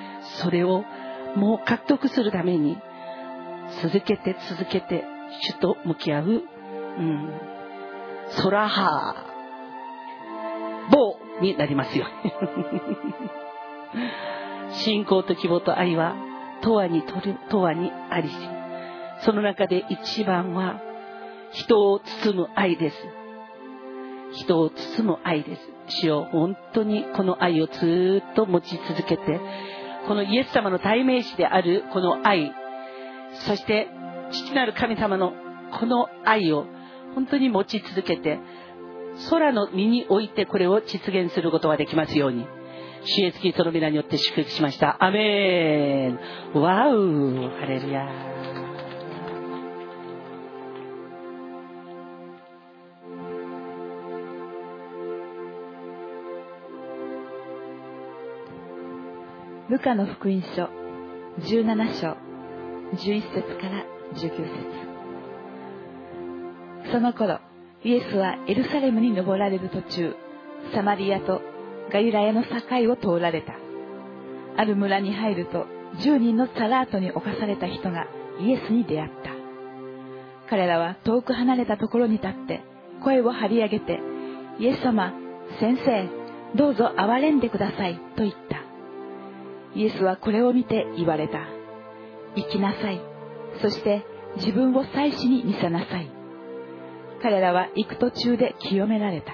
[0.42, 0.84] それを
[1.36, 2.78] もう獲得するために
[3.82, 5.04] 続けて続けて
[5.42, 7.30] 主と向き合う、うん、
[8.32, 12.08] ソラハー棒になりますよ。
[14.72, 16.16] 信仰と希望と愛は
[16.62, 18.36] 永遠に永遠にありし。
[19.22, 20.80] その中で一番は
[21.52, 22.96] 人を包む愛です。
[24.44, 25.80] 人を包む愛です。
[25.90, 29.40] 主よ本当にこの愛をずっと持ち続けて
[30.08, 32.54] このイエス様の代名詞であるこの愛
[33.48, 33.88] そして
[34.32, 35.34] 父なる神様の
[35.80, 36.66] この愛を
[37.16, 38.40] 本当に持ち続けて
[39.30, 42.46] 空の身においてこれを実現することができますように。
[43.06, 45.04] 主イエスキリストの皆によって祝福しました。
[45.04, 46.20] アメン。
[46.54, 47.50] ワウ。
[47.60, 48.06] ハレルヤ
[59.70, 60.70] ルカの福音書。
[61.40, 62.18] 17章。
[62.96, 63.86] 11節から
[64.16, 64.90] 19節。
[66.92, 67.40] その頃
[67.84, 70.16] イエスはエルサレムに登られる途中
[70.74, 71.42] サマリアと
[71.92, 72.50] ガユラヤの境
[72.92, 73.54] を通られた
[74.58, 75.66] ある村に入ると
[76.04, 78.08] 10人のサラートに侵された人が
[78.40, 79.32] イエスに出会った
[80.50, 82.62] 彼らは遠く離れたところに立って
[83.04, 84.00] 声を張り上げて
[84.60, 85.14] イエス様
[85.60, 86.10] 先生
[86.56, 88.70] どうぞ憐れんでくださいと言った
[89.76, 91.48] イエスはこれを見て言われた。
[92.36, 93.02] 行きなさい。
[93.62, 94.04] そして
[94.38, 96.10] 自分を祭司に見せなさい。
[97.22, 99.34] 彼らは行く途中で清められた。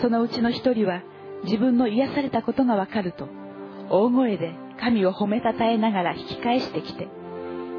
[0.00, 1.02] そのうちの一人は
[1.44, 3.28] 自分の癒されたことがわかると、
[3.90, 7.08] 大声で神を褒めたたえながら引き返してきて、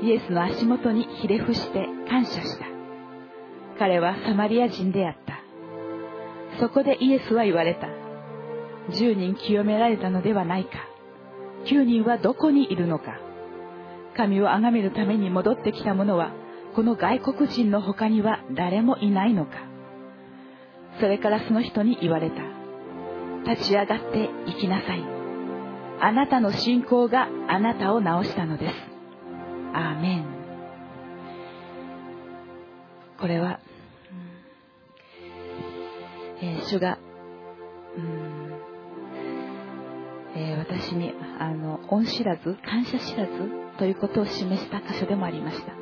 [0.01, 2.65] イエスの足元にひれ伏して感謝した。
[3.79, 5.39] 彼はサマリア人であった。
[6.59, 7.87] そこでイエスは言われた。
[8.93, 10.71] 10人清められたのではないか。
[11.65, 13.19] 9人はどこにいるのか
[14.15, 16.31] 神を崇めるために戻ってきた者は
[16.75, 19.51] この外国人の他には誰もいないのか
[20.99, 22.35] それからその人に言われた
[23.47, 25.03] 立ち上がって行きなさい。
[25.99, 28.75] あなたの信仰があなたを治したのです。
[29.73, 30.25] アーメン。
[33.19, 33.59] これは、
[36.41, 36.99] えー、主が、
[37.97, 38.37] うん
[40.35, 43.31] えー、私にあの恩知らず感謝知らず
[43.79, 45.73] ということを示した箇所でもありました、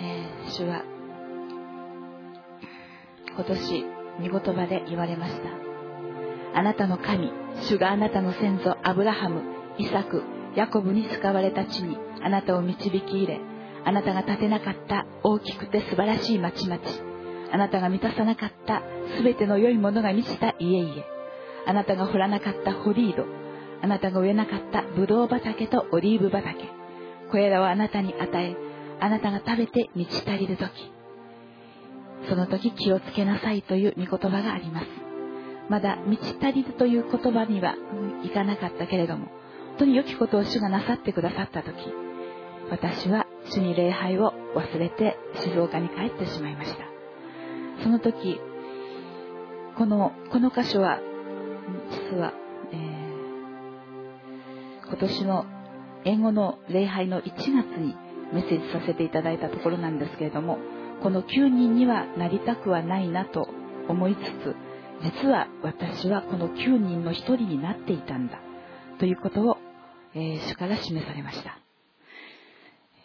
[0.00, 0.84] えー、主は
[3.34, 3.84] 今年
[4.30, 5.65] 御言葉で言われました。
[6.56, 7.30] あなたの神
[7.68, 9.42] 主があなたの先祖アブラハム
[9.76, 10.22] イサク
[10.56, 13.40] ヤコブに使われた地にあなたを導き入れ
[13.84, 16.80] あなたが建てなかった大きくて素晴らしい町々
[17.52, 18.82] あなたが満たさなかった
[19.22, 20.94] 全ての良いものが満ちた家々
[21.66, 23.26] あなたが掘らなかったホリード
[23.82, 26.70] あなたが植えなかったブドウ畑とオリーブ畑
[27.30, 28.56] これらをあなたに与え
[28.98, 30.70] あなたが食べて満ち足りる時
[32.30, 35.05] その時気をつけなさいという御言葉があります。
[35.68, 37.74] まだ満ち足りるという言葉には
[38.24, 41.74] いかなかったけれども本当に良きことを主がなさってくださった時
[42.70, 46.96] 私は主に礼拝を忘れて静岡に帰ってしまいました。
[47.82, 48.40] その時
[49.76, 51.00] このこの箇所は
[52.10, 52.32] 実は、
[52.72, 55.46] えー、今年の
[56.04, 57.46] 英語の礼拝の1月
[57.78, 57.94] に
[58.32, 60.58] メッセージさせていただいたところなんですけれども
[61.02, 63.48] この9人にはなりたくはないなと
[63.88, 64.56] 思いつつ
[65.02, 68.40] 実は私はこの9人の1人になっていたんだ。
[68.98, 69.58] ということを、
[70.14, 71.58] えー、主から示されました、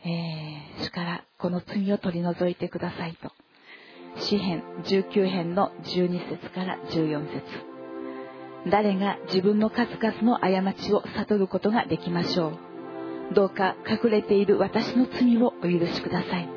[0.05, 3.31] えー、主からこの罪を取り除いてくださいと。
[4.17, 7.43] 詩編19編の12節から14節。
[8.69, 13.33] 誰が自分の数々の過ちを悟ることができましょう。
[13.33, 16.49] どうか隠れている私の罪をお許しください。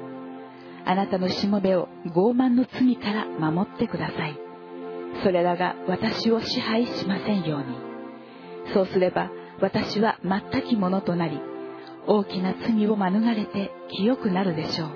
[0.87, 4.44] あなたのしもべを傲慢の罪から守ってください。
[5.23, 8.75] それらが私を支配しませんように。
[8.75, 9.31] そうすれば
[9.61, 11.41] 私は全きものとなり
[12.07, 14.89] 大きな罪を免れて清くなるでしょう。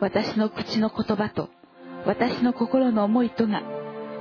[0.00, 1.48] 私の口の言葉と
[2.06, 3.62] 私の心の思いとが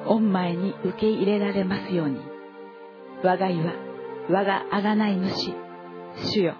[0.07, 2.19] 御前に受け入れられますように。
[3.23, 3.73] 我が家は
[4.29, 5.53] 我が贖い主
[6.31, 6.55] 主よ。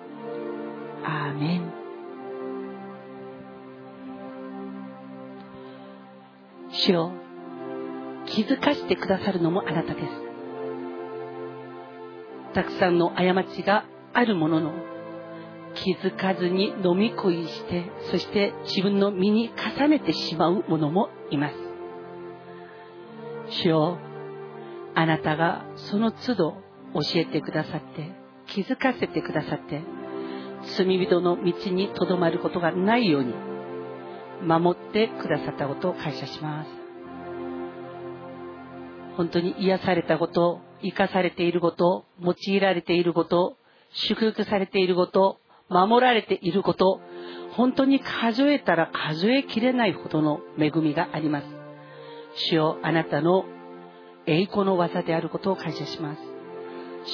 [1.03, 1.73] アーメン。
[6.69, 7.26] 主よ。
[8.27, 10.07] 気づかしてくださるのもあなたです。
[12.53, 14.71] たくさんの過ちがあるものの
[15.75, 21.55] 気づかずに飲み恋してそして自分の身に重ねてしまう者もいます。
[23.49, 23.97] 主よ
[24.95, 26.51] あなたがその都度
[26.93, 28.11] 教えてくださって
[28.47, 29.81] 気づかせてくださって
[30.77, 33.33] 罪人の道にとどまることがないように
[34.41, 36.76] 守ってくださったことを感謝します。
[39.18, 43.57] 本当に癒されたこと生かされていること用いられていること
[43.91, 45.39] 祝福されていること
[45.69, 47.02] 守られていること
[47.53, 51.48] 本当に数えたら数えきれないほどの恵みがあります。
[52.49, 53.45] 主よあなたの
[54.27, 56.22] 栄光の技であることを感謝します。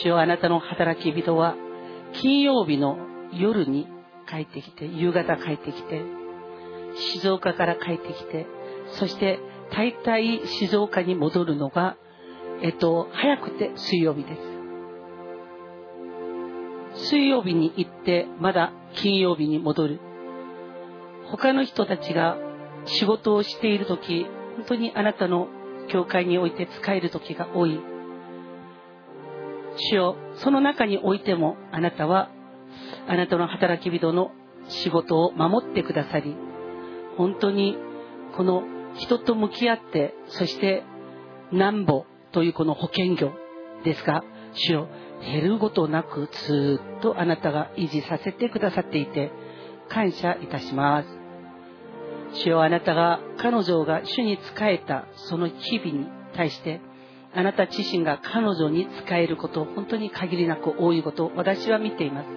[0.01, 1.55] 主よあなたの働き人は
[2.11, 2.97] 金曜日の
[3.31, 3.87] 夜に
[4.29, 6.03] 帰ってきて夕方帰ってきて
[7.13, 8.45] 静岡から帰ってきて
[8.99, 9.39] そして
[9.73, 11.97] 大体静岡に戻るのが
[12.61, 14.53] えっと早くて水曜日です。
[17.09, 19.99] 水曜日に行ってまだ金曜日に戻る。
[21.25, 22.37] 他の人たちが
[22.85, 24.27] 仕事をしている時
[24.57, 25.47] 本当にあなたの
[25.89, 27.79] 教会において使える時が多い。
[29.75, 32.29] 主よその中においてもあなたは
[33.07, 34.31] あなたの働き人の
[34.67, 36.35] 仕事を守ってくださり
[37.17, 37.75] 本当に
[38.37, 38.63] この
[38.95, 40.83] 人と向き合ってそして
[41.51, 43.31] なんぼというこの保険業
[43.83, 44.87] ですが主よ
[45.21, 49.31] 減ることなくずっとあなたが維持させてくださっていて
[49.89, 51.07] 感謝いたします。
[52.33, 56.81] 主よあなたが彼女が主に仕えたその日々に対して
[57.35, 62.27] あなた自身が彼女に仕えることを本当に限りなく多いことを私は見ています。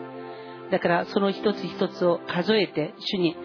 [0.71, 3.37] だからその一つ一つを数えて主に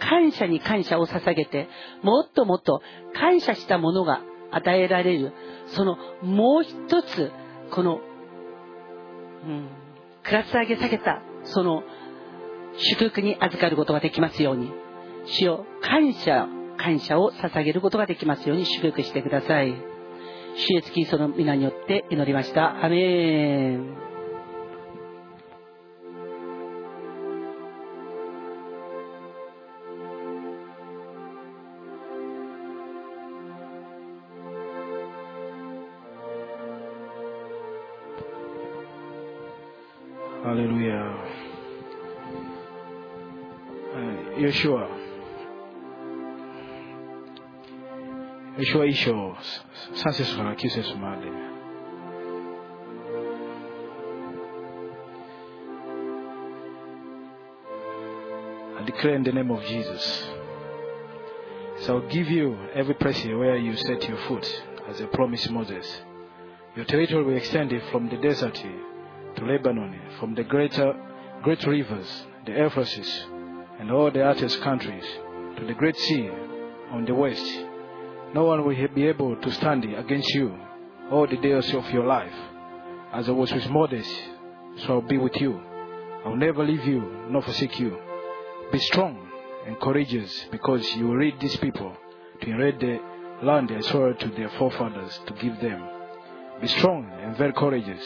[0.00, 1.68] 感謝に感謝を捧げて
[2.02, 2.82] もっともっと
[3.14, 5.32] 感謝したものが与えられる
[5.68, 7.32] そのもう一つ
[7.70, 8.00] この、
[9.44, 9.68] うん、
[10.22, 11.82] クラス上げ下げたその
[12.76, 14.70] 祝福に預かることができますように。
[15.26, 16.46] 主よ感謝
[16.76, 19.74] 感謝を捧げることができますように祝福してください。
[20.56, 22.84] 主イエスキリストの皆によって祈りました。
[22.84, 24.03] アメン。
[44.44, 44.88] Yeshua.
[48.58, 49.36] Yeshua isho.
[49.94, 50.40] Sasa sisi.
[58.76, 60.28] I declare in the name of Jesus.
[61.80, 66.02] So I'll give you every place where you set your foot, as I promised Moses.
[66.76, 70.94] Your territory will extend from the desert to Lebanon, from the greater
[71.42, 73.26] great rivers, the Euphrates,
[73.78, 75.04] and all the artist countries,
[75.58, 76.28] to the great sea
[76.90, 77.44] on the west.
[78.34, 80.56] No one will be able to stand against you
[81.10, 82.34] all the days of your life.
[83.12, 84.06] As I was with Moses,
[84.78, 85.60] so I'll be with you.
[86.24, 87.96] I'll never leave you nor forsake you.
[88.72, 89.28] Be strong
[89.66, 91.96] and courageous, because you will lead these people
[92.40, 92.98] to inherit the
[93.46, 95.82] land I swore to their forefathers to give them.
[96.60, 98.04] Be strong and very courageous.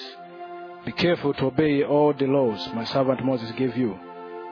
[0.84, 3.98] Be careful to obey all the laws my servant Moses gave you.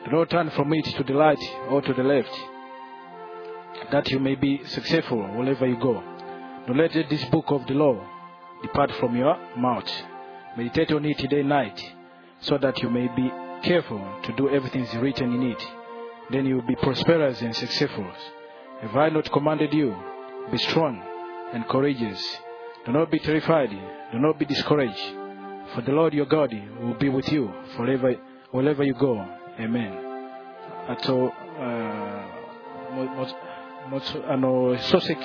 [0.07, 1.39] Do not turn from it to the right
[1.69, 2.31] or to the left,
[3.91, 6.01] that you may be successful wherever you go.
[6.67, 8.01] Don't let this book of the law
[8.63, 9.91] depart from your mouth.
[10.57, 11.95] Meditate on it day and night,
[12.41, 13.31] so that you may be
[13.63, 15.67] careful to do everything written in it.
[16.31, 18.07] Then you will be prosperous and successful.
[18.83, 19.95] Have I not commanded you?
[20.53, 21.03] Be strong
[21.53, 22.25] and courageous.
[22.85, 23.71] Do not be terrified.
[24.13, 25.03] Do not be discouraged.
[25.75, 28.15] For the Lord your God will be with you forever,
[28.53, 29.27] wherever you go.
[29.59, 29.91] Amen.
[30.89, 32.27] あと、あ
[32.95, 33.27] もも
[33.91, 35.19] もあの書籍、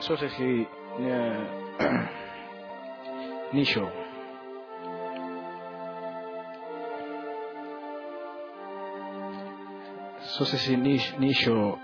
[0.00, 0.66] 書籍、
[3.52, 3.88] 2章。
[10.38, 11.78] 書籍2章。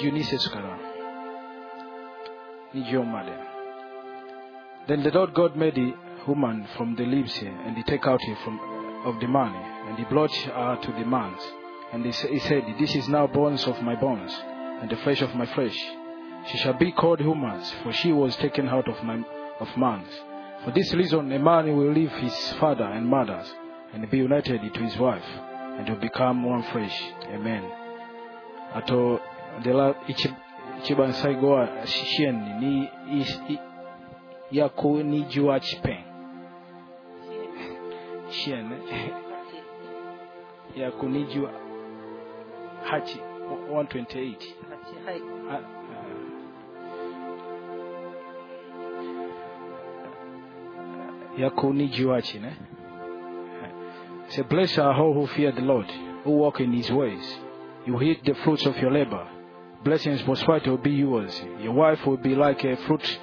[0.00, 0.93] 十二節から。
[4.88, 5.94] Then the Lord God made the
[6.26, 8.58] woman from the leaves here, and he take out it from
[9.04, 9.54] of the man,
[9.88, 11.40] and he brought her to the man's.
[11.92, 14.32] And he, said, This is now bones of my bones,
[14.80, 15.78] and the flesh of my flesh.
[16.48, 19.22] She shall be called woman's, for she was taken out of my
[19.60, 20.08] of man's.
[20.64, 23.54] For this reason, a man will leave his father and mothers,
[23.92, 25.24] and be united to his wife,
[25.78, 27.02] and will become one flesh.
[27.32, 27.62] Amen.
[28.76, 29.20] あと、
[30.84, 32.84] でら、一一番最後は、支援に、
[33.18, 33.58] いい
[34.52, 36.04] 約28ペン。
[38.30, 38.76] 支援ね。
[40.76, 41.48] 約28、
[43.70, 44.36] 128。
[45.04, 45.22] はい。
[45.48, 45.60] あ
[51.38, 52.58] 約28ね。
[54.30, 55.86] Say, blessed are all who fear the Lord,
[56.24, 57.20] who walk in his ways.
[57.86, 59.33] You eat the fruits of your labor.
[59.83, 61.41] Blessings prosperity will be yours.
[61.61, 63.19] Your wife will be like a fruit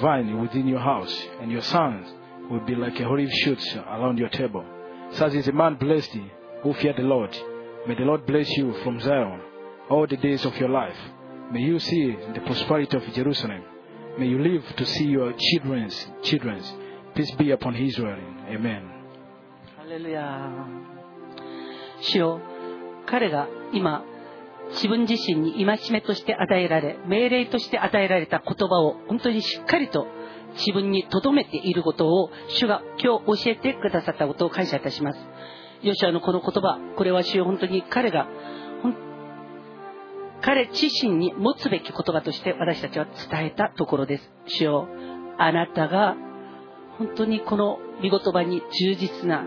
[0.00, 2.12] vine within your house, and your sons
[2.50, 4.64] will be like a olive shoots around your table.
[5.12, 6.18] Such is a man blessed
[6.62, 7.36] who fear the Lord.
[7.86, 9.40] May the Lord bless you from Zion
[9.88, 10.96] all the days of your life.
[11.52, 13.62] May you see the prosperity of Jerusalem.
[14.18, 16.72] May you live to see your children's children's.
[17.14, 18.18] Peace be upon Israel.
[18.48, 18.90] Amen.
[19.76, 20.50] ハレルヤ
[22.00, 22.40] 主よ
[23.06, 24.02] 彼が今
[24.71, 30.07] 自分自身に戒めとして与えられ命令として与えられた言葉を本当にしっかりと
[30.57, 35.19] 自分に留めていることを主が今日教えてくださったことを感謝いたします。
[35.81, 38.27] ヨシュアのこの言葉これは主よ本当に彼が
[40.41, 44.31] 彼自身に持つべき言葉として私たちは伝えたところです。
[44.45, 44.87] 主よ
[45.37, 46.15] あなたが
[46.97, 49.45] 本当にこの見言葉に充実な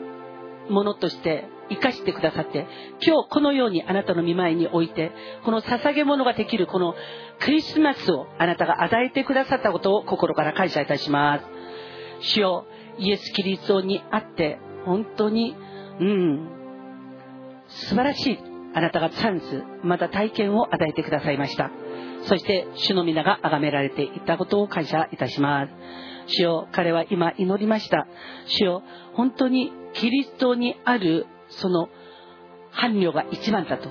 [0.69, 2.67] ものとして生かしてくださって
[3.05, 5.13] 今日このようにあなたの見舞いにおいて
[5.45, 6.95] この捧げ物ができるこの
[7.41, 11.45] クリスマスをあなたが与えてくださったことを心から感謝いたします。
[12.21, 12.67] 主よ
[12.99, 15.57] イエス・キリストにあって本当に
[16.01, 16.49] うん
[17.69, 18.39] 素晴らしい
[18.75, 21.71] あなたがチャンスまた体験を与えてくださいました。
[22.25, 25.73] そして主の皆が崇められていったことを感謝いたします。
[26.27, 28.07] 主よ彼は今祈りました。
[28.47, 28.83] 主よ
[29.15, 31.27] 本当にキリストにある
[31.59, 31.89] その
[32.73, 33.91] 伴侶が一番だと。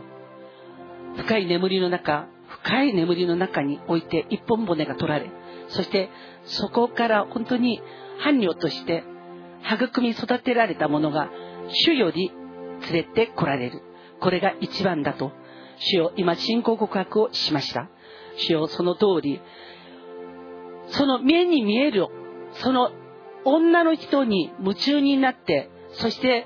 [1.17, 2.27] 深い眠りの中
[2.63, 5.29] 深い眠りの中において一本骨が取られ
[5.67, 6.09] そして
[6.45, 7.81] そこから本当に
[8.23, 9.03] 伴侶として
[9.65, 11.29] 育み育てられたものが
[11.85, 12.31] 主より
[12.91, 13.81] 連れてこられる。
[14.19, 15.31] これが一番だと。
[15.77, 17.89] 主よ今信仰告白をしました。
[18.37, 19.41] 主よその通り
[20.87, 22.07] その目に見える
[22.53, 22.91] その
[23.45, 26.45] 女の人に夢中になってそして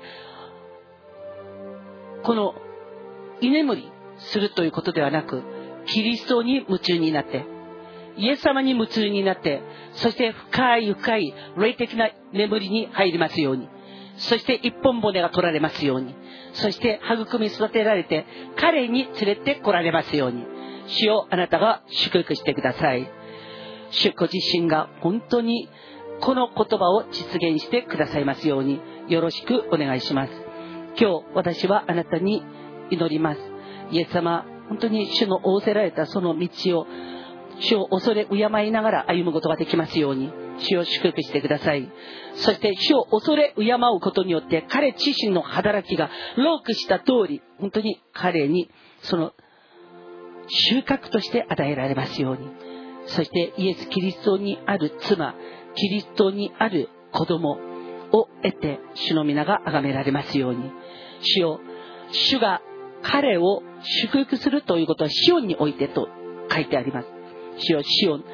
[2.26, 2.56] この
[3.40, 5.44] 居眠りするということではなく
[5.86, 7.46] キリストに夢中になって
[8.16, 9.62] イエス様に夢中になって
[9.92, 13.68] そして深い深い霊的な眠りに入りますように
[14.16, 16.16] そして一本骨が取られますように
[16.54, 18.26] そして育み育てられて
[18.56, 20.44] 彼に連れて来られますように
[20.88, 23.08] 主をあなたが祝福してください。
[23.90, 25.68] 主ご自身が本当に
[26.20, 30.45] この言葉を実現してくださいますようによろしくお願いします。
[30.98, 32.42] 今日私はあなたに
[32.90, 33.40] 祈ります。
[33.90, 36.86] イエス様本当に主の仰せられたその道を
[37.60, 41.90] 主を恐れ敬いながら歩むことができますように主を祝福してください。
[42.34, 48.70] そして主を恐れ敬うことによって彼自身の働きがロークした通り本当に彼に
[49.02, 49.32] その
[50.48, 52.48] 収穫として与えられますように。
[53.08, 55.34] そしてイエス・キリストにある妻
[55.76, 57.58] キリストにある子供
[58.12, 60.70] を得て主の皆が崇められますように。
[61.20, 61.60] 主よ
[62.12, 62.62] 主が
[63.02, 66.08] 彼を祝福するということはシオンにおいてと
[66.50, 67.08] 書いてあります。
[67.58, 68.24] 主よシオン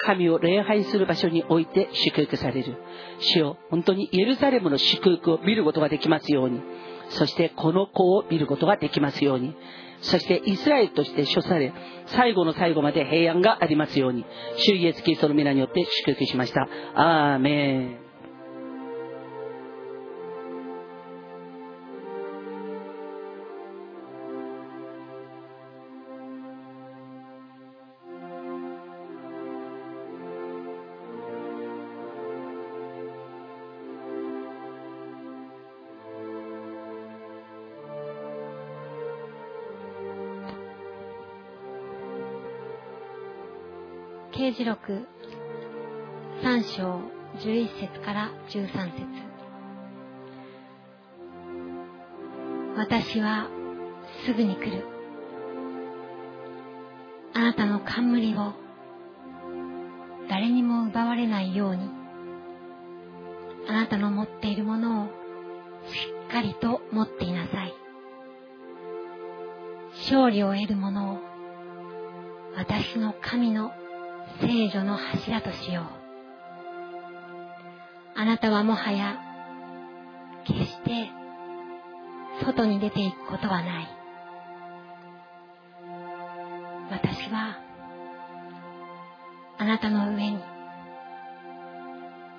[0.00, 2.76] 神を礼拝する場所において祝福される。
[3.20, 6.60] 主よ本当にエルサレムの祝福を見ることができますように。
[7.10, 9.54] そしてこの子を見ることができますように。
[10.00, 11.72] そしてイスラエルとして処され
[12.06, 14.24] 最後の最後まで平安がありますように。
[14.56, 16.68] 主イエスキリストの皆によって祝福しました。
[16.94, 18.07] アーメン。
[44.68, 45.06] 録
[46.42, 47.00] 3章
[47.38, 49.06] 11節から13節。
[52.76, 53.48] 私は
[54.26, 54.84] すぐに来る。
[57.32, 58.52] あなたの冠を
[60.28, 61.88] 誰にも奪われないように。
[63.70, 65.10] あなたの持っているものをし
[66.28, 67.72] っかりと持っていなさい。
[70.10, 71.18] 勝利を得るものを
[72.54, 73.72] 私の神の
[74.40, 75.84] 聖女の柱としよう。
[78.20, 79.16] あなたはもはや
[80.44, 81.10] 決して
[82.44, 83.88] 外に出ていくことはない。
[86.90, 87.58] 私は
[89.58, 90.38] あなたの上に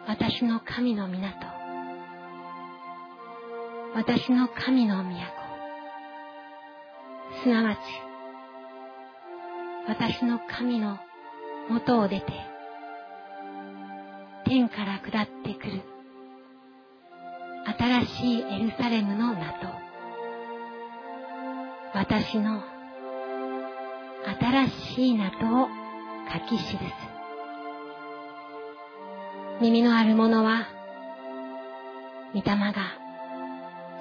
[0.07, 1.47] 私の神の港
[3.95, 5.09] 私の神の都
[7.43, 7.79] すなわち
[9.87, 10.97] 私の神の
[11.69, 12.25] 元を出て
[14.45, 15.81] 天から下ってくる
[17.77, 19.67] 新しいエルサレムの名と
[21.93, 22.63] 私の
[24.39, 25.67] 新しい名とを
[26.31, 26.77] 書き記す。
[29.61, 30.67] 耳のある者は
[32.33, 32.73] 御霊が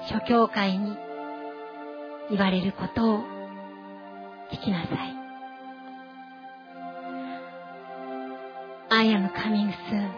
[0.09, 0.97] 諸教会に
[2.31, 3.20] 言われることを
[4.53, 5.18] 聞きなさい。
[8.99, 10.11] I am coming soon.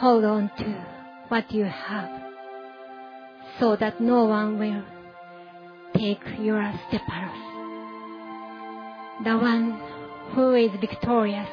[0.00, 0.86] Hold on to
[1.28, 2.08] what you have,
[3.60, 4.82] so that no one will
[5.94, 7.40] take your steppers.
[9.24, 9.78] The one
[10.30, 11.50] who is victorious,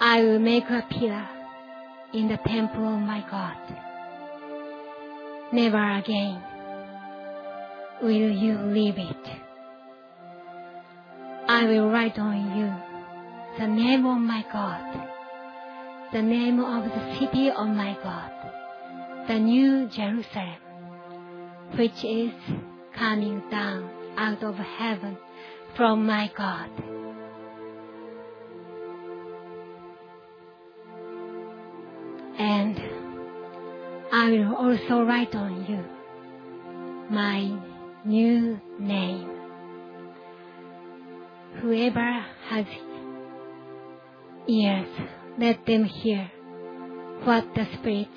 [0.00, 1.28] I will make a pillar
[2.14, 3.58] in the temple of my God.
[5.52, 6.42] Never again
[8.00, 9.24] will you leave it.
[11.46, 12.87] I will write on you
[13.58, 15.08] the name of my God,
[16.12, 18.30] the name of the city of my God,
[19.26, 20.60] the new Jerusalem,
[21.76, 22.32] which is
[22.94, 25.18] coming down out of heaven
[25.76, 26.70] from my God.
[32.38, 32.80] And
[34.12, 35.84] I will also write on you
[37.10, 37.58] my
[38.04, 39.30] new name.
[41.60, 42.64] Whoever has
[44.48, 44.88] ears,
[45.38, 46.30] let them hear
[47.24, 48.08] what the Spirit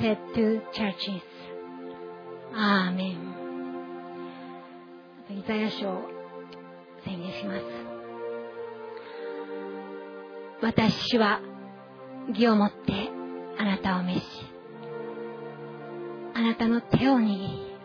[0.00, 1.22] said to churches.
[2.54, 3.32] アーメン。
[5.30, 6.02] イザヤ書を
[7.04, 7.64] 宣言します。
[10.60, 11.40] 私は
[12.28, 13.10] 義をもって
[13.58, 14.22] あなたを召し、
[16.34, 17.76] あなたの手を握り、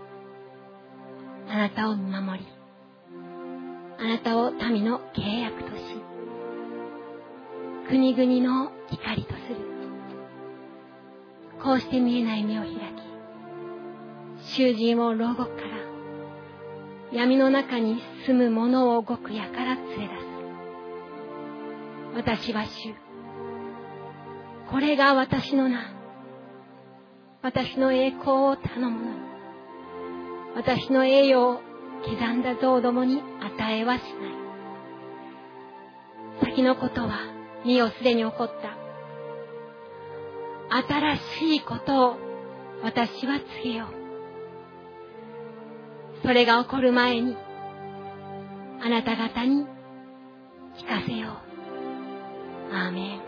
[1.49, 2.47] あなたを見守り、
[3.99, 6.06] あなたを民の契約とし、
[7.89, 9.55] 国々の光とする。
[11.63, 12.77] こうして見えない目を開き、
[14.55, 15.67] 囚人を牢獄から、
[17.13, 20.27] 闇の中に住む者を極夜から連れ出す。
[22.15, 22.93] 私は主。
[24.69, 25.79] これが私の名。
[27.41, 29.19] 私の栄光を頼むのに。
[30.55, 31.61] 私の栄誉を
[32.03, 34.11] 刻んだ像どもに与えはしない。
[36.43, 37.36] 先のことは、
[37.67, 38.77] 身をすでに起こった。
[40.69, 42.17] 新しいことを
[42.81, 43.87] 私は告げよう。
[46.25, 47.35] それが起こる前に、
[48.81, 49.65] あなた方に
[50.77, 51.41] 聞かせよ
[52.71, 52.73] う。
[52.73, 53.26] アーメン。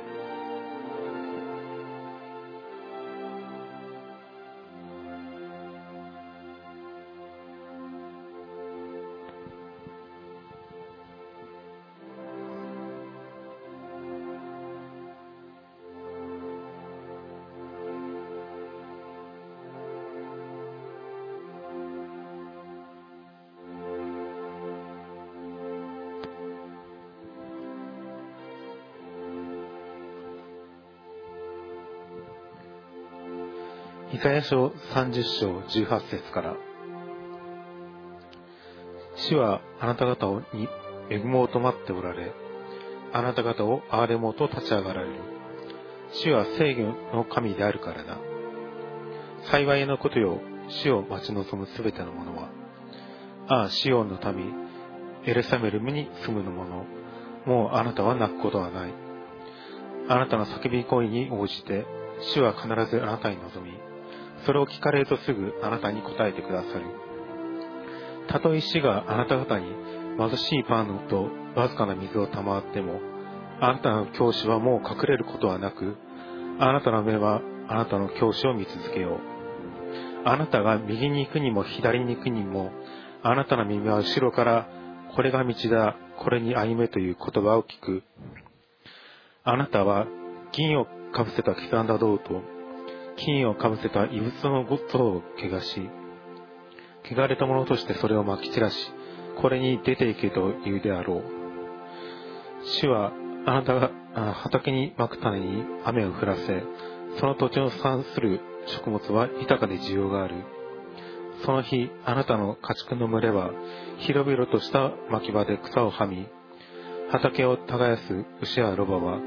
[34.19, 36.57] イザヤ書30章18節から
[39.15, 40.67] 主はあなた方をに
[41.09, 42.33] 恵もうと待っておられ、
[43.13, 45.15] あなた方を憐れもうと立ち上がられる。
[46.11, 46.81] 主は制御
[47.15, 48.17] の神であるからだ。
[49.51, 52.49] 幸いなことよ、主を待ち望むすべての者は。
[53.47, 54.53] ああ、シオンの民、
[55.23, 56.83] エルサメルムに住むの者、
[57.45, 58.93] もうあなたは泣くことはない。
[60.09, 61.85] あなたの叫び声に応じて、
[62.33, 63.88] 主は必ずあなたに望み、
[64.45, 66.85] それを聞かれるとすぐあなたに答えてくださる。
[68.27, 69.67] たとえ死があなた方に
[70.17, 72.99] 貧しいパンとわずかな水を賜っても、
[73.61, 75.97] あなたの教師はもう隠れることはなく、
[76.59, 79.19] あなたの目はあなたの教師を見続けよう。
[80.25, 82.71] あなたが右に行くにも左に行くにも、
[83.23, 84.67] あなたの耳は後ろから、
[85.15, 88.03] これが道だ、これに歩めという言葉を聞く。
[89.43, 90.05] あなたは
[90.51, 92.58] 銀をかぶせた刻んだ銅と
[93.25, 95.89] 金をかぶせた異物のゴッドを汚し、
[97.11, 98.75] 汚れたものとしてそれをまき散らし、
[99.41, 101.23] これに出て行けと言うであろう。
[102.81, 103.13] 主は
[103.45, 103.91] あなたが
[104.33, 106.63] 畑にまく種に雨を降らせ、
[107.19, 110.35] その土地の産する食物は豊かで需要がある。
[111.45, 113.51] その日、あなたの家畜の群れは、
[113.99, 116.27] 広々とした牧場で草をはみ、
[117.11, 119.19] 畑を耕す牛やロバは、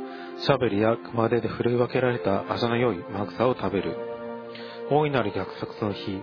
[0.44, 3.97] シャベルや熊手で振るい分けられた朝の良いマグサを食べる。
[4.90, 6.20] 大いなる虐殺の日、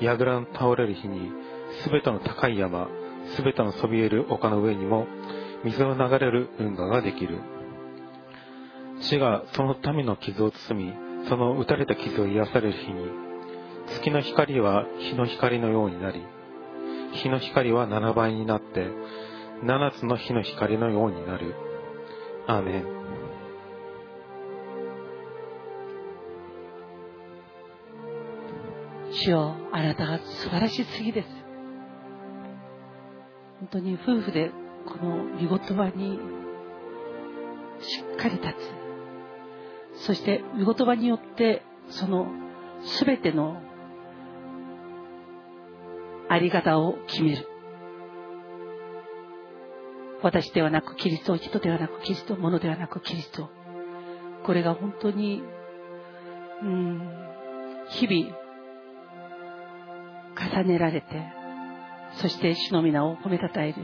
[0.00, 1.30] 櫓の倒れる日に、
[1.84, 2.88] すべての高い山、
[3.36, 5.06] すべてのそびえる丘の上にも、
[5.64, 7.40] 水の流れる運河ができる。
[9.02, 10.94] 地がその民の傷を包み、
[11.28, 13.10] その打たれた傷を癒される日に、
[13.88, 16.24] 月の光は日の光のようになり、
[17.12, 18.86] 日の光は7倍になって、
[19.62, 21.54] 7つの日の光のようになる。
[22.46, 23.07] アーメン。
[29.20, 31.28] 主よあなたが素晴らしすぎです。
[33.58, 34.52] 本当に夫婦で
[34.86, 36.20] この見言葉に
[37.80, 38.46] しっかり立
[39.96, 40.04] つ。
[40.06, 42.28] そして見言葉によってその
[43.04, 43.60] 全ての
[46.28, 47.48] あり方を決める。
[50.22, 53.48] 私ではなくキリスト、人ではなくキリスト、物ではなくキリスト。
[54.44, 55.42] これが本当に、
[56.62, 57.00] うん、
[57.88, 58.47] 日々、
[60.38, 61.06] 重ねられて、
[62.20, 63.74] そして主の皆を褒めたたえる、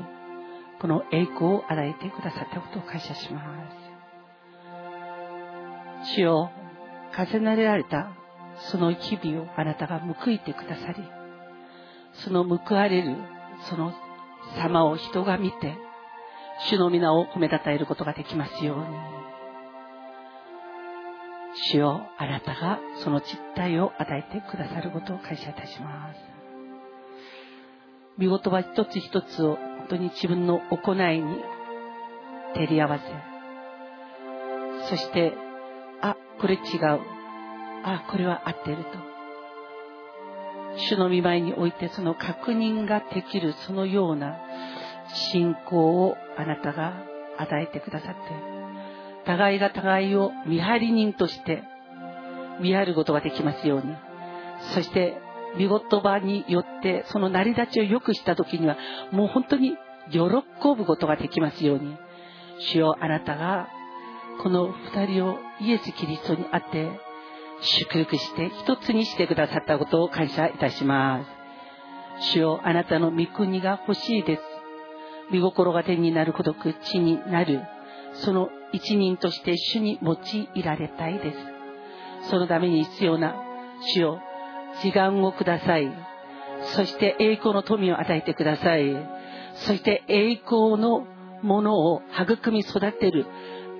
[0.80, 3.42] この栄光を与えてくださったことを感謝しま
[6.04, 6.14] す。
[6.16, 6.50] 主を
[7.16, 8.10] 重ねられた
[8.70, 11.02] その日々をあなたが報いてくださり、
[12.24, 13.16] その報われる
[13.68, 13.92] その
[14.56, 15.76] 様を人が見て、
[16.70, 18.84] 主の皆を褒めたたえることができますように。
[21.70, 26.33] 主よあなたがその実態を与えてくださることを感謝いたします。
[28.18, 31.42] 見事は一つ一つを本当に自分の行いに
[32.54, 33.04] 照り合わせ、
[34.88, 35.32] そして、
[36.00, 37.00] あ、これ違う。
[37.84, 39.14] あ、これは合ってると。
[40.88, 44.36] 主の見舞いにおいてその確認ができるそのような
[45.32, 46.94] 信仰をあなたが
[47.38, 48.20] 与えてくださって、
[49.26, 51.62] 互いが互いを見張り人として
[52.60, 53.94] 見張ることができますように、
[54.74, 55.16] そして
[55.56, 58.76] 見言葉によってその成り立ちを良くした時には
[59.12, 59.76] もう本当に
[60.10, 60.18] 喜
[60.76, 61.96] ぶことができますように、
[62.72, 63.68] 主よあなたが
[64.42, 66.90] この二人をイエス・キリストにあって
[67.60, 72.32] 祝福して一つにしてくださったことを感謝いたします。
[72.32, 74.42] 主よあなたの御国が欲しいです。
[75.30, 77.62] 見心が天になるほどく地になる。
[78.14, 80.16] その一人として主に用
[80.54, 81.38] いられたいです。
[82.30, 83.34] そのために必要な
[83.94, 84.20] 主よ
[84.82, 85.90] 時間をください。
[86.74, 88.94] そして栄光の富を与えてください。
[89.66, 91.06] そして栄光の
[91.42, 93.26] ものを育み育てる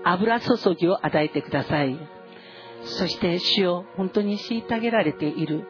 [0.04, 1.98] 油注ぎを与えてください。
[2.84, 5.66] そして主を本当に虐げられている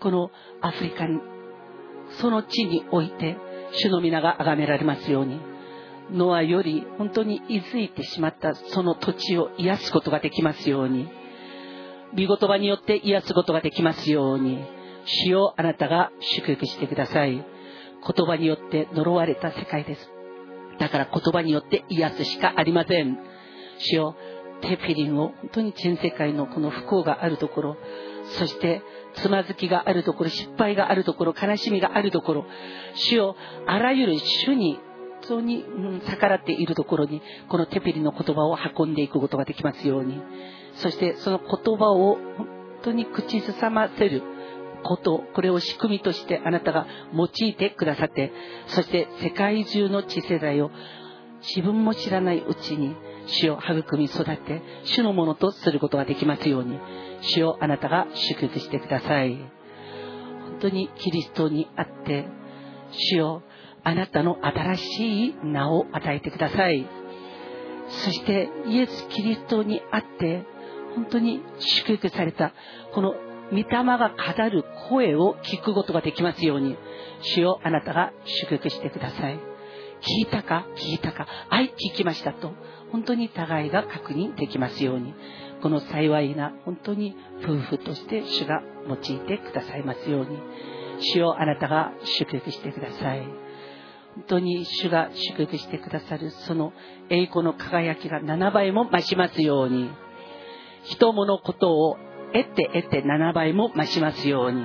[0.00, 0.30] この
[0.60, 1.20] アフリカに
[2.20, 3.36] その地において
[3.72, 5.40] 主の皆が崇められますように
[6.10, 11.08] ノアより本当に居づいてしまったその土地を癒すことができますように
[12.16, 14.64] 見言葉によって癒すことができますように
[15.26, 17.32] 主をあなたが祝福してください。
[17.34, 20.10] 言葉によって呪われた世界です。
[20.78, 23.18] だから言葉によって癒すしかありません。
[23.78, 24.16] 主よ
[24.62, 27.76] テフィリンを本当に全世界のこの不幸があるところ
[28.38, 28.82] そして
[29.16, 32.46] つまずきがあるところ失敗があるところ悲しみがあるところ
[32.94, 33.36] 主を
[33.66, 34.80] あらゆる主に
[35.28, 35.64] 本当に、
[36.08, 40.22] 逆らっているところにこのテフィリンの言葉を運んでいくことができますように。
[40.76, 42.48] そしてその言葉を本
[42.82, 44.22] 当に口ずさませる
[44.82, 48.32] ことこれを仕組みとしてあなたが用いてくださって
[48.68, 50.70] そして世界中の知世代を
[51.40, 52.94] 自分も知らないうちに
[53.26, 56.78] 主を育み育て、主のものとすることができますように、
[57.20, 59.34] 主をあなたが祝福してください。
[59.34, 62.26] 本当にキリストにあって、
[62.90, 63.42] 主を
[63.82, 66.86] あなたの新しい名を与えてください。
[68.04, 70.44] そしてイエス・キリストにあって、
[70.96, 72.52] 本当に祝福された、
[72.92, 73.14] この
[73.50, 76.76] 御霊が語る声を聞くことができますように、
[77.20, 79.38] 主をあなたが祝福してください。
[80.00, 80.66] 聞いたか？
[80.76, 81.26] 聞いたか？
[81.48, 82.52] はい、聞きましたと。
[82.92, 85.14] 本当に互いが確認できますように、
[85.62, 90.38] この幸いな本当に夫婦として主が用いてくださいますように、
[91.14, 93.20] 主をあなたが祝福してください。
[94.16, 96.72] 本当に主が祝福してくださるその
[97.10, 99.90] 栄光の輝きが7倍も増しますように
[100.90, 101.96] 人物ことを
[102.32, 104.64] 得て得て7倍も増しますように。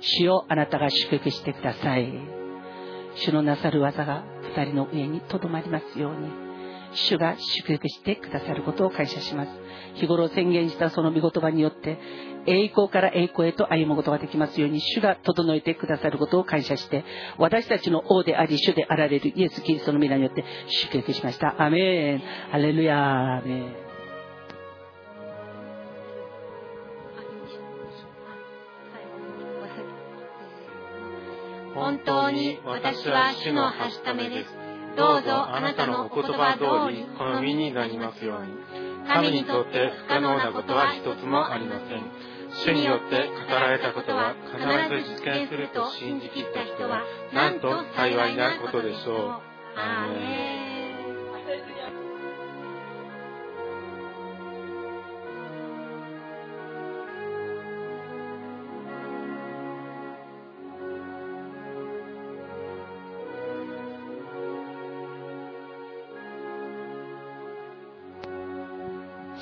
[0.00, 2.12] 主をあなたが祝福してください。
[3.16, 4.22] 主のなさる技が
[4.54, 6.30] 2人の上にとどまりますように。
[6.92, 9.50] 主が祝福してくださることを感謝します。
[9.94, 11.98] 日頃宣言したその御言葉によって
[12.46, 14.80] 栄光から栄光へと歩むことができますように。
[14.80, 17.04] 主が整えてくださることを感謝して
[17.36, 21.60] 私たちの王であり主であられるイエス・キリストの皆によって祝福しました。
[21.62, 22.18] アメン。
[22.50, 23.87] ハレルヤアメン。
[31.78, 34.50] 本当に私は主のはしためです。
[34.96, 38.52] どうぞあなたのお言葉通りこの身になりますように。
[39.06, 42.02] 神にとって不可能なことは一つもありません。
[42.64, 49.16] 主によって語られたことは必ず実現すると信じきった人はなんと幸いなことでしょう。
[49.76, 50.77] アーメ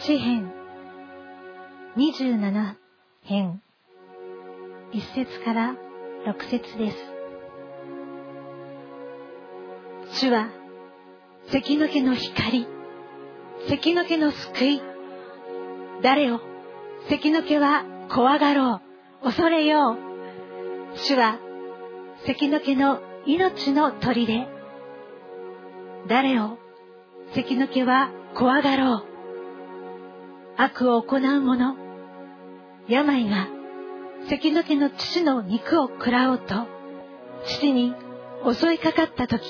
[0.06, 0.52] 詩編。
[1.96, 2.76] 27
[3.22, 3.60] 編。
[4.92, 5.74] 1節から
[6.24, 6.96] 6節です。
[10.20, 10.48] 主は
[11.50, 12.68] 関の毛の光、
[13.68, 14.82] 関の毛の救い、
[16.04, 16.38] 誰を？
[17.08, 18.80] 関の毛は怖がろ
[19.22, 20.98] う、恐れよう。
[20.98, 21.40] 主は
[22.26, 24.46] 関の毛の命の砦、
[26.06, 26.58] 誰を？
[27.34, 29.15] 関の毛は怖がろう。
[30.58, 31.76] 悪を行う者、
[32.88, 33.48] 病が
[34.28, 36.66] 関の毛の父の肉を食らおうと、
[37.44, 37.94] 父に
[38.44, 39.42] 襲いかかったとき、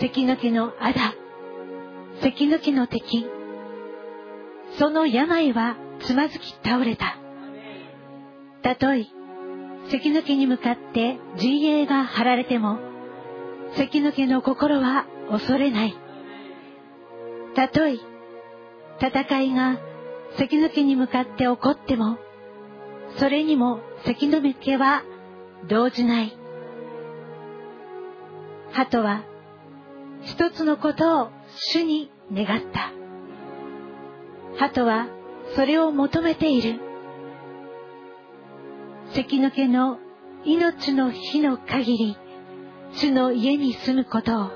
[0.00, 1.14] 関の毛の仇、
[2.22, 3.26] 関の毛の敵、
[4.78, 7.16] その病はつまずき倒れた。
[8.62, 9.06] たとえ、
[9.90, 12.78] 関の毛に向かって陣営が張られても、
[13.76, 15.94] 関の毛の心は恐れない。
[17.54, 17.98] たとえ、
[19.00, 19.78] 戦いが
[20.36, 22.18] 関の毛に向かって起こっても、
[23.16, 25.02] それにも関の毛は
[25.68, 26.36] 動じない。
[28.72, 29.24] 鳩は
[30.22, 31.30] 一つのことを
[31.72, 32.92] 主に願った。
[34.58, 35.08] 鳩は
[35.54, 36.80] それを求めている。
[39.14, 39.98] 関の毛の
[40.44, 42.16] 命の日の限り、
[42.92, 44.50] 主の家に住むことを、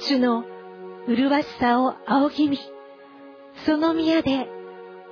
[0.00, 0.44] 主の
[1.06, 2.58] 麗しさを仰ぎ見、
[3.64, 4.48] その宮で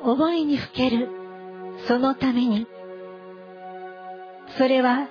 [0.03, 1.09] 思いにふける、
[1.89, 2.67] そのために、
[4.59, 5.09] それは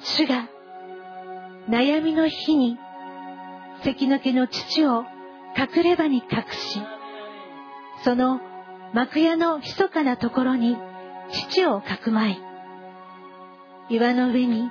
[0.00, 0.48] 主が
[1.68, 2.78] 悩みの日に。
[3.84, 5.04] 関の毛の父を
[5.56, 6.82] 隠れ場に隠し、
[8.02, 8.40] その
[8.92, 10.76] 幕屋の密かなところに。
[11.30, 12.40] 父をかくまい、
[13.90, 14.70] 岩の上に。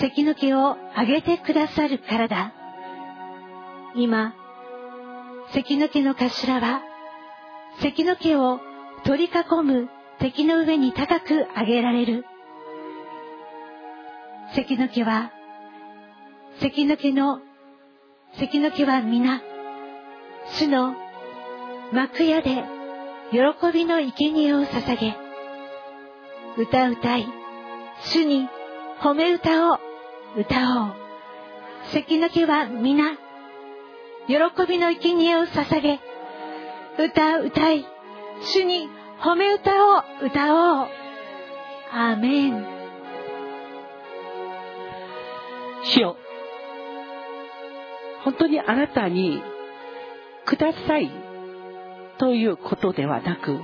[0.00, 2.52] 関の毛をあげてくださるからだ。
[3.96, 4.34] 今、
[5.54, 6.82] 関の毛の頭は、
[7.80, 8.60] 関の毛を
[9.04, 12.24] 取り囲む敵の上に高く上げられる。
[14.54, 15.30] 関の毛は、
[16.60, 17.40] 関の毛の、
[18.38, 19.40] 関の毛は皆、
[20.58, 20.94] 主の
[21.92, 22.64] 幕屋で
[23.30, 23.38] 喜
[23.72, 25.16] びの生贄を捧げ、
[26.56, 27.26] 歌うたい、
[28.12, 28.48] 主に
[29.00, 29.78] 褒め歌を
[30.36, 30.92] 歌おう。
[31.92, 33.12] 関の毛は皆、
[34.26, 36.00] 喜びの生贄を捧げ、
[36.98, 37.86] 歌う歌い、
[38.42, 38.88] 主に
[39.22, 40.88] 褒め歌を歌おう。
[41.92, 42.66] アーメン。
[45.84, 46.16] 主よ、
[48.24, 49.40] 本当にあなたに
[50.44, 51.08] ください
[52.18, 53.60] ということではなく、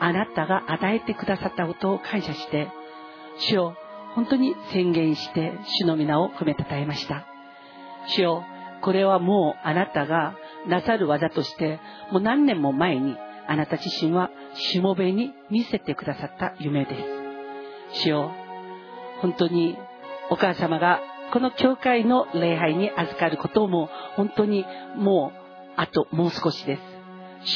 [0.00, 2.68] あなたが与えてくださったことを感謝して、
[3.38, 3.76] 主よ、
[4.16, 7.26] 本当に宣言して主の皆を褒めたたえました。
[8.08, 8.44] 主よ、
[8.80, 10.34] これはもうあなたが
[10.66, 13.16] なさる技として、もう何年も前に
[13.46, 16.96] あなた自身はしもべに見せてくださった夢で
[17.92, 18.02] す。
[18.02, 18.30] 主よ、
[19.20, 19.76] 本当に
[20.30, 21.00] お母様が
[21.32, 24.64] この教会の礼拝に預かることも本当に
[24.96, 25.40] もう
[25.76, 26.82] あともう少しです。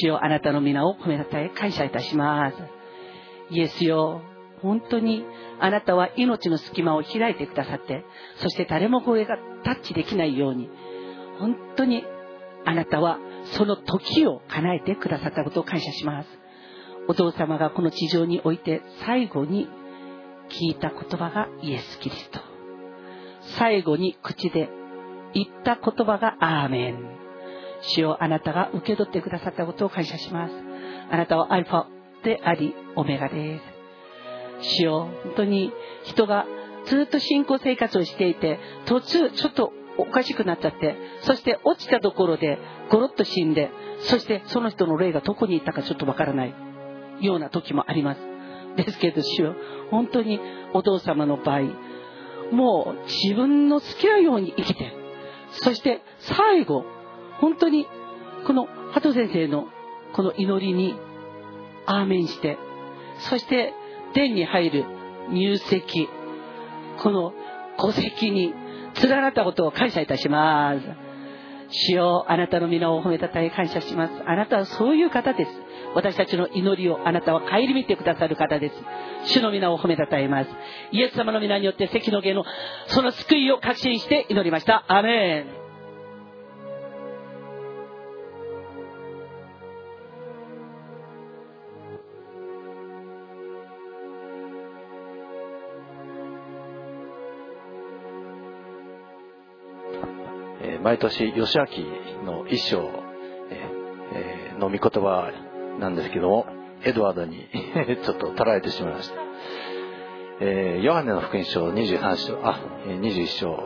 [0.01, 2.57] 主よあなたの皆を褒めたたえ感謝いたします。
[3.51, 4.23] イエスよ、
[4.63, 5.25] 本当に
[5.61, 8.05] あなたは命の隙間を開いてくださって、
[8.39, 10.69] そして誰もこれがタッチできないように、
[11.39, 12.05] 本当に
[12.67, 13.19] あなたは
[13.53, 16.29] その時を叶えてくださったことを感謝します。
[17.09, 19.69] お父様がこの地上において最後に
[20.51, 22.41] 聞いた言葉がイエス・キリスト。
[23.59, 24.69] 最後に口で
[25.33, 26.99] 言った言葉がアーメン。
[27.83, 30.55] 主よあなたが受け取ってくださったことを感謝します。
[31.11, 31.85] あなたはアルファ
[32.25, 33.61] であり、オメガで
[34.61, 34.77] す。
[34.79, 35.73] 主よ本当に
[36.05, 36.47] 人が
[36.87, 42.59] ずっと信仰生活をしていて、途中ちょっとおかしくなっちゃって、そして落ちたところで
[42.91, 46.55] ゴロッと死んで、そしてその人の霊がどこに行ったかちょっとわからない
[47.21, 48.21] ような時もあります。
[48.77, 49.55] ですけど主よ
[49.91, 50.39] 本当に
[50.75, 51.61] お父様の場合、
[52.53, 54.93] もう自分の好きなように生きて、
[55.51, 56.85] そして最後、
[57.41, 57.87] 本当に
[58.47, 59.69] この鳩先生の
[60.13, 60.95] この祈りに
[61.87, 62.59] アーメンして、
[63.31, 63.73] そして
[64.15, 64.85] 殿に入る
[65.31, 66.09] 入籍、
[66.99, 67.33] この
[67.79, 68.53] 戸籍に
[69.03, 70.81] 連なったことを感謝いたします。
[71.69, 74.13] 主よあなたの皆を褒めたたえ感謝します。
[74.25, 75.51] あなたはそういう方です。
[75.95, 78.75] 私たちの祈りをあなたは顧みてくださる方です。
[79.33, 80.51] 主の皆を褒めたたえます。
[80.93, 82.45] イエス様の皆によって関の芸の
[82.89, 84.85] その救いを確信して祈りました。
[84.89, 85.66] アメン。
[100.87, 105.33] 毎年、義明の一章、えーえーの御言葉
[105.81, 106.47] なんですけども、
[106.85, 107.49] エドワードに
[108.05, 109.17] ちょっと捉えてしまいました。
[110.43, 113.59] えーヨハネの福音書23章、あ、えー21章、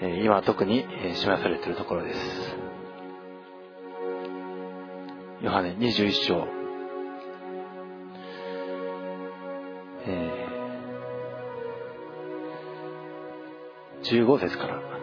[0.00, 0.84] えー今特に
[1.14, 2.58] 示されているところです。
[5.42, 6.48] ヨハネ21章、
[10.08, 14.95] えー15節から。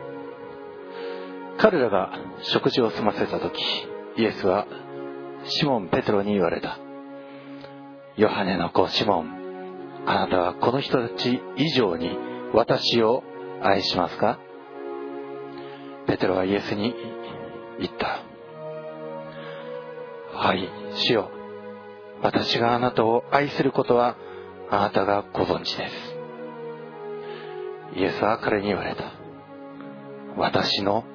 [1.64, 2.12] 彼らが
[2.42, 3.58] 食事を済ませた時、
[4.18, 4.68] イエスは
[5.46, 6.78] シモン・ペテロに言われた。
[8.18, 12.18] ヨハネの子シモン、あなたはこの人たち以上に
[12.54, 13.24] 私を
[13.62, 14.40] 愛しますか？
[16.06, 16.94] ペテロはイエスに
[17.80, 18.20] 言った。
[20.38, 21.32] はい、主よ。
[22.22, 24.18] 私があなたを愛することは
[24.70, 25.94] あなたがご存知です。
[27.96, 29.14] イエスは彼に言われた。
[30.36, 31.06] 私の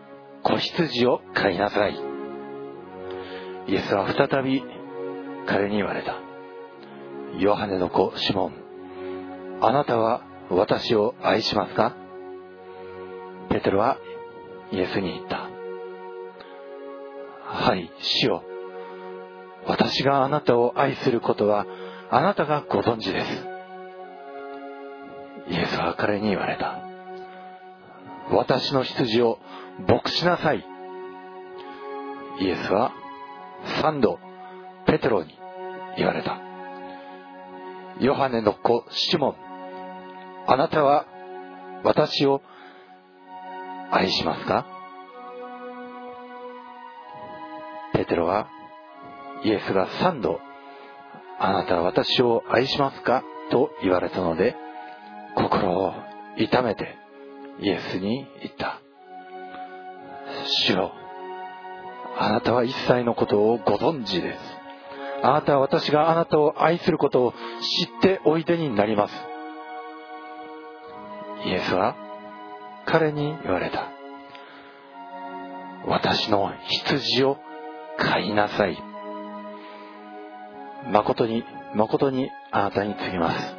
[0.42, 1.98] 子羊を飼いなさい。
[3.68, 4.62] イエスは再び
[5.46, 6.16] 彼に言われた。
[7.38, 8.52] ヨハネの子シモン、
[9.60, 11.94] あなたは私を愛しますか？
[13.50, 13.98] ペテロは
[14.72, 15.48] イエスに言った。
[17.44, 18.42] はい、主よ。
[19.66, 21.66] 私があなたを愛することは
[22.10, 23.46] あなたがご存知です。
[25.50, 26.78] イエスは彼に言われた。
[28.30, 29.38] 私の羊を
[29.86, 30.64] 牧しなさい。
[32.40, 32.92] イエスは
[33.82, 34.18] 三度
[34.86, 35.38] ペテロに
[35.96, 36.40] 言われた。
[38.00, 39.36] ヨハネの子シモン、
[40.46, 41.06] あなたは
[41.84, 42.42] 私を
[43.90, 44.66] 愛しますか？
[47.92, 48.48] ペテロは
[49.44, 50.40] イエスが三度、
[51.40, 53.22] あなたは私を愛しますか？
[53.50, 54.54] と言われたので、
[55.36, 55.92] 心を
[56.36, 56.96] 痛めて
[57.60, 58.80] イエスに言った。
[60.46, 60.92] 主よ、
[62.18, 64.38] あなたは一切のことをご存知です。
[65.22, 69.14] あなたは私があなたを愛することを知っておいでになります。
[71.46, 71.96] イエスは
[72.86, 73.90] 彼に言われた。
[75.86, 77.38] 私の羊を
[77.98, 78.78] 飼いなさい。
[80.90, 81.44] 誠に、
[81.74, 83.56] 誠にあなたに告げます。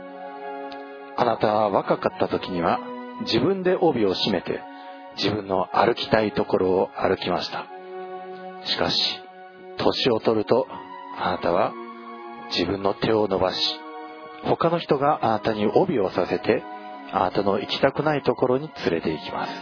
[1.17, 2.79] あなたは若かった時には
[3.21, 4.61] 自分で帯を締めて
[5.21, 7.67] 自分の歩きたいところを歩きました。
[8.65, 9.19] しかし、
[9.77, 10.65] 年を取ると
[11.17, 11.73] あなたは
[12.51, 13.79] 自分の手を伸ばし、
[14.43, 16.63] 他の人があなたに帯をさせて、
[17.11, 19.53] あなたの行きたくないところに連れて行きます。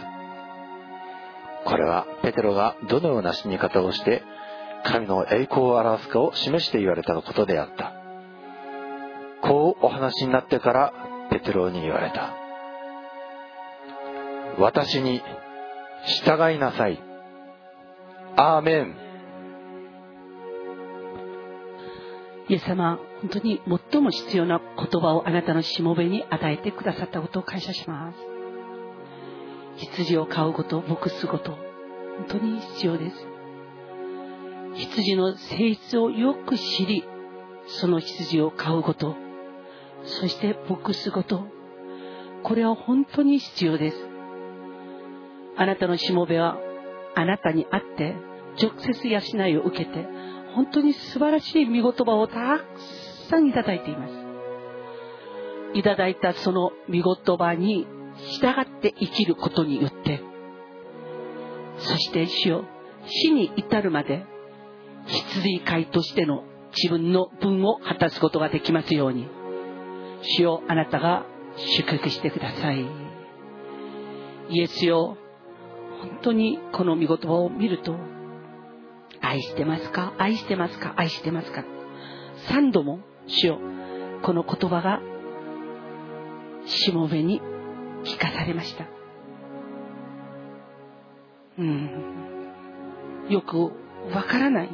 [1.64, 4.22] これはペテロがどのような死に方をして
[4.84, 7.92] 神の栄光を表すかを示して言われたことであった。
[9.42, 10.92] こうお話になってから
[11.30, 12.32] ペテロに言われた。
[14.58, 15.20] 私に
[16.08, 17.02] 従いなさい。
[18.36, 18.96] アーメン。
[22.48, 23.60] イエス様、本当に
[23.92, 28.18] 最も必要な言葉をあなたのしもべに与えてくださったことを感謝します。
[29.76, 31.58] 羊を飼うこと、牧すこと、本
[32.28, 33.26] 当に必要です。
[34.74, 37.04] 羊の性質をよく知り、
[37.66, 39.14] その羊を飼うこと、
[40.04, 41.46] そして牧すこと、
[42.44, 44.07] これは本当に必要です。
[45.58, 46.56] あなたのしもべは、
[47.16, 48.14] あなたに会って、
[48.62, 50.06] 直接養いを受けて、
[50.54, 52.64] 本当に素晴らしい見言葉をたく
[53.28, 54.12] さんいただいています。
[55.74, 57.86] いただいたその見言葉に
[58.40, 60.22] 従って生きることによって、
[61.78, 62.64] そして主よ、
[63.06, 64.24] 死に至るまで、
[65.06, 66.44] 羊飼いとしての
[66.76, 69.26] 自分の分を果たすことができますように、
[70.22, 72.86] 主よ、あなたが祝福してください。
[74.50, 75.16] イエスよ、
[76.00, 77.94] 本当にこの御言葉を見ると、
[79.20, 80.14] 愛してますか？
[80.18, 80.94] 愛してますか？
[80.96, 81.64] 愛してますか？
[82.48, 83.58] 三度も主よ、
[84.22, 85.00] この言葉が
[86.66, 87.40] しもべに
[88.04, 88.86] 聞かされました。
[91.58, 91.90] うん。
[93.28, 93.72] よく
[94.14, 94.70] わからない。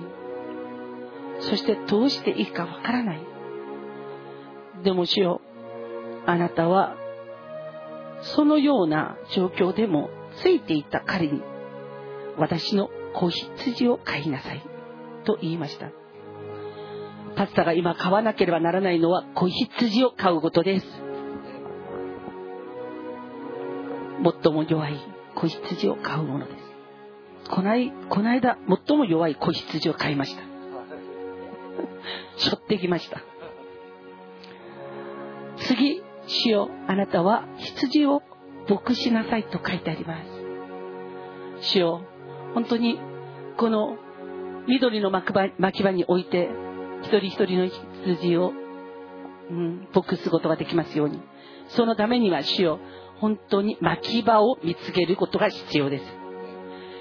[1.40, 3.20] そしてどうしていいかわからない。
[4.82, 5.40] でも主よ、
[6.26, 6.94] あなたは
[8.20, 10.10] そのような状況でも
[10.42, 11.42] ついていた彼に
[12.36, 14.62] 私の子羊を飼いなさい
[15.24, 15.90] と言いました。
[17.36, 20.86] パスタが今買わなければならないのは子羊を飼うことです。
[24.42, 24.98] 最も弱い
[25.34, 27.50] 子羊を飼うものです。
[27.50, 28.56] こない、この間、
[28.86, 30.42] 最も弱い子羊を飼いました。
[32.36, 33.20] 背負ってきました。
[35.58, 38.22] 次、主よ、あなたは羊を
[38.68, 40.16] 牧しなさいと書いてありま
[41.60, 41.70] す。
[41.72, 42.00] 主よ、
[42.54, 42.98] 本当に、
[43.56, 43.96] この
[44.66, 46.48] 緑の巻き場巻き場に置いて、
[47.02, 47.68] 一人一人の
[48.04, 48.52] 羊を、
[49.50, 51.20] うん、牧すことができますように。
[51.68, 52.78] そのためには主よ、
[53.20, 56.04] 本当に巻き場を見つけることが必要です。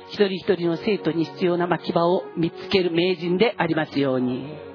[0.09, 4.73] 一人一人の生徒に必要な巻き場を見つける名人でありますように。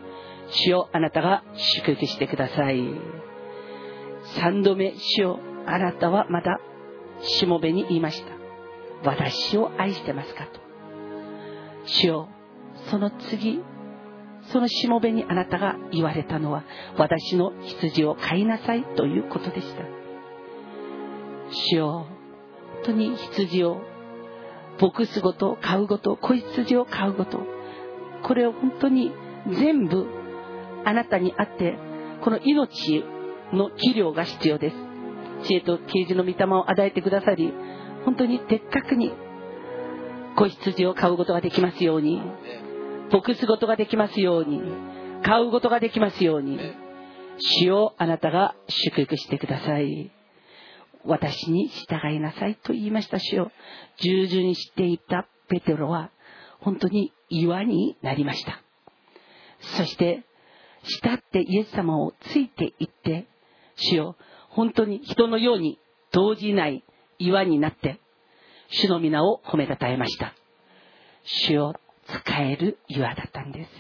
[0.50, 2.83] 主よ、あなたが祝福してください。
[4.41, 6.58] 三度目、主よ、あなたはまだ
[7.20, 8.38] しもべに言いました。
[9.05, 10.60] 私を愛してますかと。
[11.84, 12.28] 主よ、
[12.90, 13.60] その次、
[14.52, 16.64] そのしもべにあなたが言われたのは、
[16.97, 19.84] 私の羊を飼いなさいということでした。
[21.50, 22.06] 主よ、
[22.76, 23.80] 本当に羊を
[24.80, 27.40] 牧すごと、飼うごと、子羊を飼うごと、
[28.22, 29.12] これを本当に
[29.58, 30.06] 全部
[30.84, 31.76] あなたにあって、
[32.22, 33.05] この命
[33.52, 34.88] の器量が必要です。
[35.44, 37.52] 知恵と啓示の御霊を与えてくださり、
[38.05, 39.12] 本当に的確に
[40.36, 42.20] 子羊を飼うことができますように、
[43.12, 44.62] 牧すことができますように、
[45.25, 46.58] 飼うことができますように、
[47.62, 50.10] 主をあなたが祝福してください。
[51.05, 53.50] 私に従いなさいと言いました主を
[53.99, 56.10] 従順していたペテロは
[56.60, 58.62] 本当に岩になりました。
[59.76, 60.25] そして、
[61.02, 63.26] 慕ってイエス様をついていって、
[63.76, 64.17] 主よ、
[64.48, 65.78] 本当に人のように
[66.12, 66.84] 動じない
[67.18, 68.00] 岩になって、
[68.70, 70.34] 主の皆を褒めたたえました。
[71.24, 71.74] 主を
[72.06, 73.70] 使える岩だったんです。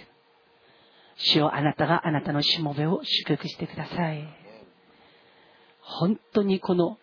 [1.32, 4.28] 主よあなたがあなたのしもべを祝福してください。
[5.80, 6.98] 本当にこの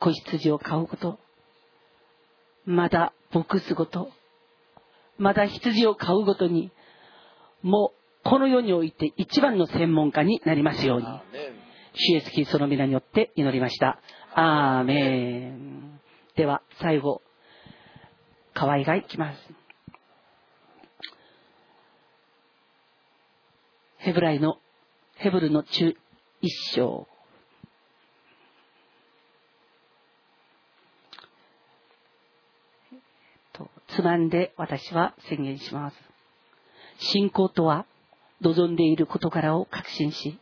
[0.00, 1.18] 子羊を飼うこと、
[2.66, 4.10] まだ牧すこと、
[5.16, 6.72] まだ羊を飼うごとに、
[7.62, 11.06] もうこの世において一番の専門家になりますように。
[11.96, 14.00] 主イエスキリストの皆によって祈りました。
[14.34, 16.00] アーメン。
[16.36, 17.22] では、最後、
[18.52, 19.38] 河合がいきます。
[23.98, 24.58] ヘブライの、
[25.14, 25.94] ヘブルの中
[26.40, 27.06] 一章。
[33.86, 35.96] つまんで私は宣言します。
[36.98, 37.86] 信仰とは、
[38.40, 40.40] 望んでいる事柄を確信し、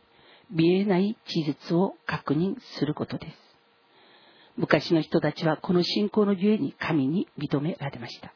[0.51, 3.37] 見えない事実を確認することです。
[4.55, 8.33] 昔の人たちはこの信仰のゆえに神に認められました。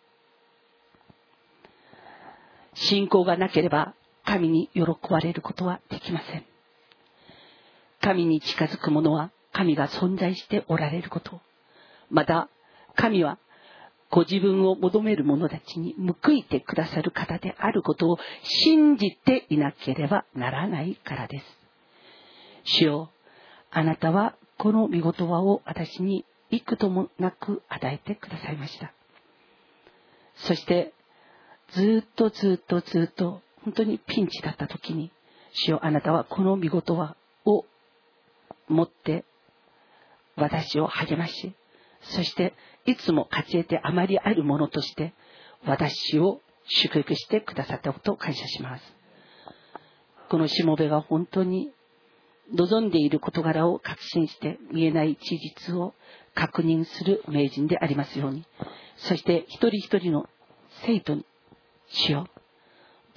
[2.74, 6.46] 信仰がなければ神に喜ばれることはできません。
[8.02, 11.42] 神に近づく者は神が存在しておられること。
[12.10, 12.50] また、
[12.96, 13.38] 神は
[14.10, 21.67] ご自分を求める者たちに報いてくださる方であることを信じていなければならないからです。
[22.68, 23.10] 主よ、
[23.72, 28.94] あなたはこの御言葉を私に幾度もなく与えてくださいました。
[30.36, 30.94] そして、
[31.72, 35.12] ずっとずっとずっと本当にピンチだった時に、
[35.54, 37.16] 主よあなたはこの御言葉
[37.46, 37.66] を
[38.68, 39.26] 持って
[40.36, 41.54] 私を励まし、
[42.02, 42.54] そして
[42.86, 45.14] いつも勝ち得てあまりあるものとして
[45.66, 48.84] 私を祝福してくださったことを感謝します。
[50.30, 51.72] このしもべが本当に
[52.54, 55.94] 望んでいる事柄を確信して見えない事実を
[56.34, 58.46] 確認する名人でありますように、
[58.98, 60.30] そして一人一人の
[60.86, 61.26] 生徒に
[61.90, 62.40] しよう。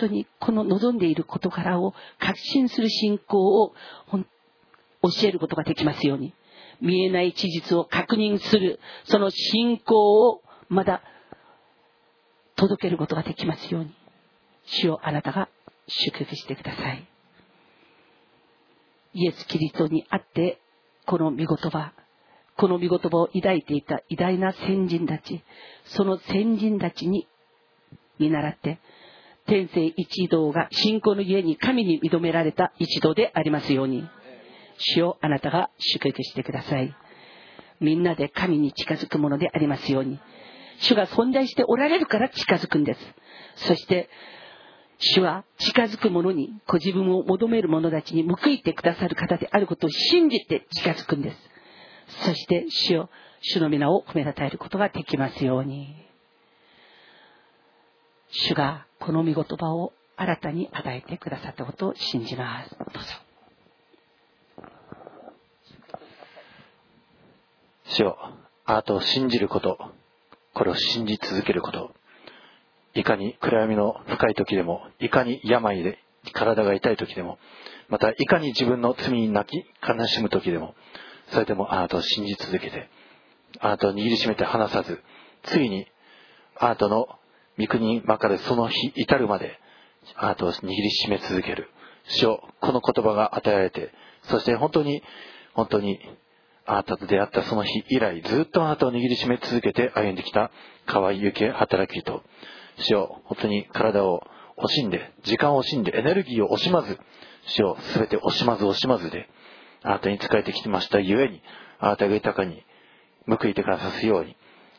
[0.00, 3.74] 本当にこの望んでいる事柄を確信する信仰を
[5.02, 6.34] 教えることができますように、
[6.80, 11.02] 見えない事実を確認する、その信仰をまだ
[12.56, 13.94] 届けることができますように、
[14.64, 15.48] 主をあなたが
[15.86, 17.06] 祝福してください。
[19.12, 20.60] イエス・キリストにあって、
[21.06, 21.92] この御言葉、
[22.56, 25.42] この御言葉を抱いていた偉大な先人たち、
[25.84, 27.26] その先人たちに
[28.18, 28.78] 見習って、
[29.46, 34.06] 天性一同が信仰の家に神に認められた一同でありますように、
[34.78, 36.94] 主をあなたが祝福してください。
[37.80, 40.20] みんなで神に近づくものでありますように、
[40.80, 43.00] 主が存在しておられるから近づくんです。
[43.68, 44.08] そして、
[45.00, 51.36] 主は近づく者に、ご自分を求める者たちに報いてくださる方であることを信じて近づくんです。
[52.26, 53.08] そして主を、
[53.40, 55.96] 主の皆を褒めたたえることができますように。
[58.30, 62.76] 主がこの御言葉を新たに与えてくださったことを信じます。
[62.78, 63.30] どうぞ。
[67.86, 68.18] 主よ
[68.66, 69.78] あなたを信じること、
[70.52, 71.94] これを信じ続けること、
[72.94, 75.98] いかに暗闇の深い時でも、いかに病で
[76.32, 77.38] 体が痛い時でも、
[77.88, 80.74] またいかに自分の罪に泣き悲しむ時でも、
[81.28, 82.88] それでもあなたを信じ続けて、
[83.60, 85.00] あなたを握りしめて離さず、
[85.44, 85.86] ついに
[86.56, 87.06] あなたの
[87.58, 89.58] 御国にまかるその日至るまで、
[90.16, 91.68] あなたを握りしめ続ける。
[92.04, 93.92] 主よ、この言葉が与えられて、
[94.24, 95.02] そして本当に、
[95.54, 95.98] 本当に、
[96.66, 100.50] あなたと出会ったその日以来、ずっとあなたを握りしめ続けて歩んできた
[100.86, 102.22] 河合幸働き人。
[102.80, 104.22] 主よ、本当に体を
[104.58, 106.98] 惜しんで、時間を惜しんで、エネルギーを惜しまず、
[107.46, 109.28] 主よ、すべて惜しまず惜しまずで、
[109.82, 111.42] あなたに仕えてきてましたゆえに、
[111.78, 112.64] あなたが豊かに
[113.26, 114.36] 報いてくださすように、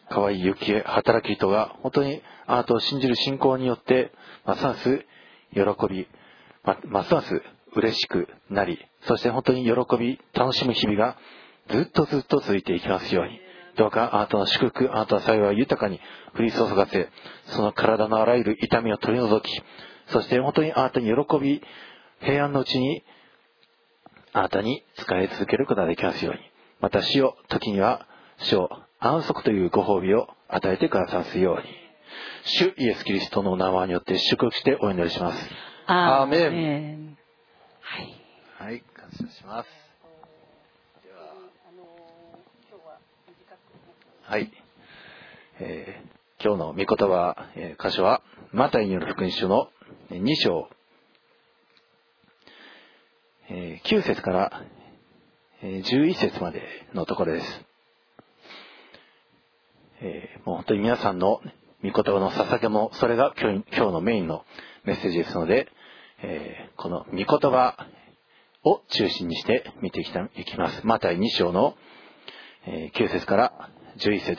[0.10, 4.12] 河合幸恵働き人が本当にあなたを信じる信仰によって、
[4.46, 5.06] ますます
[5.54, 6.08] 喜び、
[6.64, 7.42] ますます
[7.74, 11.18] 嬉しくなり、そして本当に喜び、楽しむ日々が
[11.70, 13.40] ずっとずっと続いていきますように。
[13.82, 16.00] どうかあなたの祝福、あなたの幸いを豊かに
[16.38, 17.10] 降り注がせ、
[17.48, 19.50] その体のあらゆる痛みを取り除き、
[20.12, 21.64] そして本当にあなたに喜び、
[22.20, 23.04] 平安のうちに、
[24.34, 26.42] あなたに仕え続けることができますように。
[26.80, 28.06] また死を、時には
[28.38, 28.70] 死を
[29.00, 31.64] 安息というご褒美を与えてくださすように。
[32.44, 35.50] 主イエス・キリストの名前によって祝福してお祈りします。
[35.88, 37.18] アーメン。
[37.82, 38.16] はい。
[38.60, 39.70] はい、感謝します。
[41.04, 41.34] では、
[44.32, 44.50] はい。
[45.60, 48.22] えー、今日の御言葉、えー、箇所は、
[48.54, 49.68] マタイによる福音書の
[50.10, 50.70] 2章、
[53.50, 54.64] えー、9節から、
[55.62, 56.62] 11節まで
[56.94, 57.66] のところです。
[60.00, 61.42] えー、もう本当に皆さんの
[61.84, 64.46] 御言葉の捧げも、それが今日のメインの
[64.86, 65.68] メッセージですので、
[66.24, 67.86] えー、この御言葉
[68.64, 70.88] を中心にして見ていきます。
[70.88, 71.76] マタイ2章の、
[72.66, 73.70] 9節から
[74.02, 74.38] 11節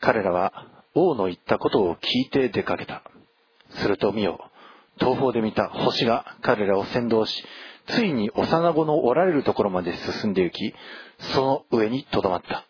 [0.00, 0.52] 彼らは
[0.94, 3.02] 王の言ったことを聞いて出かけた。
[3.70, 4.50] すると見よ、
[4.98, 7.44] 東方で見た星が彼らを先導し、
[7.88, 10.74] ついに幼子のおられるところまで進んで行き、
[11.34, 12.66] その上にとどまった。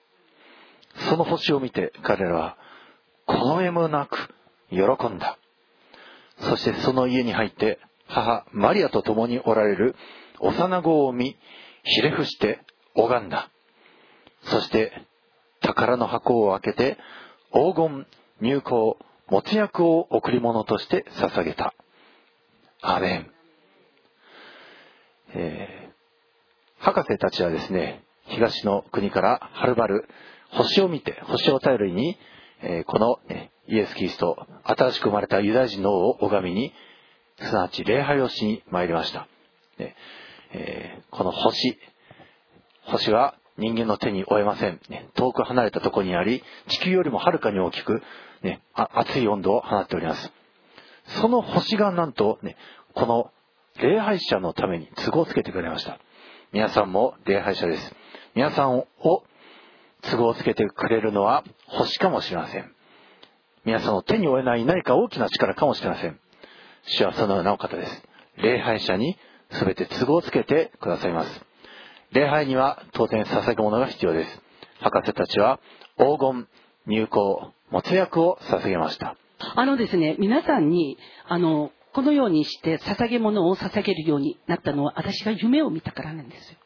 [1.10, 2.56] その星を見て彼らは、
[3.26, 4.34] この絵もなく
[4.70, 4.78] 喜
[5.08, 5.38] んだ。
[6.38, 9.96] そしてその家に入って、母マリアと共におられる
[10.38, 11.36] 幼子を見、
[11.82, 12.60] ひれ伏して
[12.94, 13.50] 拝んだ。
[14.46, 14.92] そして
[15.60, 16.98] 宝の箱を開けて
[17.52, 18.06] 黄金、
[18.40, 18.74] 入香、
[19.28, 21.74] もつ薬を贈り物として捧げた。
[22.82, 23.30] アメン。
[25.34, 30.08] えー、博士たちはですね、東の国からはるばる
[30.50, 32.18] 星を見て、星を頼りに、
[32.62, 33.18] えー、この、
[33.68, 36.72] イエス・キリスト、新しく生まれたユダヤ人の王を拝みに、
[37.38, 39.26] すなわち礼拝をしに参りました。
[39.78, 39.96] ね
[40.52, 41.76] えー、この星、
[42.84, 44.80] 星は人間の手に負えません。
[44.88, 48.02] ね、遠く離れたところにあり、地球よりもはるかに大きく、
[48.42, 50.32] ね、熱い温度を放っております。
[51.20, 52.56] その星がなんと、ね、
[52.94, 53.30] この
[53.78, 55.98] 礼拝者のために都合をつけてくれました。
[56.52, 57.94] 皆さんも礼拝者です。
[58.34, 58.86] 皆さんを
[60.02, 62.72] 都合をつけてくれるのは星かもしれません。
[63.64, 66.20] 皆さんの手に負えない何か大きな力かもしれません。
[66.84, 68.02] 主はそのようなお方です。
[68.36, 69.18] 礼拝者に
[69.50, 71.45] 全て都合をつけてくださいます。
[72.12, 74.42] 礼拝には当然捧げ物が必要です。
[74.80, 75.60] 博士たちは
[75.98, 76.48] 黄金、
[76.86, 79.16] 入香、もつ薬を捧げました。
[79.54, 86.58] あのですね、皆さんに、あの、このようにして捧げ物を捧げるようになったのは私が夢を見たからなんですよ。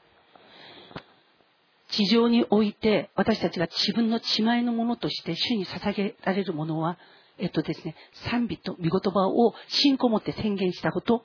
[1.90, 6.98] 地上において私たちが自分の血前のものとして主に捧げられるものは、
[7.38, 7.94] えっとですね、
[8.28, 11.24] 賛美と御言葉を信仰を持って宣言したこと、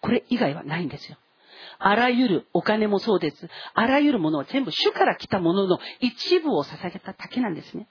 [0.00, 1.16] これ以外はないんですよ。
[1.78, 3.48] あらゆるお金もそうです。
[3.74, 7.88] あらゆるものは全部主から来たものの一部を捧げただけなんですね。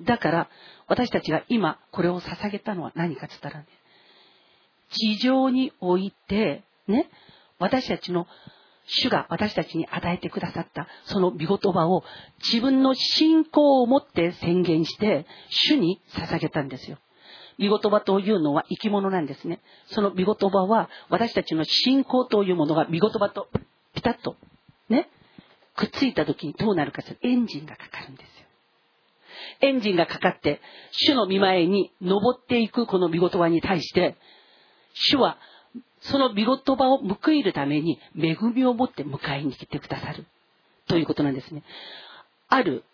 [0.00, 0.48] だから、
[0.86, 3.66] 私たちが今これを捧げたのは何かって言ったらね、
[4.90, 7.10] 地上において、ね、
[7.58, 8.26] 私たちの
[8.86, 12.02] 主が私たちに与えてくださったその御言葉を
[12.44, 16.98] 自分の信仰を持って宣言して主に捧げたんですよ。
[17.58, 19.60] 御言葉というのは生き物なんですね。
[19.88, 23.48] その御言葉は私たちの信仰というものが御言葉と
[23.94, 24.36] ピタッと
[24.88, 25.08] ね、
[25.76, 28.46] くっついた時にどうなるかというとエンジンがかかるんですよ。
[29.62, 34.16] エンジンがかかって主の見前に登っていくこの御言葉に対して
[34.92, 35.38] 主は
[36.00, 40.26] その御言葉を報いるために恵みを持って迎えに来てくださる
[40.88, 41.62] ということなんですね。
[42.48, 42.84] ある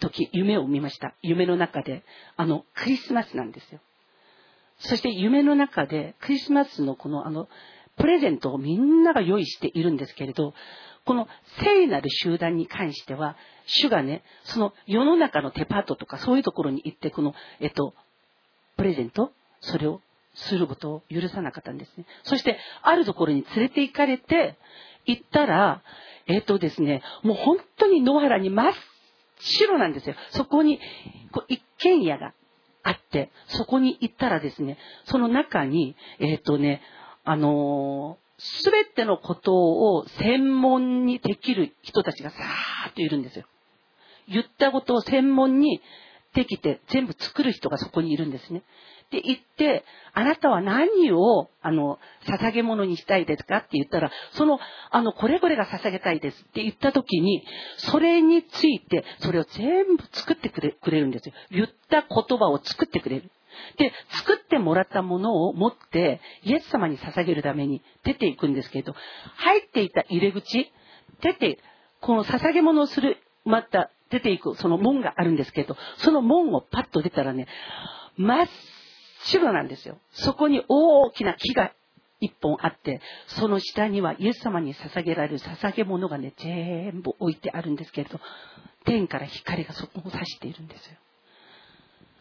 [0.00, 1.14] 時夢を見ました。
[1.22, 2.02] 夢の中で
[2.36, 3.80] あのクリスマスなんですよ。
[4.84, 7.48] そして夢の中でクリスマスのこのあの
[7.96, 10.54] プレゼントをみんなが用意しているんですけれど、
[11.04, 11.28] この
[11.62, 13.36] 聖なる集団に関しては、
[13.66, 17.94] 主がね、その世の中のデパートとかそういうところに行って、この、えっと、
[18.76, 20.00] プレゼント、それを
[20.34, 22.06] することを許さなかったんですね。
[22.22, 24.56] そして、あるところに連れて行かれて、
[25.04, 25.82] 行ったら、
[26.26, 28.72] えっとですね、もう本当に野原に真っ
[29.40, 30.14] 白なんですよ。
[30.30, 30.78] そこに、
[31.32, 32.32] こう一軒家が
[32.82, 36.82] あって、そこに行ったらですね、その中に、えっ、とね、
[37.24, 43.44] あのす、べてのことを専門にできる人たちがさーっといるんですよ。
[44.28, 45.80] 言ったことを専門に
[46.34, 48.62] できて全部作る人がそこにいるんですね。
[49.12, 49.84] で、言って、
[50.14, 54.58] あなたは何を、あの、捧げ物にしたいですかって言ったら、その、
[54.90, 57.44] あの、これこれが捧げたいですって言った時に、
[57.76, 61.34] それについて、それを全部作ってくれくれるんですよ。
[61.50, 63.30] 言った言葉を作ってくれる。
[63.76, 68.94] で、作ってもらったものを持って、イエス様に捧げるために出ていくんですけど、
[69.36, 70.72] 入っていた入り口、
[71.20, 71.58] 出て、
[72.00, 77.46] この捧げ物をする、また出ていく、その門があるんですけど、その門をパッと出たらね、
[78.16, 78.48] 真っ
[79.24, 79.98] 白なんですよ。
[80.12, 81.72] そこに大きな木が
[82.20, 88.20] 一本あって、その下にはイエス様に捧げられる捧げ物がね、全部置いてあるんですけれど、
[88.84, 90.96] 天から光がそこを指しているんですよ。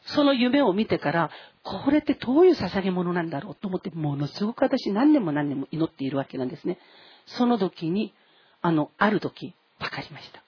[0.03, 1.31] その夢を見てから、
[1.63, 6.79] これってどういう捧げ物なんだろうと思って、ものすごく私何年も何年も祈っているわけなんですね。
[7.25, 8.13] その時に、
[8.61, 10.39] あの、ある時、わかりました。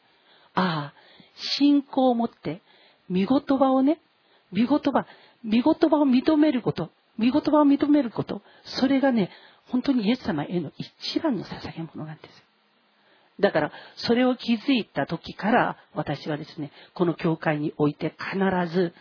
[0.55, 0.93] ああ、
[1.35, 2.61] 信仰を持って、
[3.09, 3.99] 見言葉をね、
[4.51, 5.05] 見言葉、
[5.43, 9.29] 見言葉を認めること、見言葉を認めること、それがね、
[9.67, 12.43] 本当にイエス様への一番の捧げ物なんです。
[13.39, 18.37] だから、それを気づいた時から、私はですね、この教会において必
[18.73, 18.93] ず、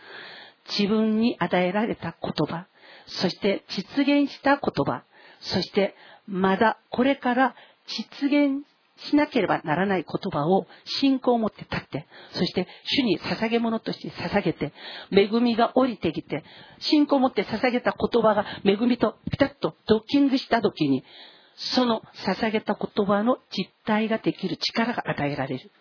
[0.69, 2.65] 自分に与えられた言葉、
[3.05, 5.03] そして実現した言葉、
[5.41, 5.95] そして
[6.27, 7.55] まだこれから
[7.85, 8.63] 実現
[9.09, 14.73] しなければならない言葉を信仰を持って立って、そして主に捧げ物として捧げて、
[15.11, 16.43] 恵みが降りてきて、
[16.79, 21.03] 信仰を持って捧げた言葉が恵みとピタッとドッキングした時に、
[21.55, 25.71] その捧げた言葉の実体ができる力が与えられる。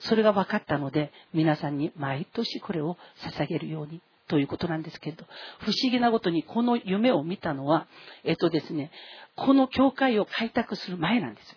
[0.00, 5.24] それが分かったので、皆さんに毎年これを捧げるようにということなんですけれど、
[5.60, 7.86] 不思議なことにこの夢を見たのは、
[8.24, 8.90] えっとですね、
[9.36, 11.56] この教会を開拓する前なんです。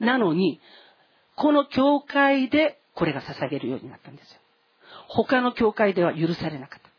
[0.00, 0.60] なのに、
[1.36, 4.40] この教会でこれが捧げるようになったんですよ。
[5.08, 6.90] 他の教会では許されなかった。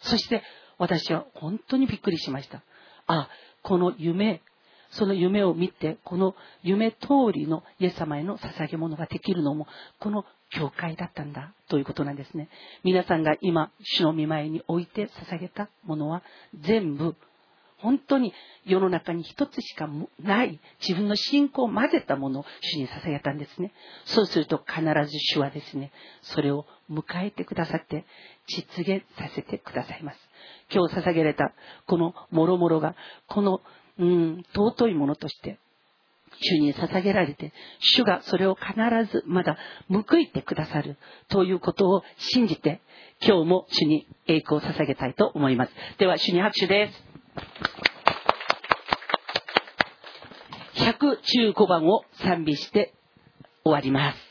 [0.00, 0.42] そして
[0.78, 2.62] 私は本当にびっくりしました。
[3.06, 3.28] あ、
[3.62, 4.40] この夢、
[4.90, 9.66] その夢を見て、この夢通りのイエス様への捧げ物ができるのも、
[9.98, 12.48] この教会だったんだということなんですね。
[12.84, 16.22] 皆さんが今、主の御前に置いて捧げたものは、
[16.60, 17.16] 全部
[17.78, 18.32] 本当に
[18.64, 19.88] 世の中に一つしか
[20.20, 23.72] ない自分の信仰を混ぜたものを主に捧げたんですね。
[24.04, 25.92] そうすると必ず主はですね、
[26.22, 28.04] それを迎えてくださって
[28.46, 30.18] 実現させてくださいます。
[30.72, 31.52] 今日捧げられた
[31.86, 32.94] この諸々が、
[33.26, 33.60] この、
[33.98, 35.58] うん、尊いものとして
[36.40, 38.74] 主に捧げられて、主がそれを必
[39.10, 39.56] ずまだ
[39.88, 40.96] 報いてくださる
[41.28, 42.80] ということを信じて、
[43.20, 45.72] 今日も主に栄光を捧げたいと思います。
[45.98, 47.17] では、主に拍手です。
[50.76, 52.94] 115番を賛美して
[53.64, 54.27] 終わります。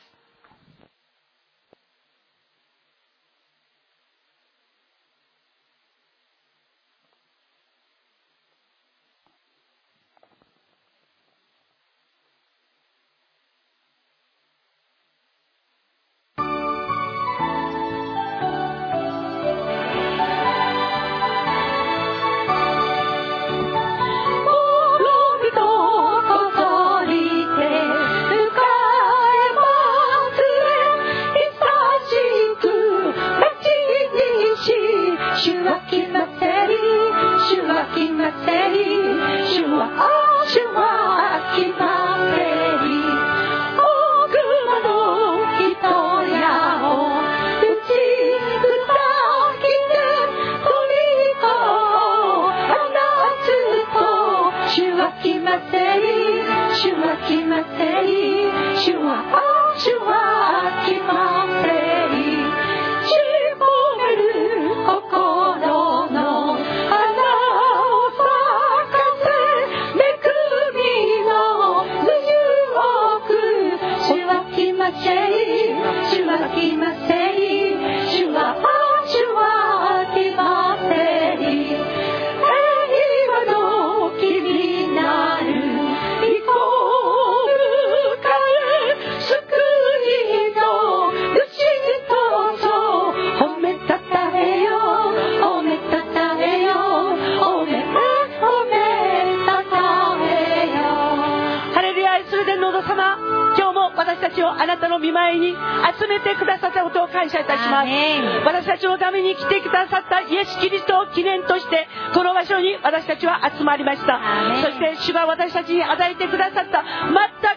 [115.01, 116.84] 主が私たちに与えてくださった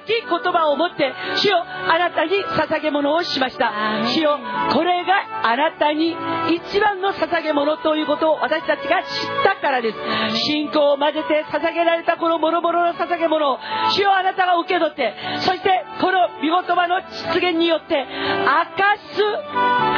[0.07, 3.73] 全き言葉を持って主よあなたに捧げ物をしました。
[4.15, 4.39] 主よ
[4.73, 6.17] これがあなたに
[6.51, 9.09] 一番の捧げ物ということを私たちが知っ
[9.45, 9.99] たからです。
[10.47, 13.59] 信仰を混ぜて捧げられたこの諸々の捧げ物を
[13.91, 17.01] 主よあなたが受け取ってそしてこの御言葉の
[17.33, 18.07] 実現によって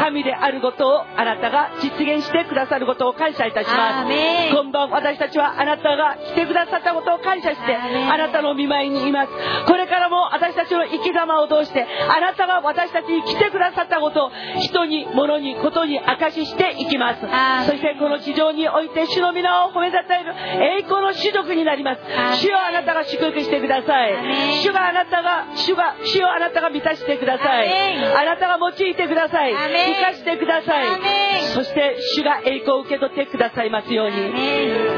[0.03, 4.11] 神であることをあなたが実現してくださることを感謝いたします。
[4.51, 9.33] 今晩私たちはあなたが来てくださったことを感謝してあなたの見舞いにいます。
[9.69, 14.31] これからも私たちの生き様を通してあなたが私たちに来てくださったことを
[14.61, 17.21] 人に物にことに明かししていきます。
[17.69, 22.01] そしてこの地上において主の皆を褒めたたえる栄光の種族になります。
[22.41, 24.15] 主よあなたが祝福してください。
[24.63, 27.69] 主があなたが主が主よあなたが満たしてください。
[28.17, 29.53] あなたが用いてください。
[29.53, 30.87] 生かしてください。
[31.53, 34.17] そして主が栄光を受け取ってくださいますように。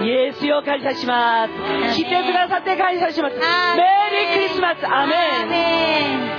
[0.07, 1.97] イエスよ感謝します。
[1.97, 3.37] 来てくださって感謝します。
[3.37, 3.43] メ
[4.13, 5.35] リークリスマスアメン。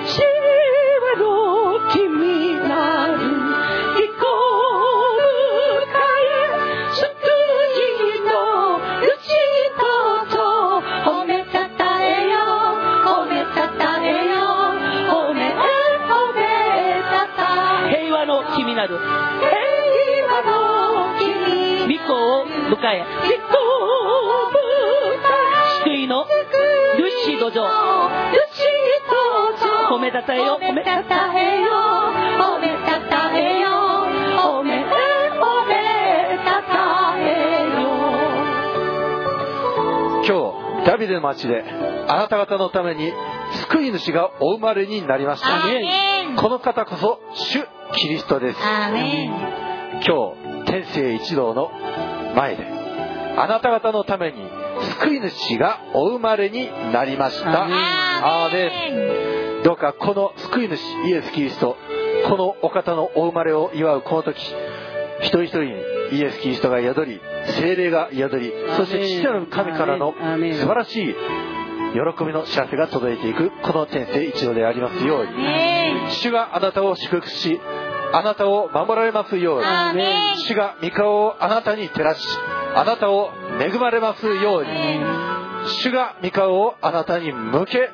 [0.07, 5.17] 主はの君なる御子を
[5.81, 5.89] 迎
[6.21, 6.33] え
[6.93, 7.01] 救
[7.81, 8.29] いの
[9.01, 9.17] 主
[9.75, 10.37] とと
[11.09, 12.37] 褒めたたえよ
[13.03, 14.37] 褒めたたえよ
[15.09, 16.39] 褒め褒め
[17.09, 17.39] たた
[17.89, 18.97] え平和の君なる。
[18.97, 19.03] 平
[20.27, 21.97] 和の君。
[21.97, 23.05] 御子を迎え
[27.25, 27.61] 主土壌主土
[29.65, 31.71] 壌褒めたたえよ褒めたたえよ
[32.37, 33.67] 褒めたたえよ
[34.37, 35.73] 褒め褒め
[36.45, 37.19] たたえ
[37.81, 37.89] よ
[40.23, 40.29] 今
[40.83, 41.63] 日ダビデの町で
[42.07, 43.11] あなた方のために
[43.69, 45.47] 救い主がお生まれになりました。
[46.39, 48.59] この方こそ主キリストです。
[48.59, 48.93] 今
[50.03, 51.71] 日天聖一同の
[52.35, 52.67] 前で
[53.37, 54.64] あなた方のために
[55.01, 57.65] 救い主がお生まれになりました。
[57.65, 59.63] アーメン。
[59.63, 61.75] どうかこの救い主イエス・キリスト
[62.29, 64.39] このお方のお生まれを祝うこの時
[65.21, 65.71] 一人一人に
[66.11, 67.19] イエス・キリストが宿り
[67.59, 71.15] 精霊が宿りそして父なる神からの素晴らしい
[71.95, 75.31] 喜びの知らせが届いていくこの天性一度でありますように。
[76.11, 77.59] 主があなたを祝福し
[78.17, 79.65] あなたを守られますように。
[80.47, 82.25] 主が御顔をあなたに照らし
[82.73, 84.69] あなたを恵まれますように。
[85.83, 87.89] 主が御顔をあなたに向け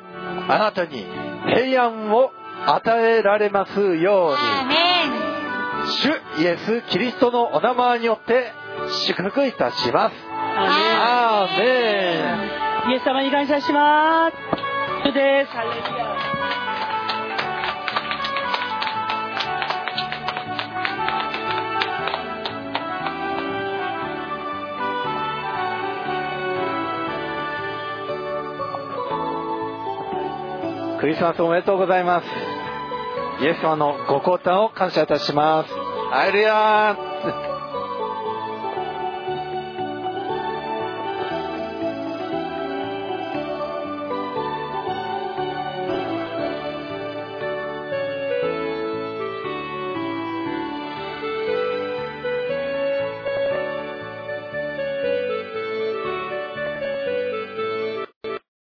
[0.48, 1.04] あなたに
[1.46, 2.30] 平安を
[2.66, 4.36] 与えられますよう
[4.68, 4.82] に。
[5.90, 8.52] 主イエス・キリストのお名前によって
[9.06, 10.14] 祝福いたします。
[10.54, 14.36] アーメンイエス様に感謝します。
[15.04, 16.31] 主です
[31.02, 32.26] クリスマスおめでとうございます。
[33.42, 35.68] イエス様のご交代を感謝いたします。
[36.14, 36.96] アイルヤ